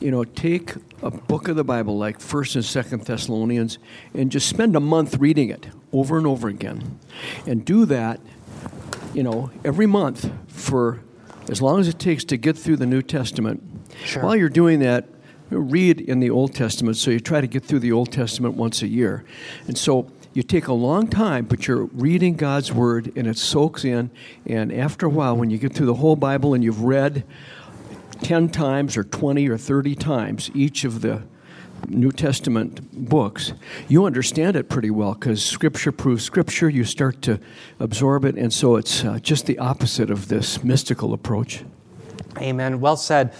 You 0.00 0.10
know, 0.10 0.24
take 0.24 0.74
a 1.02 1.10
book 1.10 1.48
of 1.48 1.56
the 1.56 1.64
Bible 1.64 1.98
like 1.98 2.20
First 2.20 2.54
and 2.54 2.64
Second 2.64 3.04
Thessalonians, 3.04 3.78
and 4.14 4.30
just 4.30 4.48
spend 4.48 4.76
a 4.76 4.80
month 4.80 5.16
reading 5.18 5.50
it 5.50 5.68
over 5.92 6.16
and 6.16 6.26
over 6.26 6.48
again, 6.48 6.98
and 7.46 7.64
do 7.64 7.84
that. 7.86 8.20
You 9.12 9.22
know, 9.24 9.50
every 9.64 9.86
month 9.86 10.30
for 10.46 11.00
as 11.48 11.60
long 11.60 11.80
as 11.80 11.88
it 11.88 11.98
takes 11.98 12.24
to 12.24 12.36
get 12.36 12.56
through 12.56 12.76
the 12.76 12.86
New 12.86 13.02
Testament. 13.02 13.62
Sure. 14.04 14.22
While 14.22 14.36
you're 14.36 14.48
doing 14.48 14.78
that, 14.80 15.08
read 15.50 16.00
in 16.00 16.20
the 16.20 16.30
Old 16.30 16.54
Testament. 16.54 16.96
So 16.96 17.10
you 17.10 17.18
try 17.18 17.40
to 17.40 17.48
get 17.48 17.64
through 17.64 17.80
the 17.80 17.92
Old 17.92 18.12
Testament 18.12 18.54
once 18.54 18.82
a 18.82 18.88
year, 18.88 19.24
and 19.66 19.76
so 19.76 20.10
you 20.32 20.42
take 20.42 20.68
a 20.68 20.72
long 20.72 21.08
time, 21.08 21.44
but 21.44 21.66
you're 21.66 21.84
reading 21.86 22.36
God's 22.36 22.72
Word 22.72 23.12
and 23.16 23.26
it 23.26 23.36
soaks 23.36 23.84
in. 23.84 24.10
And 24.46 24.72
after 24.72 25.06
a 25.06 25.08
while, 25.08 25.36
when 25.36 25.50
you 25.50 25.58
get 25.58 25.72
through 25.72 25.86
the 25.86 25.94
whole 25.94 26.16
Bible 26.16 26.54
and 26.54 26.62
you've 26.62 26.82
read 26.82 27.24
10 28.22 28.48
times 28.50 28.96
or 28.96 29.04
20 29.04 29.48
or 29.48 29.58
30 29.58 29.94
times 29.96 30.50
each 30.54 30.84
of 30.84 31.00
the 31.00 31.22
New 31.88 32.12
Testament 32.12 33.08
books, 33.08 33.54
you 33.88 34.04
understand 34.04 34.54
it 34.54 34.68
pretty 34.68 34.90
well 34.90 35.14
because 35.14 35.44
Scripture 35.44 35.90
proves 35.90 36.22
Scripture. 36.22 36.68
You 36.68 36.84
start 36.84 37.22
to 37.22 37.40
absorb 37.80 38.24
it, 38.24 38.36
and 38.36 38.52
so 38.52 38.76
it's 38.76 39.04
uh, 39.04 39.18
just 39.18 39.46
the 39.46 39.58
opposite 39.58 40.10
of 40.10 40.28
this 40.28 40.62
mystical 40.62 41.12
approach. 41.12 41.64
Amen. 42.38 42.80
Well 42.80 42.96
said. 42.96 43.34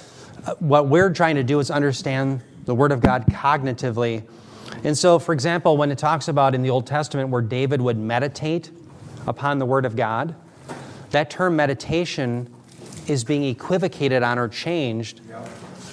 Uh, 0.46 0.54
what 0.58 0.88
we're 0.88 1.12
trying 1.12 1.36
to 1.36 1.44
do 1.44 1.60
is 1.60 1.70
understand 1.70 2.40
the 2.64 2.74
Word 2.74 2.92
of 2.92 3.00
God 3.00 3.26
cognitively 3.26 4.24
and 4.82 4.96
so, 4.96 5.18
for 5.18 5.32
example, 5.32 5.76
when 5.76 5.90
it 5.90 5.98
talks 5.98 6.28
about 6.28 6.54
in 6.54 6.62
the 6.62 6.70
Old 6.70 6.86
Testament 6.86 7.28
where 7.28 7.42
David 7.42 7.80
would 7.80 7.98
meditate 7.98 8.70
upon 9.26 9.58
the 9.58 9.66
Word 9.66 9.84
of 9.84 9.96
God, 9.96 10.34
that 11.10 11.30
term 11.30 11.56
meditation 11.56 12.52
is 13.06 13.24
being 13.24 13.44
equivocated 13.44 14.22
on 14.22 14.38
or 14.38 14.48
changed 14.48 15.20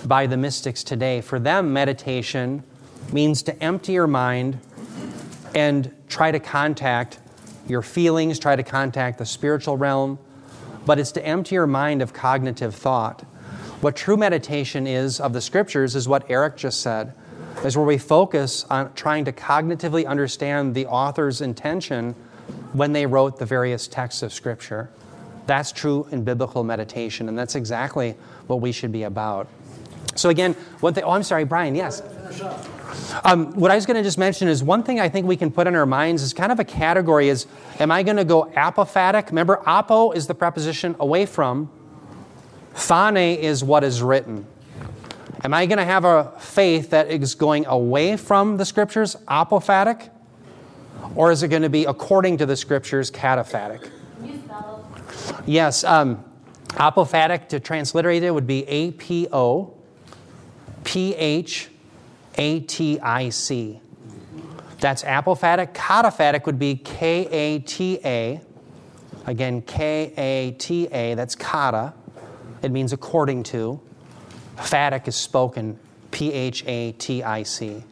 by 0.05 0.27
the 0.27 0.37
mystics 0.37 0.83
today. 0.83 1.21
For 1.21 1.39
them, 1.39 1.73
meditation 1.73 2.63
means 3.11 3.43
to 3.43 3.63
empty 3.63 3.93
your 3.93 4.07
mind 4.07 4.59
and 5.55 5.93
try 6.07 6.31
to 6.31 6.39
contact 6.39 7.19
your 7.67 7.81
feelings, 7.81 8.39
try 8.39 8.55
to 8.55 8.63
contact 8.63 9.17
the 9.17 9.25
spiritual 9.25 9.75
realm, 9.75 10.19
but 10.85 10.99
it's 10.99 11.11
to 11.13 11.25
empty 11.25 11.55
your 11.55 11.67
mind 11.67 12.01
of 12.01 12.13
cognitive 12.13 12.75
thought. 12.75 13.21
What 13.81 13.95
true 13.95 14.17
meditation 14.17 14.87
is 14.87 15.19
of 15.19 15.33
the 15.33 15.41
scriptures 15.41 15.95
is 15.95 16.07
what 16.07 16.29
Eric 16.29 16.57
just 16.57 16.79
said 16.81 17.13
is 17.63 17.75
where 17.75 17.85
we 17.85 17.97
focus 17.97 18.65
on 18.69 18.93
trying 18.93 19.25
to 19.25 19.31
cognitively 19.31 20.05
understand 20.05 20.75
the 20.75 20.85
author's 20.85 21.41
intention 21.41 22.13
when 22.73 22.93
they 22.93 23.05
wrote 23.05 23.39
the 23.39 23.45
various 23.45 23.87
texts 23.87 24.21
of 24.21 24.31
Scripture. 24.31 24.89
That's 25.47 25.71
true 25.71 26.07
in 26.11 26.23
biblical 26.23 26.63
meditation, 26.63 27.29
and 27.29 27.37
that's 27.37 27.55
exactly 27.55 28.15
what 28.47 28.61
we 28.61 28.71
should 28.71 28.91
be 28.91 29.03
about. 29.03 29.47
So, 30.15 30.29
again, 30.29 30.53
one 30.79 30.93
thing, 30.93 31.03
oh, 31.03 31.11
I'm 31.11 31.23
sorry, 31.23 31.43
Brian, 31.45 31.75
yes. 31.75 32.01
Um, 33.23 33.53
what 33.53 33.71
I 33.71 33.75
was 33.75 33.85
going 33.85 33.97
to 33.97 34.03
just 34.03 34.17
mention 34.17 34.47
is 34.47 34.63
one 34.63 34.83
thing 34.83 34.99
I 34.99 35.09
think 35.09 35.27
we 35.27 35.37
can 35.37 35.51
put 35.51 35.67
in 35.67 35.75
our 35.75 35.85
minds 35.85 36.23
is 36.23 36.33
kind 36.33 36.51
of 36.51 36.59
a 36.59 36.63
category 36.63 37.29
is 37.29 37.45
am 37.79 37.91
I 37.91 38.03
going 38.03 38.17
to 38.17 38.25
go 38.25 38.45
apophatic? 38.55 39.27
Remember, 39.27 39.61
apo 39.67 40.11
is 40.11 40.27
the 40.27 40.33
preposition 40.33 40.95
away 40.99 41.25
from, 41.25 41.69
phane 42.73 43.37
is 43.37 43.63
what 43.63 43.83
is 43.83 44.01
written. 44.01 44.45
Am 45.43 45.53
I 45.53 45.65
going 45.65 45.77
to 45.77 45.85
have 45.85 46.05
a 46.05 46.31
faith 46.39 46.91
that 46.91 47.09
is 47.09 47.35
going 47.35 47.65
away 47.65 48.17
from 48.17 48.57
the 48.57 48.65
scriptures, 48.65 49.15
apophatic? 49.27 50.09
Or 51.15 51.31
is 51.31 51.43
it 51.43 51.49
going 51.49 51.61
to 51.61 51.69
be 51.69 51.85
according 51.85 52.37
to 52.37 52.45
the 52.45 52.55
scriptures, 52.55 53.11
cataphatic? 53.11 53.89
Yes, 55.45 55.83
um, 55.83 56.23
apophatic 56.69 57.49
to 57.49 57.59
transliterate 57.59 58.23
it 58.23 58.31
would 58.31 58.47
be 58.47 58.67
A 58.67 58.91
P 58.91 59.27
O 59.31 59.73
P 60.83 61.13
H 61.15 61.69
A 62.35 62.59
T 62.61 62.99
I 62.99 63.29
C. 63.29 63.81
That's 64.79 65.03
apophatic. 65.03 65.73
Cataphatic 65.73 66.45
would 66.45 66.59
be 66.59 66.75
K 66.75 67.27
A 67.27 67.59
T 67.59 67.99
A. 68.03 68.41
Again, 69.25 69.61
K 69.61 70.13
A 70.17 70.51
T 70.51 70.87
A, 70.87 71.15
that's 71.15 71.35
kata. 71.35 71.93
It 72.61 72.71
means 72.71 72.93
according 72.93 73.43
to. 73.43 73.81
Phatic 74.57 75.07
is 75.07 75.15
spoken, 75.15 75.79
P 76.11 76.33
H 76.33 76.63
A 76.67 76.91
T 76.93 77.23
I 77.23 77.43
C. 77.43 77.83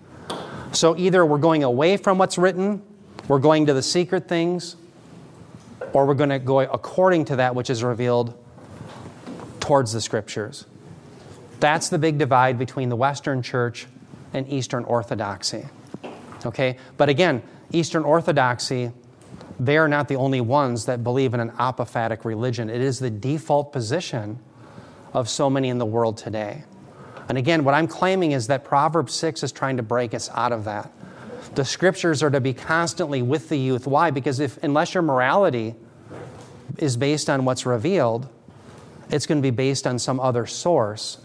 So 0.72 0.98
either 0.98 1.26
we're 1.26 1.38
going 1.38 1.64
away 1.64 1.98
from 1.98 2.18
what's 2.18 2.38
written, 2.38 2.82
we're 3.28 3.40
going 3.40 3.66
to 3.68 3.74
the 3.74 3.82
secret 3.82 4.28
things, 4.28 4.76
or 5.94 6.06
we're 6.06 6.16
going 6.16 6.30
to 6.30 6.40
go 6.40 6.60
according 6.60 7.26
to 7.26 7.38
that 7.38 7.56
which 7.56 7.70
is 7.70 7.84
revealed 7.84 8.38
towards 9.60 9.94
the 9.94 10.02
scriptures. 10.02 10.66
That's 11.60 11.90
the 11.90 11.98
big 11.98 12.18
divide 12.18 12.60
between 12.60 12.90
the 12.90 12.96
Western 12.96 13.42
church 13.42 13.88
and 14.34 14.48
Eastern 14.50 14.84
Orthodoxy. 14.84 15.66
Okay? 16.46 16.78
But 16.98 17.10
again, 17.10 17.42
Eastern 17.72 18.04
Orthodoxy, 18.04 18.92
they 19.60 19.78
are 19.78 19.88
not 19.88 20.08
the 20.08 20.16
only 20.16 20.42
ones 20.42 20.86
that 20.86 21.04
believe 21.04 21.34
in 21.34 21.40
an 21.40 21.52
apophatic 21.52 22.26
religion. 22.26 22.70
It 22.70 22.82
is 22.82 23.00
the 23.00 23.10
default 23.10 23.72
position 23.72 24.38
of 25.16 25.30
so 25.30 25.50
many 25.50 25.70
in 25.70 25.78
the 25.78 25.86
world 25.86 26.18
today. 26.18 26.64
And 27.30 27.38
again, 27.38 27.64
what 27.64 27.74
I'm 27.74 27.88
claiming 27.88 28.34
is 28.34 28.48
that 28.48 28.66
Proverbs 28.66 29.14
6 29.14 29.44
is 29.44 29.52
trying 29.52 29.78
to 29.78 29.84
break 29.84 30.14
us 30.14 30.30
out 30.34 30.52
of 30.52 30.66
that. 30.66 30.92
The 31.56 31.64
scriptures 31.64 32.22
are 32.22 32.30
to 32.30 32.42
be 32.42 32.54
constantly 32.54 33.22
with 33.22 33.48
the 33.48 33.58
youth. 33.58 33.88
Why? 33.88 34.12
Because 34.12 34.42
if 34.42 34.62
unless 34.62 34.94
your 34.94 35.04
morality 35.04 35.76
is 36.78 36.98
based 36.98 37.30
on 37.30 37.46
what's 37.46 37.66
revealed, 37.66 38.28
it's 39.10 39.26
going 39.26 39.38
to 39.38 39.42
be 39.42 39.52
based 39.52 39.88
on 39.88 40.00
some 40.00 40.20
other 40.20 40.46
source, 40.46 41.18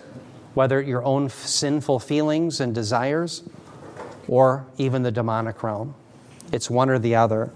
whether 0.55 0.80
your 0.80 1.03
own 1.05 1.28
sinful 1.28 1.99
feelings 1.99 2.61
and 2.61 2.72
desires 2.72 3.43
or 4.28 4.64
even 4.78 5.03
the 5.03 5.11
demonic 5.11 5.64
realm. 5.64 5.97
It's 6.53 6.70
one 6.70 6.91
or 6.91 7.01
the 7.01 7.16
other. 7.16 7.51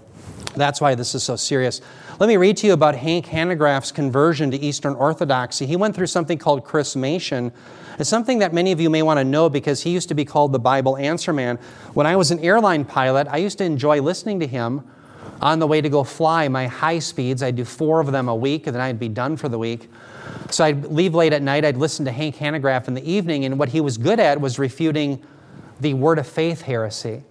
That's 0.55 0.81
why 0.81 0.95
this 0.95 1.15
is 1.15 1.23
so 1.23 1.37
serious. 1.37 1.79
Let 2.17 2.27
me 2.27 2.37
read 2.37 2.55
to 2.57 2.67
you 2.67 2.71
about 2.71 2.95
Hank 2.95 3.25
Hanegraaff's 3.25 3.91
conversion 3.91 4.49
to 4.51 4.57
Eastern 4.57 4.93
Orthodoxy. 4.93 5.65
He 5.65 5.75
went 5.75 5.93
through 5.93 6.07
something 6.07 6.37
called 6.37 6.63
chrismation. 6.63 7.51
It's 7.99 8.09
something 8.09 8.39
that 8.39 8.53
many 8.53 8.71
of 8.71 8.79
you 8.79 8.89
may 8.89 9.01
want 9.01 9.17
to 9.17 9.25
know 9.25 9.49
because 9.49 9.83
he 9.83 9.89
used 9.89 10.07
to 10.07 10.15
be 10.15 10.23
called 10.23 10.53
the 10.53 10.59
Bible 10.59 10.95
answer 10.95 11.33
man. 11.33 11.57
When 11.93 12.07
I 12.07 12.15
was 12.15 12.31
an 12.31 12.39
airline 12.39 12.85
pilot, 12.85 13.27
I 13.29 13.37
used 13.37 13.57
to 13.57 13.65
enjoy 13.65 14.01
listening 14.01 14.39
to 14.39 14.47
him 14.47 14.89
on 15.41 15.59
the 15.59 15.67
way 15.67 15.81
to 15.81 15.89
go 15.89 16.05
fly 16.05 16.47
my 16.47 16.67
high 16.67 16.99
speeds. 16.99 17.43
I'd 17.43 17.57
do 17.57 17.65
four 17.65 17.99
of 17.99 18.13
them 18.13 18.29
a 18.29 18.35
week, 18.35 18.65
and 18.65 18.73
then 18.73 18.81
I'd 18.81 18.99
be 18.99 19.09
done 19.09 19.35
for 19.35 19.49
the 19.49 19.59
week. 19.59 19.89
So 20.51 20.63
I'd 20.63 20.85
leave 20.85 21.15
late 21.15 21.33
at 21.33 21.41
night. 21.41 21.65
I'd 21.65 21.75
listen 21.75 22.05
to 22.05 22.13
Hank 22.13 22.37
Hanegraaff 22.37 22.87
in 22.87 22.93
the 22.93 23.11
evening, 23.11 23.43
and 23.43 23.59
what 23.59 23.67
he 23.67 23.81
was 23.81 23.97
good 23.97 24.21
at 24.21 24.39
was 24.39 24.57
refuting 24.57 25.21
the 25.81 25.93
word 25.93 26.17
of 26.17 26.27
faith 26.27 26.61
heresy. 26.61 27.23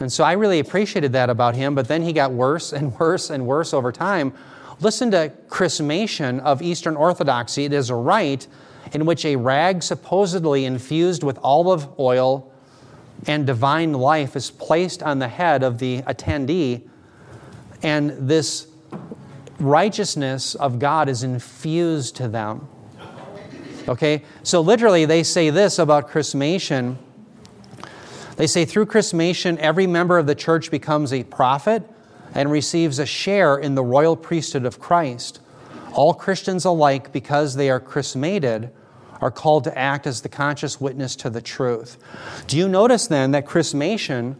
And 0.00 0.10
so 0.10 0.24
I 0.24 0.32
really 0.32 0.58
appreciated 0.58 1.12
that 1.12 1.30
about 1.30 1.54
him, 1.54 1.74
but 1.74 1.86
then 1.86 2.02
he 2.02 2.12
got 2.12 2.32
worse 2.32 2.72
and 2.72 2.92
worse 2.98 3.30
and 3.30 3.46
worse 3.46 3.72
over 3.72 3.92
time. 3.92 4.32
Listen 4.80 5.10
to 5.10 5.32
chrismation 5.48 6.40
of 6.40 6.62
Eastern 6.62 6.96
Orthodoxy. 6.96 7.66
It 7.66 7.72
is 7.72 7.90
a 7.90 7.94
rite 7.94 8.46
in 8.92 9.04
which 9.04 9.24
a 9.24 9.36
rag 9.36 9.82
supposedly 9.82 10.64
infused 10.64 11.22
with 11.22 11.38
olive 11.42 11.86
oil 11.98 12.50
and 13.26 13.46
divine 13.46 13.92
life 13.92 14.36
is 14.36 14.50
placed 14.50 15.02
on 15.02 15.18
the 15.18 15.28
head 15.28 15.62
of 15.62 15.78
the 15.78 16.00
attendee, 16.02 16.82
and 17.82 18.10
this 18.28 18.66
righteousness 19.58 20.54
of 20.54 20.78
God 20.78 21.10
is 21.10 21.22
infused 21.22 22.16
to 22.16 22.28
them. 22.28 22.66
Okay? 23.86 24.22
So 24.42 24.62
literally, 24.62 25.04
they 25.04 25.22
say 25.22 25.50
this 25.50 25.78
about 25.78 26.08
chrismation 26.08 26.96
they 28.40 28.46
say 28.46 28.64
through 28.64 28.86
chrismation, 28.86 29.58
every 29.58 29.86
member 29.86 30.16
of 30.16 30.26
the 30.26 30.34
church 30.34 30.70
becomes 30.70 31.12
a 31.12 31.24
prophet 31.24 31.82
and 32.34 32.50
receives 32.50 32.98
a 32.98 33.04
share 33.04 33.58
in 33.58 33.74
the 33.74 33.82
royal 33.82 34.16
priesthood 34.16 34.64
of 34.64 34.80
Christ. 34.80 35.40
All 35.92 36.14
Christians 36.14 36.64
alike, 36.64 37.12
because 37.12 37.54
they 37.54 37.68
are 37.68 37.78
chrismated, 37.78 38.70
are 39.20 39.30
called 39.30 39.64
to 39.64 39.78
act 39.78 40.06
as 40.06 40.22
the 40.22 40.30
conscious 40.30 40.80
witness 40.80 41.16
to 41.16 41.28
the 41.28 41.42
truth. 41.42 41.98
Do 42.46 42.56
you 42.56 42.66
notice 42.66 43.08
then 43.08 43.32
that 43.32 43.44
chrismation, 43.44 44.36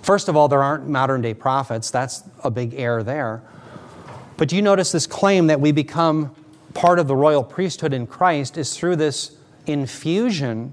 first 0.00 0.28
of 0.28 0.36
all, 0.36 0.46
there 0.46 0.62
aren't 0.62 0.86
modern 0.86 1.20
day 1.20 1.34
prophets, 1.34 1.90
that's 1.90 2.22
a 2.44 2.52
big 2.52 2.74
error 2.74 3.02
there. 3.02 3.42
But 4.36 4.48
do 4.48 4.54
you 4.54 4.62
notice 4.62 4.92
this 4.92 5.08
claim 5.08 5.48
that 5.48 5.60
we 5.60 5.72
become 5.72 6.36
part 6.72 7.00
of 7.00 7.08
the 7.08 7.16
royal 7.16 7.42
priesthood 7.42 7.92
in 7.94 8.06
Christ 8.06 8.56
is 8.56 8.76
through 8.76 8.94
this 8.94 9.36
infusion 9.66 10.72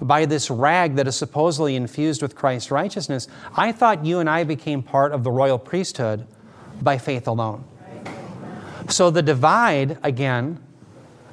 by 0.00 0.26
this 0.26 0.50
rag 0.50 0.96
that 0.96 1.08
is 1.08 1.16
supposedly 1.16 1.76
infused 1.76 2.22
with 2.22 2.34
Christ's 2.34 2.70
righteousness, 2.70 3.28
I 3.56 3.72
thought 3.72 4.04
you 4.04 4.20
and 4.20 4.30
I 4.30 4.44
became 4.44 4.82
part 4.82 5.12
of 5.12 5.24
the 5.24 5.30
royal 5.30 5.58
priesthood 5.58 6.26
by 6.80 6.98
faith 6.98 7.26
alone. 7.26 7.64
So 8.88 9.10
the 9.10 9.22
divide, 9.22 9.98
again, 10.02 10.60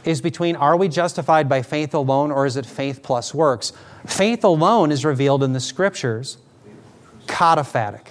is 0.04 0.22
between 0.22 0.56
are 0.56 0.78
we 0.78 0.88
justified 0.88 1.50
by 1.50 1.62
faith 1.62 1.94
alone 1.94 2.32
or 2.32 2.46
is 2.46 2.58
it 2.58 2.66
faith 2.66 3.02
plus 3.02 3.34
works? 3.34 3.74
Faith 4.06 4.44
alone 4.44 4.92
is 4.92 5.06
revealed 5.06 5.42
in 5.42 5.54
the 5.54 5.60
scriptures, 5.60 6.38
cataphatic. 7.28 8.08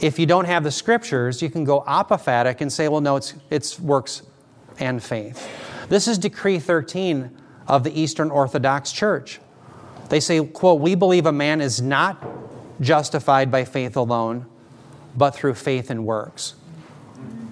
If 0.00 0.18
you 0.18 0.26
don't 0.26 0.46
have 0.46 0.64
the 0.64 0.70
scriptures, 0.72 1.42
you 1.42 1.48
can 1.48 1.62
go 1.62 1.82
apophatic 1.82 2.60
and 2.60 2.72
say, 2.72 2.88
well, 2.88 3.00
no, 3.00 3.16
it's, 3.16 3.34
it's 3.50 3.78
works 3.78 4.22
and 4.80 5.00
faith. 5.00 5.48
This 5.88 6.08
is 6.08 6.18
Decree 6.18 6.58
13 6.58 7.30
of 7.72 7.84
the 7.84 7.98
Eastern 7.98 8.30
Orthodox 8.30 8.92
Church. 8.92 9.40
They 10.10 10.20
say, 10.20 10.44
quote, 10.44 10.78
we 10.82 10.94
believe 10.94 11.24
a 11.24 11.32
man 11.32 11.62
is 11.62 11.80
not 11.80 12.22
justified 12.82 13.50
by 13.50 13.64
faith 13.64 13.96
alone, 13.96 14.44
but 15.16 15.30
through 15.30 15.54
faith 15.54 15.88
and 15.88 16.04
works. 16.04 16.54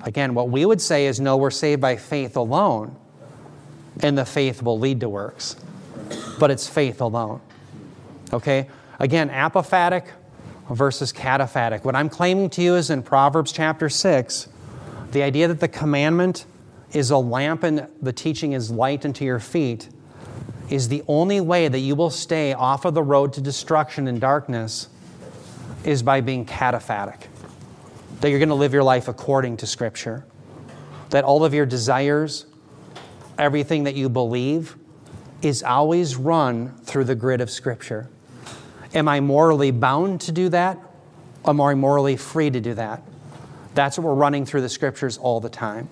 Again, 0.02 0.34
what 0.34 0.50
we 0.50 0.66
would 0.66 0.82
say 0.82 1.06
is 1.06 1.20
no, 1.20 1.38
we're 1.38 1.50
saved 1.50 1.80
by 1.80 1.96
faith 1.96 2.36
alone, 2.36 2.94
and 4.00 4.18
the 4.18 4.26
faith 4.26 4.62
will 4.62 4.78
lead 4.78 5.00
to 5.00 5.08
works. 5.08 5.56
But 6.38 6.50
it's 6.50 6.68
faith 6.68 7.00
alone. 7.00 7.40
Okay? 8.30 8.68
Again, 8.98 9.30
apophatic 9.30 10.08
versus 10.70 11.14
cataphatic. 11.14 11.82
What 11.82 11.96
I'm 11.96 12.10
claiming 12.10 12.50
to 12.50 12.62
you 12.62 12.74
is 12.74 12.90
in 12.90 13.02
Proverbs 13.02 13.52
chapter 13.52 13.88
6, 13.88 14.48
the 15.12 15.22
idea 15.22 15.48
that 15.48 15.60
the 15.60 15.68
commandment 15.68 16.44
is 16.92 17.10
a 17.10 17.16
lamp 17.16 17.62
and 17.62 17.88
the 18.02 18.12
teaching 18.12 18.52
is 18.52 18.70
light 18.70 19.06
unto 19.06 19.24
your 19.24 19.40
feet 19.40 19.88
is 20.70 20.88
the 20.88 21.02
only 21.08 21.40
way 21.40 21.66
that 21.66 21.80
you 21.80 21.96
will 21.96 22.10
stay 22.10 22.54
off 22.54 22.84
of 22.84 22.94
the 22.94 23.02
road 23.02 23.32
to 23.34 23.40
destruction 23.40 24.06
and 24.06 24.20
darkness 24.20 24.88
is 25.84 26.02
by 26.02 26.20
being 26.20 26.46
cataphatic. 26.46 27.26
That 28.20 28.30
you're 28.30 28.38
going 28.38 28.50
to 28.50 28.54
live 28.54 28.72
your 28.72 28.84
life 28.84 29.08
according 29.08 29.58
to 29.58 29.66
Scripture. 29.66 30.24
That 31.10 31.24
all 31.24 31.44
of 31.44 31.52
your 31.52 31.66
desires, 31.66 32.46
everything 33.36 33.84
that 33.84 33.96
you 33.96 34.08
believe, 34.08 34.76
is 35.42 35.62
always 35.62 36.16
run 36.16 36.76
through 36.84 37.04
the 37.04 37.14
grid 37.16 37.40
of 37.40 37.50
Scripture. 37.50 38.08
Am 38.94 39.08
I 39.08 39.20
morally 39.20 39.72
bound 39.72 40.20
to 40.22 40.32
do 40.32 40.48
that? 40.50 40.78
Am 41.44 41.60
I 41.60 41.74
morally 41.74 42.16
free 42.16 42.50
to 42.50 42.60
do 42.60 42.74
that? 42.74 43.02
That's 43.74 43.98
what 43.98 44.04
we're 44.04 44.14
running 44.14 44.46
through 44.46 44.60
the 44.60 44.68
Scriptures 44.68 45.18
all 45.18 45.40
the 45.40 45.48
time. 45.48 45.88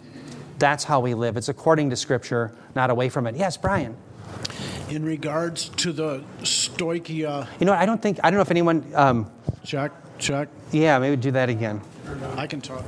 That's 0.58 0.84
how 0.84 1.00
we 1.00 1.14
live. 1.14 1.36
It's 1.36 1.48
according 1.48 1.90
to 1.90 1.96
Scripture, 1.96 2.54
not 2.76 2.90
away 2.90 3.08
from 3.08 3.26
it. 3.26 3.34
Yes, 3.34 3.56
Brian 3.56 3.96
in 4.90 5.04
regards 5.04 5.68
to 5.70 5.92
the 5.92 6.22
stoicheia. 6.40 7.46
You 7.60 7.66
know, 7.66 7.72
I 7.72 7.86
don't 7.86 8.00
think 8.00 8.18
I 8.22 8.30
don't 8.30 8.38
know 8.38 8.42
if 8.42 8.50
anyone. 8.50 8.90
Um, 8.94 9.30
check, 9.64 9.92
check. 10.18 10.48
Yeah, 10.72 10.98
maybe 10.98 11.16
do 11.16 11.30
that 11.32 11.48
again. 11.48 11.80
I 12.36 12.46
can 12.46 12.60
talk. 12.60 12.84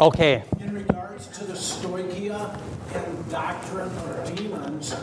Okay. 0.00 0.42
In 0.58 0.74
regards 0.74 1.28
to 1.38 1.44
the 1.44 1.52
stoicheia 1.52 2.58
and 2.94 3.30
doctrine 3.30 3.88
of 3.88 4.34
demons, 4.34 4.96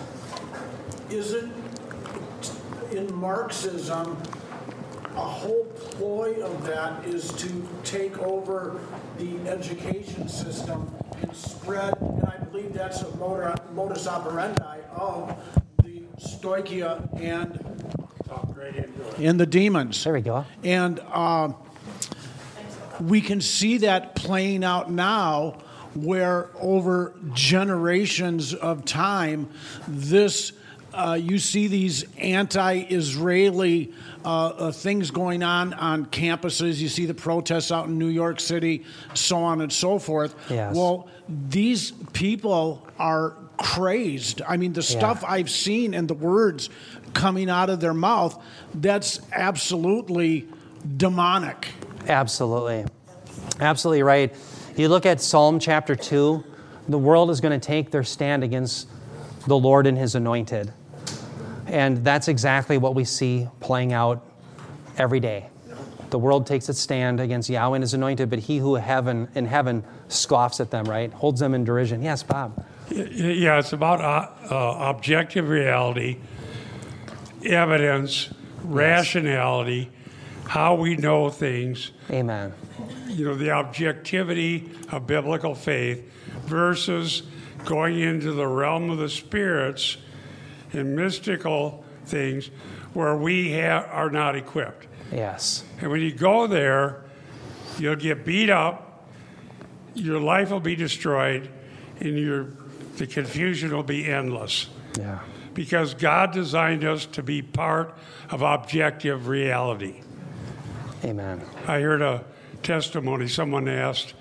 is 1.10 1.34
it 1.34 1.50
in 2.92 3.14
Marxism? 3.14 4.18
A 5.16 5.20
whole 5.20 5.66
ploy 5.76 6.42
of 6.42 6.66
that 6.66 7.06
is 7.06 7.32
to 7.34 7.68
take 7.84 8.18
over 8.20 8.80
the 9.18 9.38
education 9.48 10.30
system 10.30 10.94
and 11.22 11.36
spread, 11.36 11.94
and 12.00 12.24
I 12.24 12.38
believe 12.38 12.74
that's 12.74 13.02
a 13.02 13.16
modus 13.74 14.08
operandi 14.08 14.80
of 14.96 15.36
the 15.84 16.04
Stoicheia 16.18 17.08
and 17.22 17.60
and 19.18 19.40
the 19.40 19.46
demons. 19.46 20.04
There 20.04 20.14
we 20.14 20.22
go. 20.22 20.46
And 20.64 21.00
uh, 21.12 21.54
we 23.02 23.22
can 23.22 23.42
see 23.42 23.80
that 23.80 24.16
playing 24.16 24.64
out 24.64 24.90
now, 24.90 25.58
where 25.94 26.50
over 26.60 27.14
generations 27.34 28.54
of 28.54 28.86
time, 28.86 29.50
this 29.88 30.54
uh, 30.94 31.18
you 31.22 31.40
see 31.40 31.68
these 31.68 32.06
anti-Israeli 32.18 33.94
uh, 34.26 34.48
uh, 34.48 34.72
things 34.72 35.12
going 35.12 35.44
on 35.44 35.74
on 35.74 36.06
campuses. 36.08 36.80
You 36.80 36.90
see 36.90 37.06
the 37.06 37.14
protests 37.14 37.72
out 37.72 37.88
in 37.88 37.98
New 37.98 38.08
York 38.08 38.40
City, 38.40 38.84
so 39.14 39.38
on 39.38 39.62
and 39.62 39.72
so 39.72 40.00
forth. 40.00 40.36
Yes. 40.50 40.76
Well, 40.76 41.08
these 41.28 41.92
people 42.14 42.88
are 43.00 43.36
crazed. 43.58 44.42
I 44.48 44.58
mean, 44.58 44.74
the 44.74 44.84
stuff 44.84 45.22
yeah. 45.22 45.32
I've 45.32 45.50
seen 45.50 45.94
and 45.94 46.08
the 46.08 46.14
words 46.14 46.70
coming 47.14 47.50
out 47.50 47.70
of 47.70 47.80
their 47.80 47.94
mouth, 47.94 48.42
that's 48.74 49.20
absolutely 49.32 50.48
demonic. 50.98 51.68
Absolutely. 52.08 52.86
Absolutely 53.60 54.04
right. 54.04 54.36
You 54.76 54.90
look 54.90 55.06
at 55.06 55.22
Psalm 55.22 55.60
chapter 55.60 55.96
2, 55.96 56.44
the 56.88 56.98
world 56.98 57.30
is 57.30 57.42
going 57.42 57.58
to 57.58 57.66
take 57.66 57.92
their 57.92 58.04
stand 58.04 58.44
against 58.44 58.88
the 59.48 59.58
Lord 59.58 59.88
and 59.88 59.98
his 59.98 60.16
anointed. 60.16 60.74
And 61.72 62.04
that's 62.04 62.28
exactly 62.28 62.78
what 62.78 62.96
we 62.96 63.06
see 63.06 63.48
playing 63.62 63.94
out 63.94 64.26
every 64.98 65.22
day. 65.22 65.50
The 66.10 66.20
world 66.20 66.46
takes 66.46 66.68
its 66.68 66.80
stand 66.80 67.22
against 67.22 67.50
Yahweh 67.50 67.78
and 67.78 67.84
his 67.84 67.94
anointed, 67.94 68.30
but 68.30 68.40
he 68.40 68.58
who 68.58 68.76
heaven 68.76 69.30
in 69.36 69.46
heaven 69.46 69.86
scoffs 70.10 70.60
at 70.60 70.70
them, 70.70 70.84
right? 70.84 71.12
Holds 71.14 71.40
them 71.40 71.54
in 71.54 71.64
derision. 71.64 72.02
Yes, 72.04 72.24
Bob. 72.24 72.66
Yeah, 72.90 73.58
it's 73.58 73.72
about 73.72 74.02
uh, 74.02 74.54
uh, 74.54 74.90
objective 74.90 75.48
reality 75.48 76.18
evidence, 77.46 78.30
rationality, 78.64 79.90
how 80.46 80.76
we 80.76 80.96
know 80.96 81.30
things, 81.30 81.92
Amen. 82.12 82.54
you 83.08 83.26
know, 83.26 83.34
the 83.34 83.50
objectivity 83.50 84.70
of 84.92 85.08
biblical 85.08 85.56
faith 85.56 86.12
versus 86.46 87.24
going 87.66 88.00
into 88.00 88.34
the 88.34 88.46
realm 88.46 88.90
of 88.90 88.98
the 88.98 89.10
spirits 89.10 89.98
and 90.74 90.96
mystical 90.96 91.84
things 92.06 92.50
where 92.94 93.16
we 93.16 93.54
ha- 93.54 93.88
are 93.92 94.10
not 94.10 94.36
equipped. 94.36 94.88
Yes. 95.12 95.64
And 95.80 95.92
when 95.92 96.02
you 96.02 96.14
go 96.14 96.48
there, 96.48 97.04
you'll 97.78 97.96
get 97.96 98.26
beat 98.26 98.50
up, 98.50 99.08
your 99.94 100.20
life 100.20 100.52
will 100.52 100.60
be 100.60 100.76
destroyed, 100.76 101.50
and 102.00 102.18
your, 102.18 102.48
the 102.98 103.08
confusion 103.08 103.72
will 103.76 103.84
be 103.84 104.06
endless. 104.06 104.68
Yeah. 104.98 105.20
Because 105.54 105.94
God 105.94 106.32
designed 106.32 106.86
us 106.86 107.06
to 107.08 107.24
be 107.24 107.42
part 107.42 107.98
of 108.30 108.42
objective 108.42 109.28
reality. 109.28 110.02
Amen. 111.04 111.42
I 111.68 111.80
heard 111.80 112.02
a 112.02 112.24
testimony. 112.64 113.28
Someone 113.28 113.68
asked 113.68 114.14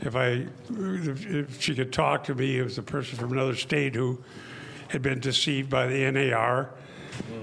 if 0.00 0.16
I, 0.16 0.46
if 0.68 1.60
she 1.60 1.74
could 1.74 1.92
talk 1.92 2.24
to 2.24 2.34
me. 2.34 2.58
It 2.58 2.64
was 2.64 2.76
a 2.76 2.82
person 2.82 3.16
from 3.16 3.32
another 3.32 3.54
state 3.54 3.94
who 3.94 4.22
had 4.92 5.00
been 5.00 5.20
deceived 5.20 5.70
by 5.70 5.86
the 5.86 6.10
NAR, 6.10 6.70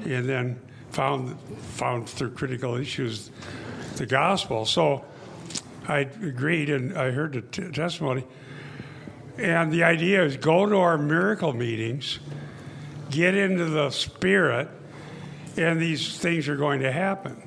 and 0.05 0.29
then 0.29 0.61
found 0.91 1.39
found 1.39 2.07
through 2.07 2.29
critical 2.31 2.75
issues 2.75 3.31
the 3.95 4.05
gospel. 4.05 4.65
So 4.65 5.03
I 5.87 5.99
agreed, 5.99 6.69
and 6.69 6.95
I 6.95 7.09
heard 7.09 7.33
the 7.33 7.41
t- 7.41 7.71
testimony. 7.71 8.23
And 9.37 9.71
the 9.71 9.83
idea 9.83 10.23
is 10.23 10.37
go 10.37 10.67
to 10.67 10.77
our 10.77 10.97
miracle 10.97 11.53
meetings, 11.53 12.19
get 13.09 13.33
into 13.33 13.65
the 13.65 13.89
spirit, 13.89 14.67
and 15.57 15.81
these 15.81 16.19
things 16.19 16.47
are 16.47 16.55
going 16.55 16.81
to 16.81 16.91
happen. 16.91 17.41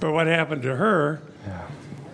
But 0.00 0.12
what 0.12 0.26
happened 0.26 0.62
to 0.62 0.74
her 0.74 1.22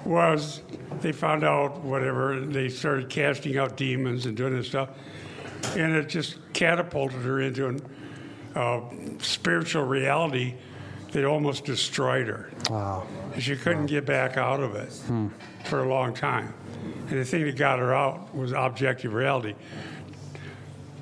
was 0.05 0.61
they 1.01 1.13
found 1.13 1.45
out 1.45 1.81
whatever, 1.81 2.33
and 2.33 2.53
they 2.53 2.69
started 2.69 3.09
casting 3.09 3.57
out 3.57 3.77
demons 3.77 4.27
and 4.27 4.37
doing 4.37 4.55
this 4.55 4.69
stuff, 4.69 4.91
and 5.77 5.95
it 5.95 6.09
just 6.09 6.37
catapulted 6.53 7.23
her 7.23 7.41
into 7.41 7.81
a 8.55 8.59
uh, 8.59 8.91
spiritual 9.19 9.85
reality 9.85 10.55
that 11.13 11.25
almost 11.25 11.65
destroyed 11.65 12.29
her. 12.29 12.51
Wow. 12.71 13.07
And 13.35 13.43
she 13.43 13.57
couldn't 13.57 13.87
get 13.87 14.07
back 14.07 14.37
out 14.37 14.61
of 14.61 14.75
it 14.75 14.93
for 15.65 15.83
a 15.83 15.89
long 15.89 16.15
time. 16.15 16.55
And 17.09 17.19
the 17.19 17.25
thing 17.25 17.45
that 17.45 17.57
got 17.57 17.79
her 17.79 17.95
out 17.95 18.35
was 18.35 18.53
objective 18.53 19.13
reality. 19.13 19.55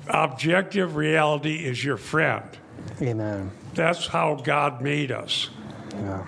Objective 0.07 0.95
reality 0.95 1.65
is 1.65 1.83
your 1.83 1.97
friend. 1.97 2.43
Amen. 3.01 3.51
That's 3.75 4.07
how 4.07 4.35
God 4.35 4.81
made 4.81 5.11
us. 5.11 5.49
Yeah. 5.93 6.25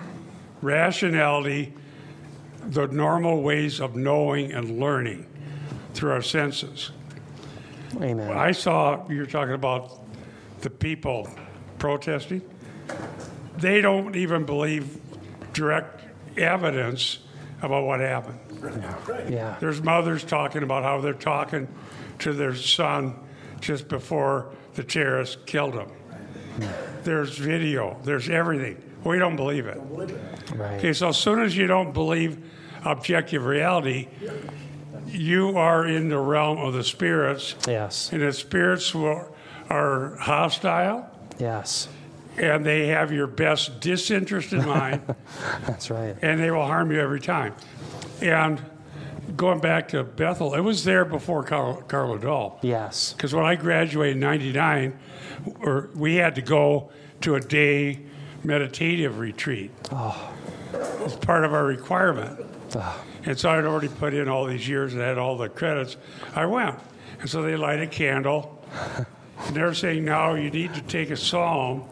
Rationality, 0.60 1.74
the 2.66 2.86
normal 2.86 3.42
ways 3.42 3.80
of 3.80 3.96
knowing 3.96 4.52
and 4.52 4.78
learning 4.78 5.26
through 5.94 6.12
our 6.12 6.22
senses. 6.22 6.92
Amen. 8.00 8.30
I 8.30 8.52
saw 8.52 9.08
you 9.08 9.18
were 9.18 9.26
talking 9.26 9.54
about 9.54 10.00
the 10.60 10.70
people 10.70 11.28
protesting. 11.78 12.42
They 13.58 13.80
don't 13.80 14.16
even 14.16 14.44
believe 14.44 14.98
direct 15.52 16.02
evidence 16.38 17.18
about 17.60 17.84
what 17.84 18.00
happened. 18.00 18.38
Yeah. 18.62 19.28
yeah. 19.28 19.56
There's 19.60 19.82
mothers 19.82 20.24
talking 20.24 20.62
about 20.62 20.82
how 20.82 21.00
they're 21.00 21.12
talking 21.12 21.68
to 22.20 22.32
their 22.32 22.54
son 22.54 23.14
just 23.60 23.88
before 23.88 24.52
the 24.74 24.84
terrorists 24.84 25.36
killed 25.46 25.74
him. 25.74 25.90
There's 27.04 27.36
video, 27.38 27.98
there's 28.04 28.28
everything. 28.28 28.82
We 29.04 29.18
don't 29.18 29.36
believe 29.36 29.66
it. 29.66 29.80
Right. 30.54 30.78
Okay, 30.78 30.92
so 30.92 31.08
as 31.08 31.16
soon 31.16 31.40
as 31.40 31.56
you 31.56 31.66
don't 31.66 31.92
believe 31.92 32.38
objective 32.84 33.44
reality, 33.44 34.08
you 35.06 35.56
are 35.56 35.86
in 35.86 36.08
the 36.08 36.18
realm 36.18 36.58
of 36.58 36.72
the 36.74 36.84
spirits, 36.84 37.54
Yes. 37.66 38.10
and 38.12 38.22
the 38.22 38.32
spirits 38.32 38.94
will, 38.94 39.34
are 39.68 40.16
hostile, 40.16 41.08
Yes. 41.38 41.88
and 42.36 42.64
they 42.64 42.88
have 42.88 43.12
your 43.12 43.26
best 43.26 43.80
disinterest 43.80 44.52
in 44.52 44.66
mind, 44.66 45.02
That's 45.66 45.90
right. 45.90 46.16
and 46.22 46.40
they 46.40 46.50
will 46.50 46.66
harm 46.66 46.90
you 46.92 47.00
every 47.00 47.20
time. 47.20 47.54
And 48.20 48.60
going 49.36 49.60
back 49.60 49.88
to 49.88 50.02
Bethel, 50.04 50.54
it 50.54 50.60
was 50.60 50.84
there 50.84 51.04
before 51.04 51.42
Carl, 51.42 51.82
Carlo 51.88 52.18
Dahl. 52.18 52.58
Yes. 52.62 53.12
Because 53.12 53.34
when 53.34 53.44
I 53.44 53.54
graduated 53.56 54.16
in 54.16 54.20
'99, 54.20 54.98
or 55.60 55.90
we 55.94 56.16
had 56.16 56.34
to 56.36 56.42
go 56.42 56.90
to 57.22 57.34
a 57.34 57.40
day 57.40 58.00
meditative 58.44 59.18
retreat. 59.18 59.70
Oh. 59.90 60.32
It's 61.04 61.16
part 61.16 61.44
of 61.44 61.52
our 61.52 61.64
requirement. 61.64 62.40
Ah. 62.76 63.02
And 63.24 63.38
so 63.38 63.50
I'd 63.50 63.64
already 63.64 63.88
put 63.88 64.14
in 64.14 64.28
all 64.28 64.46
these 64.46 64.68
years 64.68 64.92
and 64.94 65.02
had 65.02 65.18
all 65.18 65.36
the 65.36 65.48
credits. 65.48 65.96
I 66.34 66.46
went. 66.46 66.78
And 67.20 67.30
so 67.30 67.42
they 67.42 67.56
light 67.56 67.80
a 67.80 67.86
candle. 67.86 68.64
And 69.46 69.56
they're 69.56 69.74
saying, 69.74 70.04
now 70.04 70.34
you 70.34 70.50
need 70.50 70.74
to 70.74 70.82
take 70.82 71.10
a 71.10 71.16
psalm. 71.16 71.84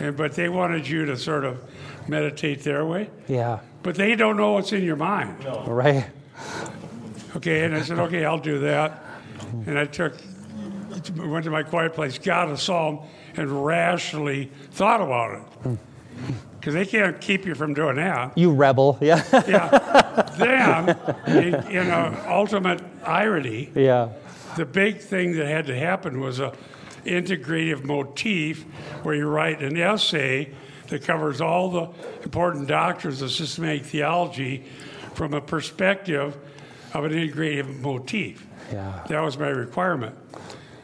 And, 0.00 0.16
but 0.16 0.34
they 0.34 0.48
wanted 0.48 0.88
you 0.88 1.04
to 1.06 1.16
sort 1.16 1.44
of 1.44 1.62
meditate 2.08 2.62
their 2.62 2.86
way. 2.86 3.10
Yeah. 3.28 3.60
But 3.82 3.96
they 3.96 4.14
don't 4.14 4.36
know 4.36 4.52
what's 4.52 4.72
in 4.72 4.82
your 4.82 4.96
mind. 4.96 5.44
No. 5.44 5.64
Right. 5.64 6.06
Okay, 7.36 7.64
and 7.64 7.74
I 7.74 7.82
said, 7.82 7.98
okay, 7.98 8.24
I'll 8.24 8.38
do 8.38 8.60
that. 8.60 9.04
And 9.66 9.78
I 9.78 9.86
took, 9.86 10.14
went 11.16 11.44
to 11.44 11.50
my 11.50 11.62
quiet 11.62 11.94
place, 11.94 12.18
got 12.18 12.48
a 12.50 12.56
psalm, 12.56 13.00
and 13.36 13.64
rationally 13.64 14.50
thought 14.70 15.00
about 15.00 15.34
it. 15.34 15.40
Hmm. 15.40 15.74
Because 16.58 16.74
they 16.74 16.86
can't 16.86 17.20
keep 17.20 17.44
you 17.44 17.54
from 17.54 17.74
doing 17.74 17.96
that. 17.96 18.36
You 18.38 18.52
rebel. 18.52 18.98
Yeah. 19.00 19.24
Yeah. 19.48 20.30
then, 20.38 20.96
in, 21.26 21.54
in 21.72 21.86
a 21.88 22.24
ultimate 22.28 22.80
irony, 23.04 23.70
yeah. 23.74 24.10
the 24.56 24.64
big 24.64 24.98
thing 24.98 25.36
that 25.36 25.46
had 25.46 25.66
to 25.66 25.78
happen 25.78 26.20
was 26.20 26.38
a 26.38 26.52
integrative 27.04 27.84
motif 27.84 28.62
where 29.02 29.14
you 29.14 29.26
write 29.26 29.60
an 29.60 29.76
essay 29.76 30.52
that 30.88 31.02
covers 31.02 31.40
all 31.40 31.70
the 31.70 31.88
important 32.22 32.68
doctrines 32.68 33.22
of 33.22 33.30
systematic 33.32 33.84
theology 33.84 34.64
from 35.14 35.34
a 35.34 35.40
perspective 35.40 36.36
of 36.94 37.04
an 37.04 37.12
integrative 37.12 37.80
motif. 37.80 38.46
Yeah. 38.72 39.04
That 39.08 39.20
was 39.20 39.38
my 39.38 39.48
requirement. 39.48 40.14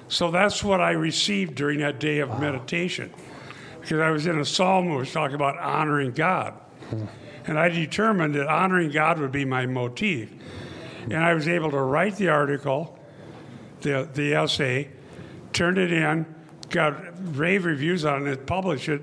So 0.08 0.30
that's 0.30 0.64
what 0.64 0.80
I 0.80 0.92
received 0.92 1.54
during 1.54 1.80
that 1.80 2.00
day 2.00 2.20
of 2.20 2.40
meditation. 2.40 3.12
Because 3.88 4.02
I 4.02 4.10
was 4.10 4.26
in 4.26 4.38
a 4.38 4.44
psalm 4.44 4.90
that 4.90 4.96
was 4.96 5.10
talking 5.10 5.34
about 5.34 5.56
honoring 5.56 6.12
God. 6.12 6.52
And 7.46 7.58
I 7.58 7.70
determined 7.70 8.34
that 8.34 8.46
honoring 8.46 8.90
God 8.90 9.18
would 9.18 9.32
be 9.32 9.46
my 9.46 9.64
motif. 9.64 10.30
And 11.04 11.16
I 11.16 11.32
was 11.32 11.48
able 11.48 11.70
to 11.70 11.80
write 11.80 12.16
the 12.16 12.28
article, 12.28 12.98
the, 13.80 14.06
the 14.12 14.34
essay, 14.34 14.90
turned 15.54 15.78
it 15.78 15.90
in, 15.90 16.26
got 16.68 17.02
rave 17.34 17.64
reviews 17.64 18.04
on 18.04 18.26
it, 18.26 18.46
published 18.46 18.90
it, 18.90 19.00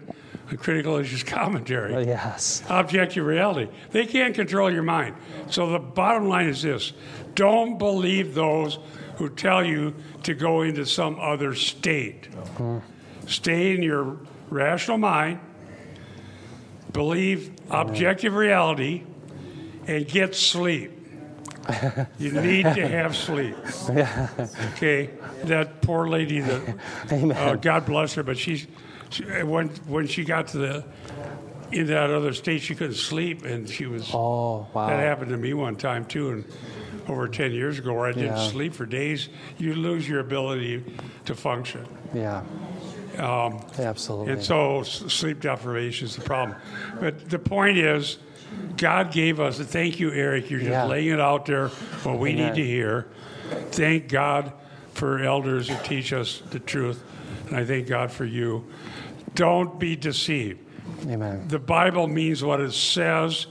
a 0.52 0.56
critical 0.56 0.98
issues 0.98 1.24
commentary. 1.24 1.96
Oh, 1.96 2.02
yes. 2.02 2.62
Objective 2.70 3.26
reality. 3.26 3.72
They 3.90 4.06
can't 4.06 4.36
control 4.36 4.72
your 4.72 4.84
mind. 4.84 5.16
So 5.50 5.72
the 5.72 5.80
bottom 5.80 6.30
line 6.30 6.46
is 6.46 6.62
this 6.62 6.94
don't 7.34 7.80
believe 7.80 8.36
those 8.36 8.78
who 9.16 9.30
tell 9.30 9.66
you 9.66 9.96
to 10.22 10.36
go 10.36 10.62
into 10.62 10.86
some 10.86 11.20
other 11.20 11.56
state. 11.56 12.30
Mm-hmm. 12.30 13.28
Stay 13.28 13.74
in 13.74 13.82
your 13.82 14.20
rational 14.50 14.98
mind, 14.98 15.40
believe 16.92 17.52
objective 17.70 18.34
reality, 18.36 19.04
and 19.88 20.08
get 20.08 20.36
sleep. 20.36 20.92
You 22.20 22.32
need 22.42 22.64
to 22.64 22.88
have 22.88 23.16
sleep. 23.16 23.56
Okay, 24.74 25.10
that 25.46 25.82
poor 25.82 26.08
lady 26.08 26.40
that 26.42 26.78
uh, 27.12 27.56
God 27.56 27.86
bless 27.86 28.14
her, 28.14 28.24
but 28.24 28.38
she's 28.38 28.68
she, 29.10 29.24
when 29.44 29.70
when 29.88 30.08
she 30.08 30.24
got 30.24 30.48
to 30.50 30.58
the 30.58 30.86
in 31.72 31.88
that 31.88 32.12
other 32.12 32.34
state, 32.34 32.62
she 32.62 32.76
couldn't 32.76 32.96
sleep, 32.96 33.44
and 33.44 33.68
she 33.68 33.88
was. 33.88 34.10
Oh, 34.14 34.68
wow. 34.74 34.88
That 34.88 35.00
happened 35.00 35.32
to 35.32 35.38
me 35.38 35.54
one 35.54 35.76
time 35.76 36.06
too, 36.06 36.30
and 36.30 36.46
over 37.10 37.28
ten 37.28 37.52
years 37.52 37.80
ago, 37.80 37.94
where 37.94 38.06
I 38.06 38.12
didn't 38.12 38.36
Yeah. 38.36 38.48
sleep 38.50 38.74
for 38.74 38.86
days. 38.86 39.30
You 39.58 39.74
lose 39.74 40.08
your 40.08 40.20
ability 40.20 40.84
to 41.26 41.34
function, 41.36 41.88
Yeah. 42.14 42.44
Um, 43.20 43.60
Absolutely. 43.80 44.34
and 44.34 44.44
so 44.44 44.82
s- 44.82 45.04
sleep 45.08 45.40
deprivation 45.40 46.06
is 46.08 46.16
the 46.16 46.22
problem. 46.22 46.58
But 47.00 47.30
the 47.30 47.40
point 47.40 47.78
is, 47.78 48.18
God 48.78 49.12
gave 49.12 49.40
us. 49.40 49.60
And 49.60 49.68
thank 49.68 50.00
you, 50.00 50.12
Eric. 50.12 50.50
You're 50.50 50.60
just 50.60 50.72
Yeah. 50.72 50.86
laying 50.86 51.10
it 51.12 51.20
out 51.20 51.46
there. 51.46 51.70
What 52.04 52.20
we 52.20 52.32
Amen. 52.32 52.54
need 52.54 52.62
to 52.62 52.66
hear. 52.68 53.08
Thank 53.72 54.08
God 54.08 54.52
for 54.94 55.20
elders 55.20 55.68
who 55.70 55.76
teach 55.84 56.14
us 56.14 56.42
the 56.52 56.60
truth, 56.60 57.04
and 57.48 57.58
I 57.58 57.66
thank 57.66 57.88
God 57.88 58.12
for 58.12 58.26
you. 58.26 58.66
Don't 59.34 59.80
be 59.80 59.96
deceived. 59.96 60.60
Amen. 61.10 61.46
The 61.48 61.60
Bible 61.60 62.08
means 62.08 62.44
what 62.44 62.62
it 62.62 62.72
says. 62.74 63.48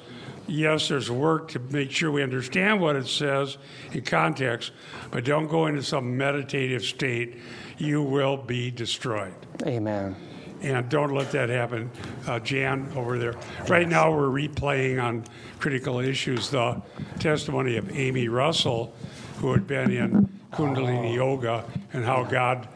Yes, 0.46 0.88
there's 0.88 1.10
work 1.10 1.48
to 1.52 1.58
make 1.70 1.90
sure 1.90 2.10
we 2.10 2.22
understand 2.22 2.80
what 2.80 2.96
it 2.96 3.06
says 3.06 3.56
in 3.92 4.02
context, 4.02 4.72
but 5.10 5.24
don't 5.24 5.46
go 5.46 5.66
into 5.66 5.82
some 5.82 6.16
meditative 6.16 6.82
state. 6.82 7.36
You 7.78 8.02
will 8.02 8.36
be 8.36 8.70
destroyed. 8.70 9.34
Amen. 9.66 10.16
And 10.62 10.88
don't 10.88 11.12
let 11.12 11.30
that 11.32 11.50
happen. 11.50 11.90
Uh, 12.26 12.38
Jan 12.40 12.90
over 12.96 13.18
there. 13.18 13.34
Right 13.68 13.86
now, 13.86 14.10
we're 14.10 14.28
replaying 14.28 15.02
on 15.02 15.24
critical 15.58 16.00
issues 16.00 16.48
the 16.48 16.80
testimony 17.18 17.76
of 17.76 17.94
Amy 17.94 18.28
Russell, 18.28 18.94
who 19.38 19.52
had 19.52 19.66
been 19.66 19.90
in 19.90 20.28
Kundalini 20.52 21.14
Yoga, 21.14 21.64
and 21.92 22.04
how 22.04 22.24
God 22.24 22.66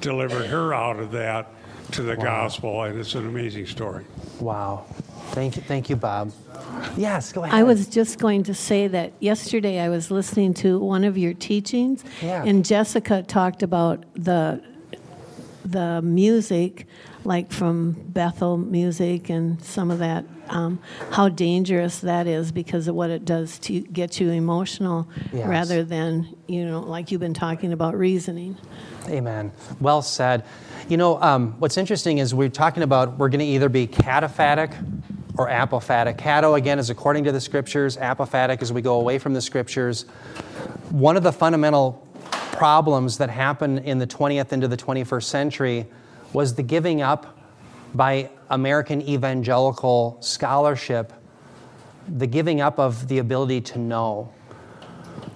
delivered 0.00 0.46
her 0.46 0.72
out 0.72 0.98
of 0.98 1.10
that 1.12 1.50
to 1.92 2.02
the 2.02 2.16
gospel. 2.16 2.84
And 2.84 2.98
it's 2.98 3.14
an 3.14 3.26
amazing 3.26 3.66
story. 3.66 4.06
Wow. 4.40 4.86
Thank 5.34 5.56
you, 5.56 5.62
thank 5.62 5.90
you, 5.90 5.96
Bob. 5.96 6.32
Yes, 6.96 7.32
go 7.32 7.42
ahead. 7.42 7.54
I 7.58 7.64
was 7.64 7.88
just 7.88 8.20
going 8.20 8.44
to 8.44 8.54
say 8.54 8.86
that 8.86 9.12
yesterday 9.18 9.80
I 9.80 9.88
was 9.88 10.08
listening 10.10 10.54
to 10.54 10.78
one 10.78 11.02
of 11.02 11.18
your 11.18 11.34
teachings, 11.34 12.04
Yeah. 12.22 12.44
and 12.44 12.64
Jessica 12.64 13.22
talked 13.22 13.62
about 13.62 14.04
the 14.14 14.62
the 15.64 16.02
music, 16.02 16.86
like 17.24 17.50
from 17.50 17.92
Bethel 17.92 18.58
music 18.58 19.30
and 19.30 19.60
some 19.64 19.90
of 19.90 19.98
that, 19.98 20.26
um, 20.50 20.78
how 21.10 21.30
dangerous 21.30 22.00
that 22.00 22.26
is 22.26 22.52
because 22.52 22.86
of 22.86 22.94
what 22.94 23.08
it 23.08 23.24
does 23.24 23.58
to 23.60 23.80
get 23.80 24.20
you 24.20 24.30
emotional, 24.30 25.08
Yes. 25.32 25.48
rather 25.48 25.82
than 25.82 26.28
you 26.46 26.64
know, 26.66 26.80
like 26.80 27.10
you've 27.10 27.22
been 27.22 27.32
talking 27.34 27.72
about 27.72 27.96
reasoning. 27.98 28.56
Amen. 29.08 29.50
Well 29.80 30.02
said. 30.02 30.44
You 30.88 30.98
know, 30.98 31.20
um, 31.22 31.54
what's 31.58 31.78
interesting 31.78 32.18
is 32.18 32.34
we're 32.34 32.50
talking 32.50 32.82
about 32.82 33.18
we're 33.18 33.30
going 33.30 33.40
to 33.40 33.46
either 33.46 33.70
be 33.70 33.86
cataphatic 33.86 34.74
or 35.36 35.48
apophatic. 35.48 36.18
Kata, 36.18 36.52
again, 36.52 36.78
is 36.78 36.90
according 36.90 37.24
to 37.24 37.32
the 37.32 37.40
scriptures, 37.40 37.96
apophatic 37.96 38.62
as 38.62 38.72
we 38.72 38.82
go 38.82 39.00
away 39.00 39.18
from 39.18 39.34
the 39.34 39.40
scriptures. 39.40 40.02
One 40.90 41.16
of 41.16 41.22
the 41.22 41.32
fundamental 41.32 42.06
problems 42.52 43.18
that 43.18 43.30
happened 43.30 43.80
in 43.80 43.98
the 43.98 44.06
20th 44.06 44.52
into 44.52 44.68
the 44.68 44.76
21st 44.76 45.24
century 45.24 45.86
was 46.32 46.54
the 46.54 46.62
giving 46.62 47.02
up 47.02 47.38
by 47.94 48.30
American 48.50 49.02
evangelical 49.02 50.18
scholarship, 50.20 51.12
the 52.08 52.26
giving 52.26 52.60
up 52.60 52.78
of 52.78 53.08
the 53.08 53.18
ability 53.18 53.60
to 53.60 53.78
know. 53.78 54.32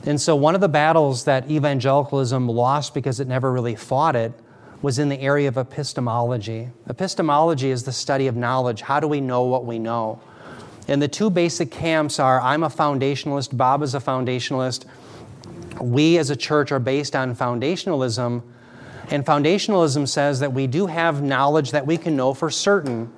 And 0.04 0.20
so, 0.20 0.36
one 0.36 0.54
of 0.54 0.60
the 0.60 0.68
battles 0.68 1.24
that 1.24 1.50
evangelicalism 1.50 2.48
lost 2.48 2.94
because 2.94 3.20
it 3.20 3.28
never 3.28 3.52
really 3.52 3.74
fought 3.74 4.16
it 4.16 4.32
was 4.80 4.98
in 4.98 5.08
the 5.08 5.20
area 5.20 5.48
of 5.48 5.56
epistemology. 5.56 6.68
Epistemology 6.88 7.70
is 7.70 7.82
the 7.82 7.92
study 7.92 8.26
of 8.26 8.36
knowledge. 8.36 8.82
How 8.82 9.00
do 9.00 9.08
we 9.08 9.20
know 9.20 9.42
what 9.42 9.64
we 9.64 9.78
know? 9.78 10.20
And 10.86 11.02
the 11.02 11.08
two 11.08 11.30
basic 11.30 11.70
camps 11.70 12.18
are 12.18 12.40
I'm 12.40 12.62
a 12.62 12.68
foundationalist, 12.68 13.56
Bob 13.56 13.82
is 13.82 13.94
a 13.94 14.00
foundationalist. 14.00 14.84
We 15.80 16.18
as 16.18 16.30
a 16.30 16.36
church 16.36 16.72
are 16.72 16.78
based 16.78 17.14
on 17.14 17.34
foundationalism. 17.34 18.42
And 19.10 19.24
foundationalism 19.24 20.06
says 20.06 20.40
that 20.40 20.52
we 20.52 20.66
do 20.66 20.86
have 20.86 21.22
knowledge 21.22 21.72
that 21.72 21.86
we 21.86 21.96
can 21.96 22.16
know 22.16 22.34
for 22.34 22.50
certain. 22.50 23.12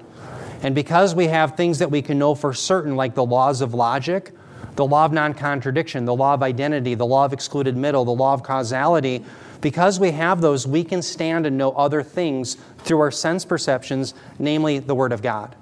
And 0.62 0.74
because 0.74 1.14
we 1.14 1.26
have 1.28 1.56
things 1.56 1.78
that 1.78 1.90
we 1.90 2.02
can 2.02 2.18
know 2.18 2.34
for 2.34 2.52
certain, 2.52 2.96
like 2.96 3.14
the 3.14 3.24
laws 3.24 3.60
of 3.60 3.74
logic, 3.74 4.32
the 4.76 4.86
law 4.86 5.04
of 5.04 5.12
non 5.12 5.34
contradiction, 5.34 6.04
the 6.04 6.14
law 6.14 6.34
of 6.34 6.42
identity, 6.42 6.94
the 6.94 7.06
law 7.06 7.24
of 7.24 7.32
excluded 7.32 7.76
middle, 7.76 8.04
the 8.04 8.10
law 8.12 8.34
of 8.34 8.42
causality, 8.42 9.24
because 9.60 10.00
we 10.00 10.12
have 10.12 10.40
those, 10.40 10.66
we 10.66 10.84
can 10.84 11.02
stand 11.02 11.46
and 11.46 11.58
know 11.58 11.72
other 11.72 12.02
things 12.02 12.56
through 12.78 13.00
our 13.00 13.10
sense 13.10 13.44
perceptions, 13.44 14.14
namely 14.38 14.78
the 14.78 14.94
Word 14.94 15.12
of 15.12 15.22
God. 15.22 15.56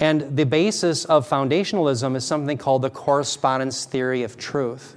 And 0.00 0.36
the 0.36 0.44
basis 0.44 1.04
of 1.04 1.28
foundationalism 1.28 2.16
is 2.16 2.24
something 2.24 2.58
called 2.58 2.82
the 2.82 2.90
correspondence 2.90 3.84
theory 3.84 4.22
of 4.22 4.36
truth. 4.36 4.96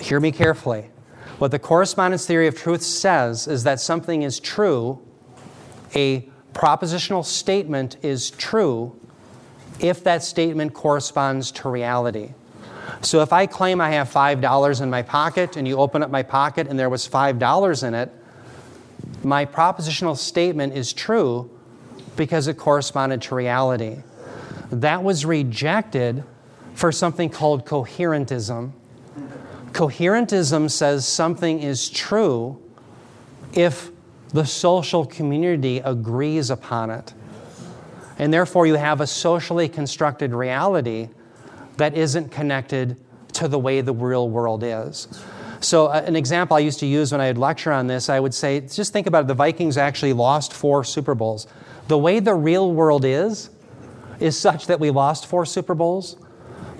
Hear 0.00 0.20
me 0.20 0.30
carefully. 0.30 0.90
What 1.38 1.50
the 1.50 1.58
correspondence 1.58 2.26
theory 2.26 2.46
of 2.46 2.56
truth 2.56 2.82
says 2.82 3.48
is 3.48 3.64
that 3.64 3.80
something 3.80 4.22
is 4.22 4.38
true, 4.38 5.00
a 5.94 6.28
propositional 6.54 7.24
statement 7.24 7.96
is 8.02 8.30
true, 8.30 8.96
if 9.80 10.04
that 10.04 10.22
statement 10.22 10.74
corresponds 10.74 11.50
to 11.50 11.68
reality. 11.68 12.34
So 13.02 13.20
if 13.20 13.32
I 13.32 13.46
claim 13.46 13.80
I 13.80 13.90
have 13.90 14.08
$5 14.08 14.80
in 14.80 14.88
my 14.88 15.02
pocket 15.02 15.56
and 15.56 15.66
you 15.66 15.76
open 15.76 16.02
up 16.02 16.10
my 16.10 16.22
pocket 16.22 16.68
and 16.68 16.78
there 16.78 16.88
was 16.88 17.08
$5 17.08 17.86
in 17.86 17.94
it, 17.94 18.10
my 19.24 19.44
propositional 19.44 20.16
statement 20.16 20.74
is 20.74 20.92
true 20.92 21.50
because 22.16 22.46
it 22.46 22.56
corresponded 22.56 23.22
to 23.22 23.34
reality. 23.34 23.98
That 24.70 25.02
was 25.02 25.24
rejected 25.24 26.22
for 26.74 26.92
something 26.92 27.28
called 27.28 27.66
coherentism. 27.66 28.72
Coherentism 29.72 30.70
says 30.70 31.06
something 31.06 31.60
is 31.60 31.90
true 31.90 32.62
if 33.52 33.90
the 34.28 34.44
social 34.46 35.04
community 35.04 35.78
agrees 35.78 36.50
upon 36.50 36.90
it. 36.90 37.12
And 38.18 38.32
therefore, 38.32 38.66
you 38.66 38.74
have 38.74 39.00
a 39.00 39.06
socially 39.06 39.68
constructed 39.68 40.32
reality 40.32 41.08
that 41.76 41.96
isn't 41.96 42.30
connected 42.30 42.96
to 43.34 43.48
the 43.48 43.58
way 43.58 43.80
the 43.80 43.94
real 43.94 44.28
world 44.28 44.62
is. 44.64 45.08
So, 45.60 45.86
uh, 45.86 46.02
an 46.04 46.16
example 46.16 46.56
I 46.56 46.60
used 46.60 46.80
to 46.80 46.86
use 46.86 47.12
when 47.12 47.20
I 47.20 47.28
would 47.28 47.38
lecture 47.38 47.72
on 47.72 47.86
this, 47.86 48.08
I 48.08 48.18
would 48.18 48.34
say, 48.34 48.60
just 48.60 48.92
think 48.92 49.06
about 49.06 49.24
it. 49.24 49.28
The 49.28 49.34
Vikings 49.34 49.78
actually 49.78 50.12
lost 50.12 50.52
four 50.52 50.82
Super 50.82 51.14
Bowls. 51.14 51.46
The 51.88 51.98
way 51.98 52.18
the 52.18 52.34
real 52.34 52.72
world 52.72 53.04
is, 53.04 53.50
is 54.18 54.38
such 54.38 54.66
that 54.66 54.80
we 54.80 54.90
lost 54.90 55.26
four 55.26 55.46
Super 55.46 55.74
Bowls. 55.74 56.16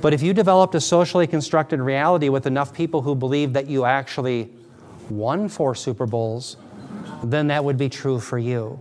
But 0.01 0.13
if 0.13 0.21
you 0.21 0.35
developed 0.35 0.75
a 0.75 0.81
socially 0.81 1.29
constructed 1.29 1.81
reality 1.81 2.29
with 2.29 2.47
enough 2.47 2.75
people 2.75 3.03
who 3.03 3.15
believe 3.15 3.53
that 3.53 3.69
you 3.69 3.85
actually 3.85 4.51
won 5.09 5.49
four 5.49 5.77
Super 5.77 6.07
Bowls, 6.07 6.57
then 7.23 7.47
that 7.49 7.65
would 7.65 7.79
be 7.79 7.89
true 7.89 8.19
for 8.19 8.39
you. 8.39 8.81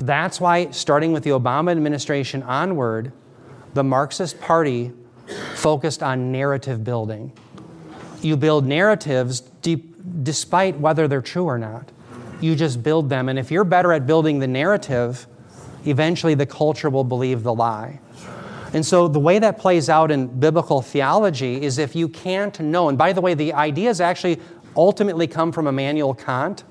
That's 0.00 0.40
why, 0.40 0.70
starting 0.70 1.12
with 1.12 1.22
the 1.22 1.30
Obama 1.30 1.70
administration 1.70 2.42
onward, 2.42 3.12
the 3.74 3.84
Marxist 3.84 4.40
Party 4.40 4.92
focused 5.54 6.02
on 6.02 6.32
narrative 6.32 6.84
building. 6.84 7.32
You 8.22 8.36
build 8.36 8.66
narratives 8.66 9.40
deep, 9.40 9.94
despite 10.22 10.78
whether 10.78 11.08
they're 11.08 11.22
true 11.22 11.44
or 11.44 11.58
not. 11.58 11.90
You 12.40 12.54
just 12.54 12.82
build 12.82 13.08
them. 13.08 13.28
And 13.28 13.38
if 13.38 13.50
you're 13.50 13.64
better 13.64 13.92
at 13.92 14.06
building 14.06 14.38
the 14.38 14.46
narrative, 14.46 15.26
eventually 15.84 16.34
the 16.34 16.46
culture 16.46 16.90
will 16.90 17.04
believe 17.04 17.42
the 17.42 17.54
lie. 17.54 18.00
And 18.72 18.86
so 18.86 19.08
the 19.08 19.18
way 19.18 19.38
that 19.38 19.58
plays 19.58 19.88
out 19.88 20.10
in 20.10 20.26
biblical 20.26 20.80
theology 20.80 21.60
is 21.62 21.78
if 21.78 21.96
you 21.96 22.08
can't 22.08 22.58
know, 22.60 22.88
and 22.88 22.96
by 22.96 23.12
the 23.12 23.20
way, 23.20 23.34
the 23.34 23.52
ideas 23.52 24.00
actually 24.00 24.38
ultimately 24.76 25.26
come 25.26 25.50
from 25.50 25.66
Immanuel 25.66 26.14
Kant. 26.14 26.64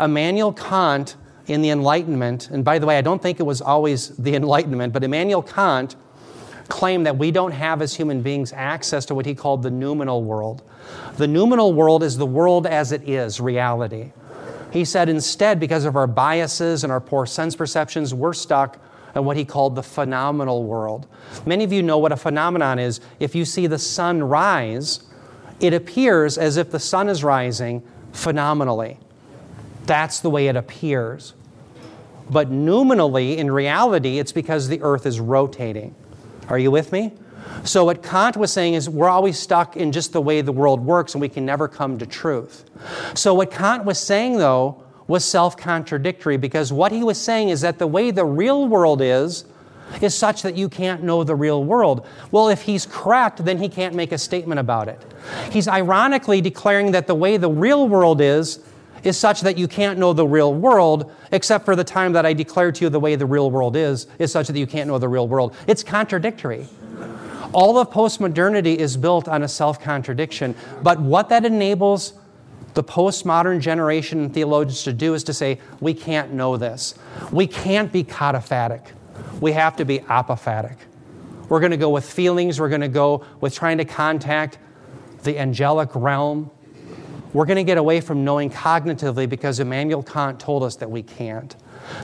Immanuel 0.00 0.52
Kant 0.52 1.16
in 1.46 1.62
the 1.62 1.70
Enlightenment, 1.70 2.50
and 2.50 2.64
by 2.64 2.78
the 2.78 2.86
way, 2.86 2.98
I 2.98 3.00
don't 3.00 3.22
think 3.22 3.40
it 3.40 3.44
was 3.44 3.60
always 3.60 4.16
the 4.16 4.34
Enlightenment, 4.34 4.92
but 4.92 5.04
Immanuel 5.04 5.42
Kant 5.42 5.96
claimed 6.68 7.06
that 7.06 7.16
we 7.16 7.30
don't 7.30 7.52
have 7.52 7.80
as 7.82 7.94
human 7.94 8.22
beings 8.22 8.52
access 8.52 9.06
to 9.06 9.14
what 9.14 9.26
he 9.26 9.34
called 9.34 9.62
the 9.62 9.70
noumenal 9.70 10.22
world. 10.22 10.62
The 11.16 11.26
noumenal 11.26 11.72
world 11.72 12.02
is 12.02 12.16
the 12.16 12.26
world 12.26 12.66
as 12.66 12.92
it 12.92 13.08
is, 13.08 13.40
reality. 13.40 14.12
He 14.72 14.84
said 14.84 15.08
instead, 15.08 15.58
because 15.58 15.84
of 15.84 15.96
our 15.96 16.06
biases 16.06 16.84
and 16.84 16.92
our 16.92 17.00
poor 17.00 17.26
sense 17.26 17.56
perceptions, 17.56 18.12
we're 18.12 18.34
stuck 18.34 18.78
in 19.14 19.24
what 19.24 19.36
he 19.36 19.44
called 19.44 19.74
the 19.74 19.82
phenomenal 19.82 20.64
world. 20.64 21.06
Many 21.46 21.64
of 21.64 21.72
you 21.72 21.82
know 21.82 21.98
what 21.98 22.12
a 22.12 22.16
phenomenon 22.16 22.78
is. 22.78 23.00
If 23.18 23.34
you 23.34 23.44
see 23.44 23.66
the 23.66 23.78
sun 23.78 24.22
rise, 24.22 25.00
it 25.60 25.72
appears 25.72 26.36
as 26.36 26.56
if 26.56 26.70
the 26.70 26.78
sun 26.78 27.08
is 27.08 27.24
rising 27.24 27.82
phenomenally. 28.12 28.98
That's 29.86 30.20
the 30.20 30.30
way 30.30 30.48
it 30.48 30.56
appears. 30.56 31.32
But 32.30 32.50
noumenally, 32.50 33.38
in 33.38 33.50
reality, 33.50 34.18
it's 34.18 34.32
because 34.32 34.68
the 34.68 34.82
earth 34.82 35.06
is 35.06 35.18
rotating. 35.18 35.94
Are 36.48 36.58
you 36.58 36.70
with 36.70 36.92
me? 36.92 37.12
So, 37.64 37.84
what 37.84 38.02
Kant 38.02 38.36
was 38.36 38.52
saying 38.52 38.74
is 38.74 38.88
we're 38.88 39.08
always 39.08 39.38
stuck 39.38 39.76
in 39.76 39.92
just 39.92 40.12
the 40.12 40.20
way 40.20 40.40
the 40.40 40.52
world 40.52 40.80
works 40.84 41.14
and 41.14 41.20
we 41.20 41.28
can 41.28 41.44
never 41.44 41.68
come 41.68 41.98
to 41.98 42.06
truth. 42.06 42.64
So, 43.14 43.34
what 43.34 43.50
Kant 43.50 43.84
was 43.84 43.98
saying, 43.98 44.38
though, 44.38 44.82
was 45.06 45.24
self 45.24 45.56
contradictory 45.56 46.36
because 46.36 46.72
what 46.72 46.92
he 46.92 47.02
was 47.02 47.18
saying 47.20 47.48
is 47.48 47.62
that 47.62 47.78
the 47.78 47.86
way 47.86 48.10
the 48.10 48.24
real 48.24 48.68
world 48.68 49.00
is, 49.02 49.44
is 50.02 50.14
such 50.14 50.42
that 50.42 50.56
you 50.56 50.68
can't 50.68 51.02
know 51.02 51.24
the 51.24 51.34
real 51.34 51.64
world. 51.64 52.06
Well, 52.30 52.48
if 52.48 52.62
he's 52.62 52.86
correct, 52.86 53.44
then 53.44 53.58
he 53.58 53.68
can't 53.68 53.94
make 53.94 54.12
a 54.12 54.18
statement 54.18 54.60
about 54.60 54.88
it. 54.88 55.02
He's 55.50 55.66
ironically 55.66 56.40
declaring 56.40 56.92
that 56.92 57.06
the 57.06 57.14
way 57.14 57.38
the 57.38 57.50
real 57.50 57.88
world 57.88 58.20
is, 58.20 58.60
is 59.04 59.16
such 59.16 59.42
that 59.42 59.58
you 59.58 59.68
can't 59.68 59.98
know 59.98 60.12
the 60.12 60.26
real 60.26 60.54
world, 60.54 61.12
except 61.32 61.64
for 61.64 61.76
the 61.76 61.84
time 61.84 62.12
that 62.12 62.26
I 62.26 62.32
declare 62.32 62.72
to 62.72 62.84
you 62.84 62.90
the 62.90 63.00
way 63.00 63.16
the 63.16 63.26
real 63.26 63.50
world 63.50 63.76
is, 63.76 64.06
is 64.18 64.32
such 64.32 64.48
that 64.48 64.58
you 64.58 64.66
can't 64.66 64.88
know 64.88 64.98
the 64.98 65.08
real 65.08 65.28
world. 65.28 65.54
It's 65.66 65.82
contradictory. 65.82 66.66
All 67.52 67.78
of 67.78 67.90
postmodernity 67.90 68.76
is 68.76 68.96
built 68.96 69.28
on 69.28 69.42
a 69.42 69.48
self 69.48 69.80
contradiction. 69.80 70.54
But 70.82 71.00
what 71.00 71.28
that 71.30 71.44
enables 71.44 72.12
the 72.74 72.84
postmodern 72.84 73.60
generation 73.60 74.20
and 74.20 74.34
theologians 74.34 74.82
to 74.84 74.92
do 74.92 75.14
is 75.14 75.24
to 75.24 75.32
say, 75.32 75.58
we 75.80 75.94
can't 75.94 76.32
know 76.32 76.56
this. 76.56 76.94
We 77.32 77.46
can't 77.46 77.90
be 77.90 78.04
cataphatic. 78.04 78.92
We 79.40 79.52
have 79.52 79.76
to 79.76 79.84
be 79.84 80.00
apophatic. 80.00 80.76
We're 81.48 81.60
going 81.60 81.70
to 81.70 81.78
go 81.78 81.90
with 81.90 82.08
feelings, 82.10 82.60
we're 82.60 82.68
going 82.68 82.82
to 82.82 82.88
go 82.88 83.24
with 83.40 83.54
trying 83.54 83.78
to 83.78 83.84
contact 83.84 84.58
the 85.22 85.38
angelic 85.38 85.94
realm. 85.94 86.50
We're 87.32 87.44
going 87.44 87.56
to 87.56 87.64
get 87.64 87.78
away 87.78 88.00
from 88.00 88.24
knowing 88.24 88.50
cognitively 88.50 89.28
because 89.28 89.60
Immanuel 89.60 90.02
Kant 90.02 90.40
told 90.40 90.62
us 90.62 90.76
that 90.76 90.90
we 90.90 91.02
can't. 91.02 91.54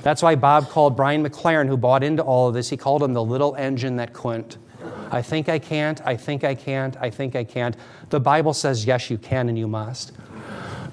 That's 0.02 0.22
why 0.22 0.34
Bob 0.34 0.68
called 0.68 0.96
Brian 0.96 1.26
McLaren, 1.26 1.66
who 1.66 1.76
bought 1.76 2.02
into 2.02 2.22
all 2.22 2.48
of 2.48 2.54
this, 2.54 2.68
he 2.68 2.76
called 2.76 3.02
him 3.02 3.12
the 3.14 3.24
little 3.24 3.54
engine 3.56 3.96
that 3.96 4.12
couldn't. 4.12 4.58
I 5.10 5.22
think 5.22 5.48
I 5.48 5.58
can't, 5.58 6.00
I 6.06 6.16
think 6.16 6.44
I 6.44 6.54
can't, 6.54 6.96
I 7.00 7.08
think 7.08 7.36
I 7.36 7.44
can't. 7.44 7.76
The 8.10 8.20
Bible 8.20 8.52
says, 8.52 8.84
yes, 8.84 9.10
you 9.10 9.16
can 9.16 9.48
and 9.48 9.58
you 9.58 9.66
must. 9.66 10.12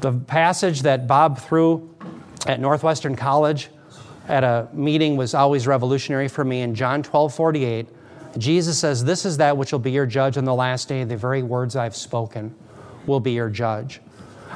The 0.02 0.14
passage 0.14 0.82
that 0.84 1.08
Bob 1.08 1.40
threw 1.40 1.94
at 2.48 2.60
Northwestern 2.60 3.16
College 3.16 3.70
at 4.28 4.44
a 4.44 4.68
meeting 4.74 5.18
was 5.18 5.34
always 5.34 5.68
revolutionary 5.68 6.28
for 6.28 6.44
me. 6.44 6.62
In 6.62 6.74
John 6.74 7.04
12 7.04 7.34
48, 7.34 7.88
Jesus 8.38 8.80
says, 8.80 9.04
This 9.04 9.26
is 9.26 9.38
that 9.38 9.58
which 9.58 9.72
will 9.72 9.80
be 9.80 9.92
your 9.92 10.06
judge 10.06 10.38
on 10.38 10.46
the 10.46 10.54
last 10.54 10.88
day. 10.88 11.04
The 11.04 11.18
very 11.18 11.44
words 11.44 11.76
I've 11.76 11.96
spoken 11.96 12.56
will 13.06 13.20
be 13.20 13.32
your 13.34 13.50
judge. 13.50 14.00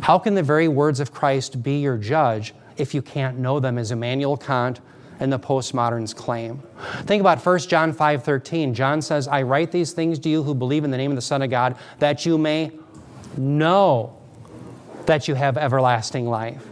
How 0.02 0.20
can 0.20 0.36
the 0.36 0.44
very 0.44 0.68
words 0.68 1.00
of 1.00 1.12
Christ 1.12 1.64
be 1.64 1.80
your 1.80 1.98
judge 1.98 2.54
if 2.78 2.94
you 2.94 3.02
can't 3.02 3.38
know 3.38 3.60
them, 3.60 3.78
as 3.78 3.92
Immanuel 3.92 4.38
Kant 4.38 4.80
and 5.20 5.32
the 5.32 5.40
postmoderns 5.40 6.16
claim? 6.16 6.62
Think 7.04 7.22
about 7.22 7.44
1 7.44 7.60
John 7.60 7.94
5 7.94 8.24
13. 8.24 8.74
John 8.74 9.02
says, 9.02 9.28
I 9.28 9.42
write 9.42 9.72
these 9.72 9.94
things 9.94 10.20
to 10.20 10.30
you 10.30 10.44
who 10.44 10.54
believe 10.54 10.84
in 10.84 10.92
the 10.92 10.98
name 10.98 11.12
of 11.12 11.16
the 11.16 11.22
Son 11.22 11.42
of 11.42 11.50
God, 11.50 11.78
that 12.00 12.26
you 12.26 12.38
may 12.38 12.72
know 13.38 14.18
that 15.06 15.28
you 15.28 15.36
have 15.36 15.58
everlasting 15.58 16.28
life. 16.28 16.66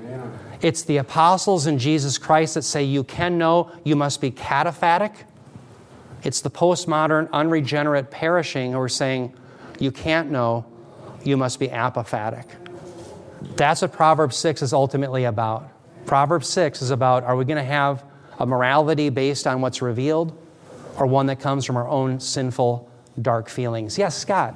It's 0.61 0.84
the 0.84 0.97
apostles 0.97 1.65
and 1.65 1.78
Jesus 1.78 2.17
Christ 2.17 2.53
that 2.53 2.61
say 2.61 2.84
you 2.84 3.03
can 3.03 3.38
know, 3.38 3.71
you 3.84 3.95
must 3.95 4.21
be 4.21 4.32
cataphatic. 4.32 5.13
It's 6.24 6.39
the 6.39 6.49
postmodern, 6.49 7.30
unregenerate, 7.32 8.09
perishing 8.09 8.71
who 8.71 8.80
are 8.80 8.89
saying 8.89 9.34
you 9.80 9.91
can't 9.91 10.32
know, 10.32 10.65
you 11.24 11.36
must 11.36 11.59
be 11.59 11.67
apophatic. 11.67 12.45
That's 13.55 13.81
what 13.81 13.93
Proverbs 13.93 14.37
6 14.37 14.61
is 14.61 14.73
ultimately 14.73 15.25
about. 15.25 15.69
Proverbs 16.05 16.49
6 16.49 16.81
is 16.81 16.91
about 16.91 17.23
are 17.23 17.35
we 17.35 17.45
going 17.45 17.57
to 17.57 17.63
have 17.63 18.03
a 18.39 18.45
morality 18.45 19.09
based 19.09 19.47
on 19.47 19.61
what's 19.61 19.81
revealed 19.81 20.37
or 20.97 21.05
one 21.05 21.27
that 21.27 21.39
comes 21.39 21.65
from 21.65 21.77
our 21.77 21.87
own 21.87 22.19
sinful, 22.19 22.89
dark 23.21 23.49
feelings? 23.49 23.97
Yes, 23.97 24.17
Scott. 24.17 24.55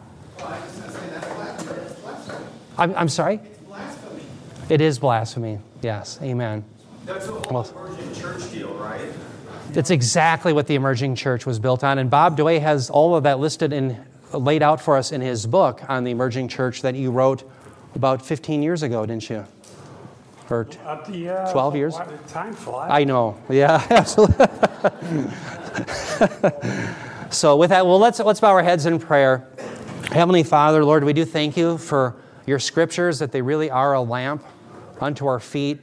I'm, 2.77 2.95
I'm 2.95 3.09
sorry? 3.09 3.39
It 4.69 4.81
is 4.81 4.99
blasphemy. 4.99 5.59
Yes. 5.81 6.19
Amen. 6.21 6.65
That's 7.05 7.27
whole 7.27 7.41
emerging 7.41 8.13
church 8.13 8.51
deal, 8.51 8.73
right? 8.73 9.09
It's 9.73 9.91
exactly 9.91 10.51
what 10.51 10.67
the 10.67 10.75
emerging 10.75 11.15
church 11.15 11.45
was 11.45 11.57
built 11.57 11.83
on. 11.83 11.99
And 11.99 12.09
Bob 12.09 12.37
DeWaay 12.37 12.59
has 12.59 12.89
all 12.89 13.15
of 13.15 13.23
that 13.23 13.39
listed 13.39 13.71
and 13.71 13.97
laid 14.33 14.61
out 14.61 14.81
for 14.81 14.97
us 14.97 15.11
in 15.11 15.21
his 15.21 15.45
book 15.45 15.81
on 15.87 16.03
the 16.03 16.11
emerging 16.11 16.49
church 16.49 16.81
that 16.81 16.95
you 16.95 17.11
wrote 17.11 17.49
about 17.95 18.25
15 18.25 18.63
years 18.63 18.83
ago, 18.83 19.05
didn't 19.05 19.29
you? 19.29 19.45
Or 20.49 20.63
t- 20.63 20.77
the, 21.09 21.29
uh, 21.29 21.51
12 21.51 21.75
years? 21.75 21.97
Time 22.27 22.53
fly. 22.53 22.87
I 22.89 23.03
know. 23.03 23.37
Yeah, 23.49 23.85
absolutely. 23.89 24.37
so 27.29 27.57
with 27.57 27.69
that, 27.69 27.85
well, 27.85 27.99
let's 27.99 28.19
let's 28.19 28.39
bow 28.39 28.51
our 28.51 28.63
heads 28.63 28.85
in 28.85 28.99
prayer. 28.99 29.49
Heavenly 30.11 30.43
Father, 30.43 30.85
Lord, 30.85 31.03
we 31.03 31.11
do 31.11 31.25
thank 31.25 31.57
you 31.57 31.77
for 31.77 32.15
your 32.45 32.59
scriptures 32.59 33.19
that 33.19 33.33
they 33.33 33.41
really 33.41 33.69
are 33.69 33.93
a 33.93 34.01
lamp 34.01 34.45
unto 35.01 35.27
our 35.27 35.39
feet. 35.39 35.79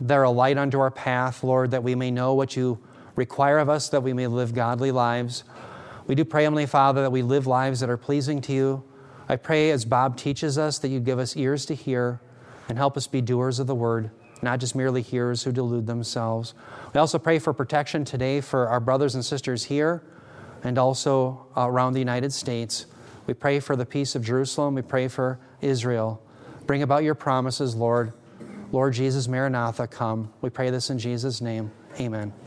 They're 0.00 0.22
a 0.22 0.30
light 0.30 0.56
unto 0.56 0.80
our 0.80 0.90
path, 0.90 1.44
Lord, 1.44 1.72
that 1.72 1.82
we 1.82 1.94
may 1.94 2.10
know 2.10 2.34
what 2.34 2.56
you 2.56 2.78
require 3.16 3.58
of 3.58 3.68
us, 3.68 3.88
that 3.90 4.02
we 4.02 4.12
may 4.12 4.26
live 4.26 4.54
godly 4.54 4.90
lives. 4.90 5.44
We 6.06 6.14
do 6.14 6.24
pray, 6.24 6.44
Heavenly 6.44 6.66
Father, 6.66 7.02
that 7.02 7.12
we 7.12 7.22
live 7.22 7.46
lives 7.46 7.80
that 7.80 7.90
are 7.90 7.96
pleasing 7.96 8.40
to 8.42 8.52
you. 8.52 8.82
I 9.28 9.36
pray, 9.36 9.70
as 9.70 9.84
Bob 9.84 10.16
teaches 10.16 10.58
us, 10.58 10.78
that 10.78 10.88
you 10.88 11.00
give 11.00 11.18
us 11.18 11.36
ears 11.36 11.64
to 11.66 11.74
hear 11.74 12.20
and 12.68 12.76
help 12.78 12.96
us 12.96 13.06
be 13.06 13.20
doers 13.20 13.58
of 13.58 13.66
the 13.66 13.74
word, 13.74 14.10
not 14.42 14.60
just 14.60 14.74
merely 14.74 15.00
hearers 15.00 15.44
who 15.44 15.52
delude 15.52 15.86
themselves. 15.86 16.54
We 16.92 17.00
also 17.00 17.18
pray 17.18 17.38
for 17.38 17.52
protection 17.52 18.04
today 18.04 18.40
for 18.40 18.68
our 18.68 18.80
brothers 18.80 19.14
and 19.14 19.24
sisters 19.24 19.64
here 19.64 20.02
and 20.62 20.78
also 20.78 21.46
around 21.56 21.94
the 21.94 22.00
United 22.00 22.32
States. 22.32 22.86
We 23.26 23.34
pray 23.34 23.60
for 23.60 23.76
the 23.76 23.86
peace 23.86 24.14
of 24.14 24.22
Jerusalem. 24.22 24.74
We 24.74 24.82
pray 24.82 25.08
for 25.08 25.38
Israel. 25.62 26.20
Bring 26.66 26.82
about 26.82 27.02
your 27.04 27.14
promises, 27.14 27.74
Lord. 27.74 28.12
Lord 28.72 28.92
Jesus, 28.92 29.28
Maranatha, 29.28 29.86
come. 29.86 30.32
We 30.42 30.50
pray 30.50 30.70
this 30.70 30.90
in 30.90 30.98
Jesus' 30.98 31.40
name. 31.40 31.70
Amen. 31.98 32.34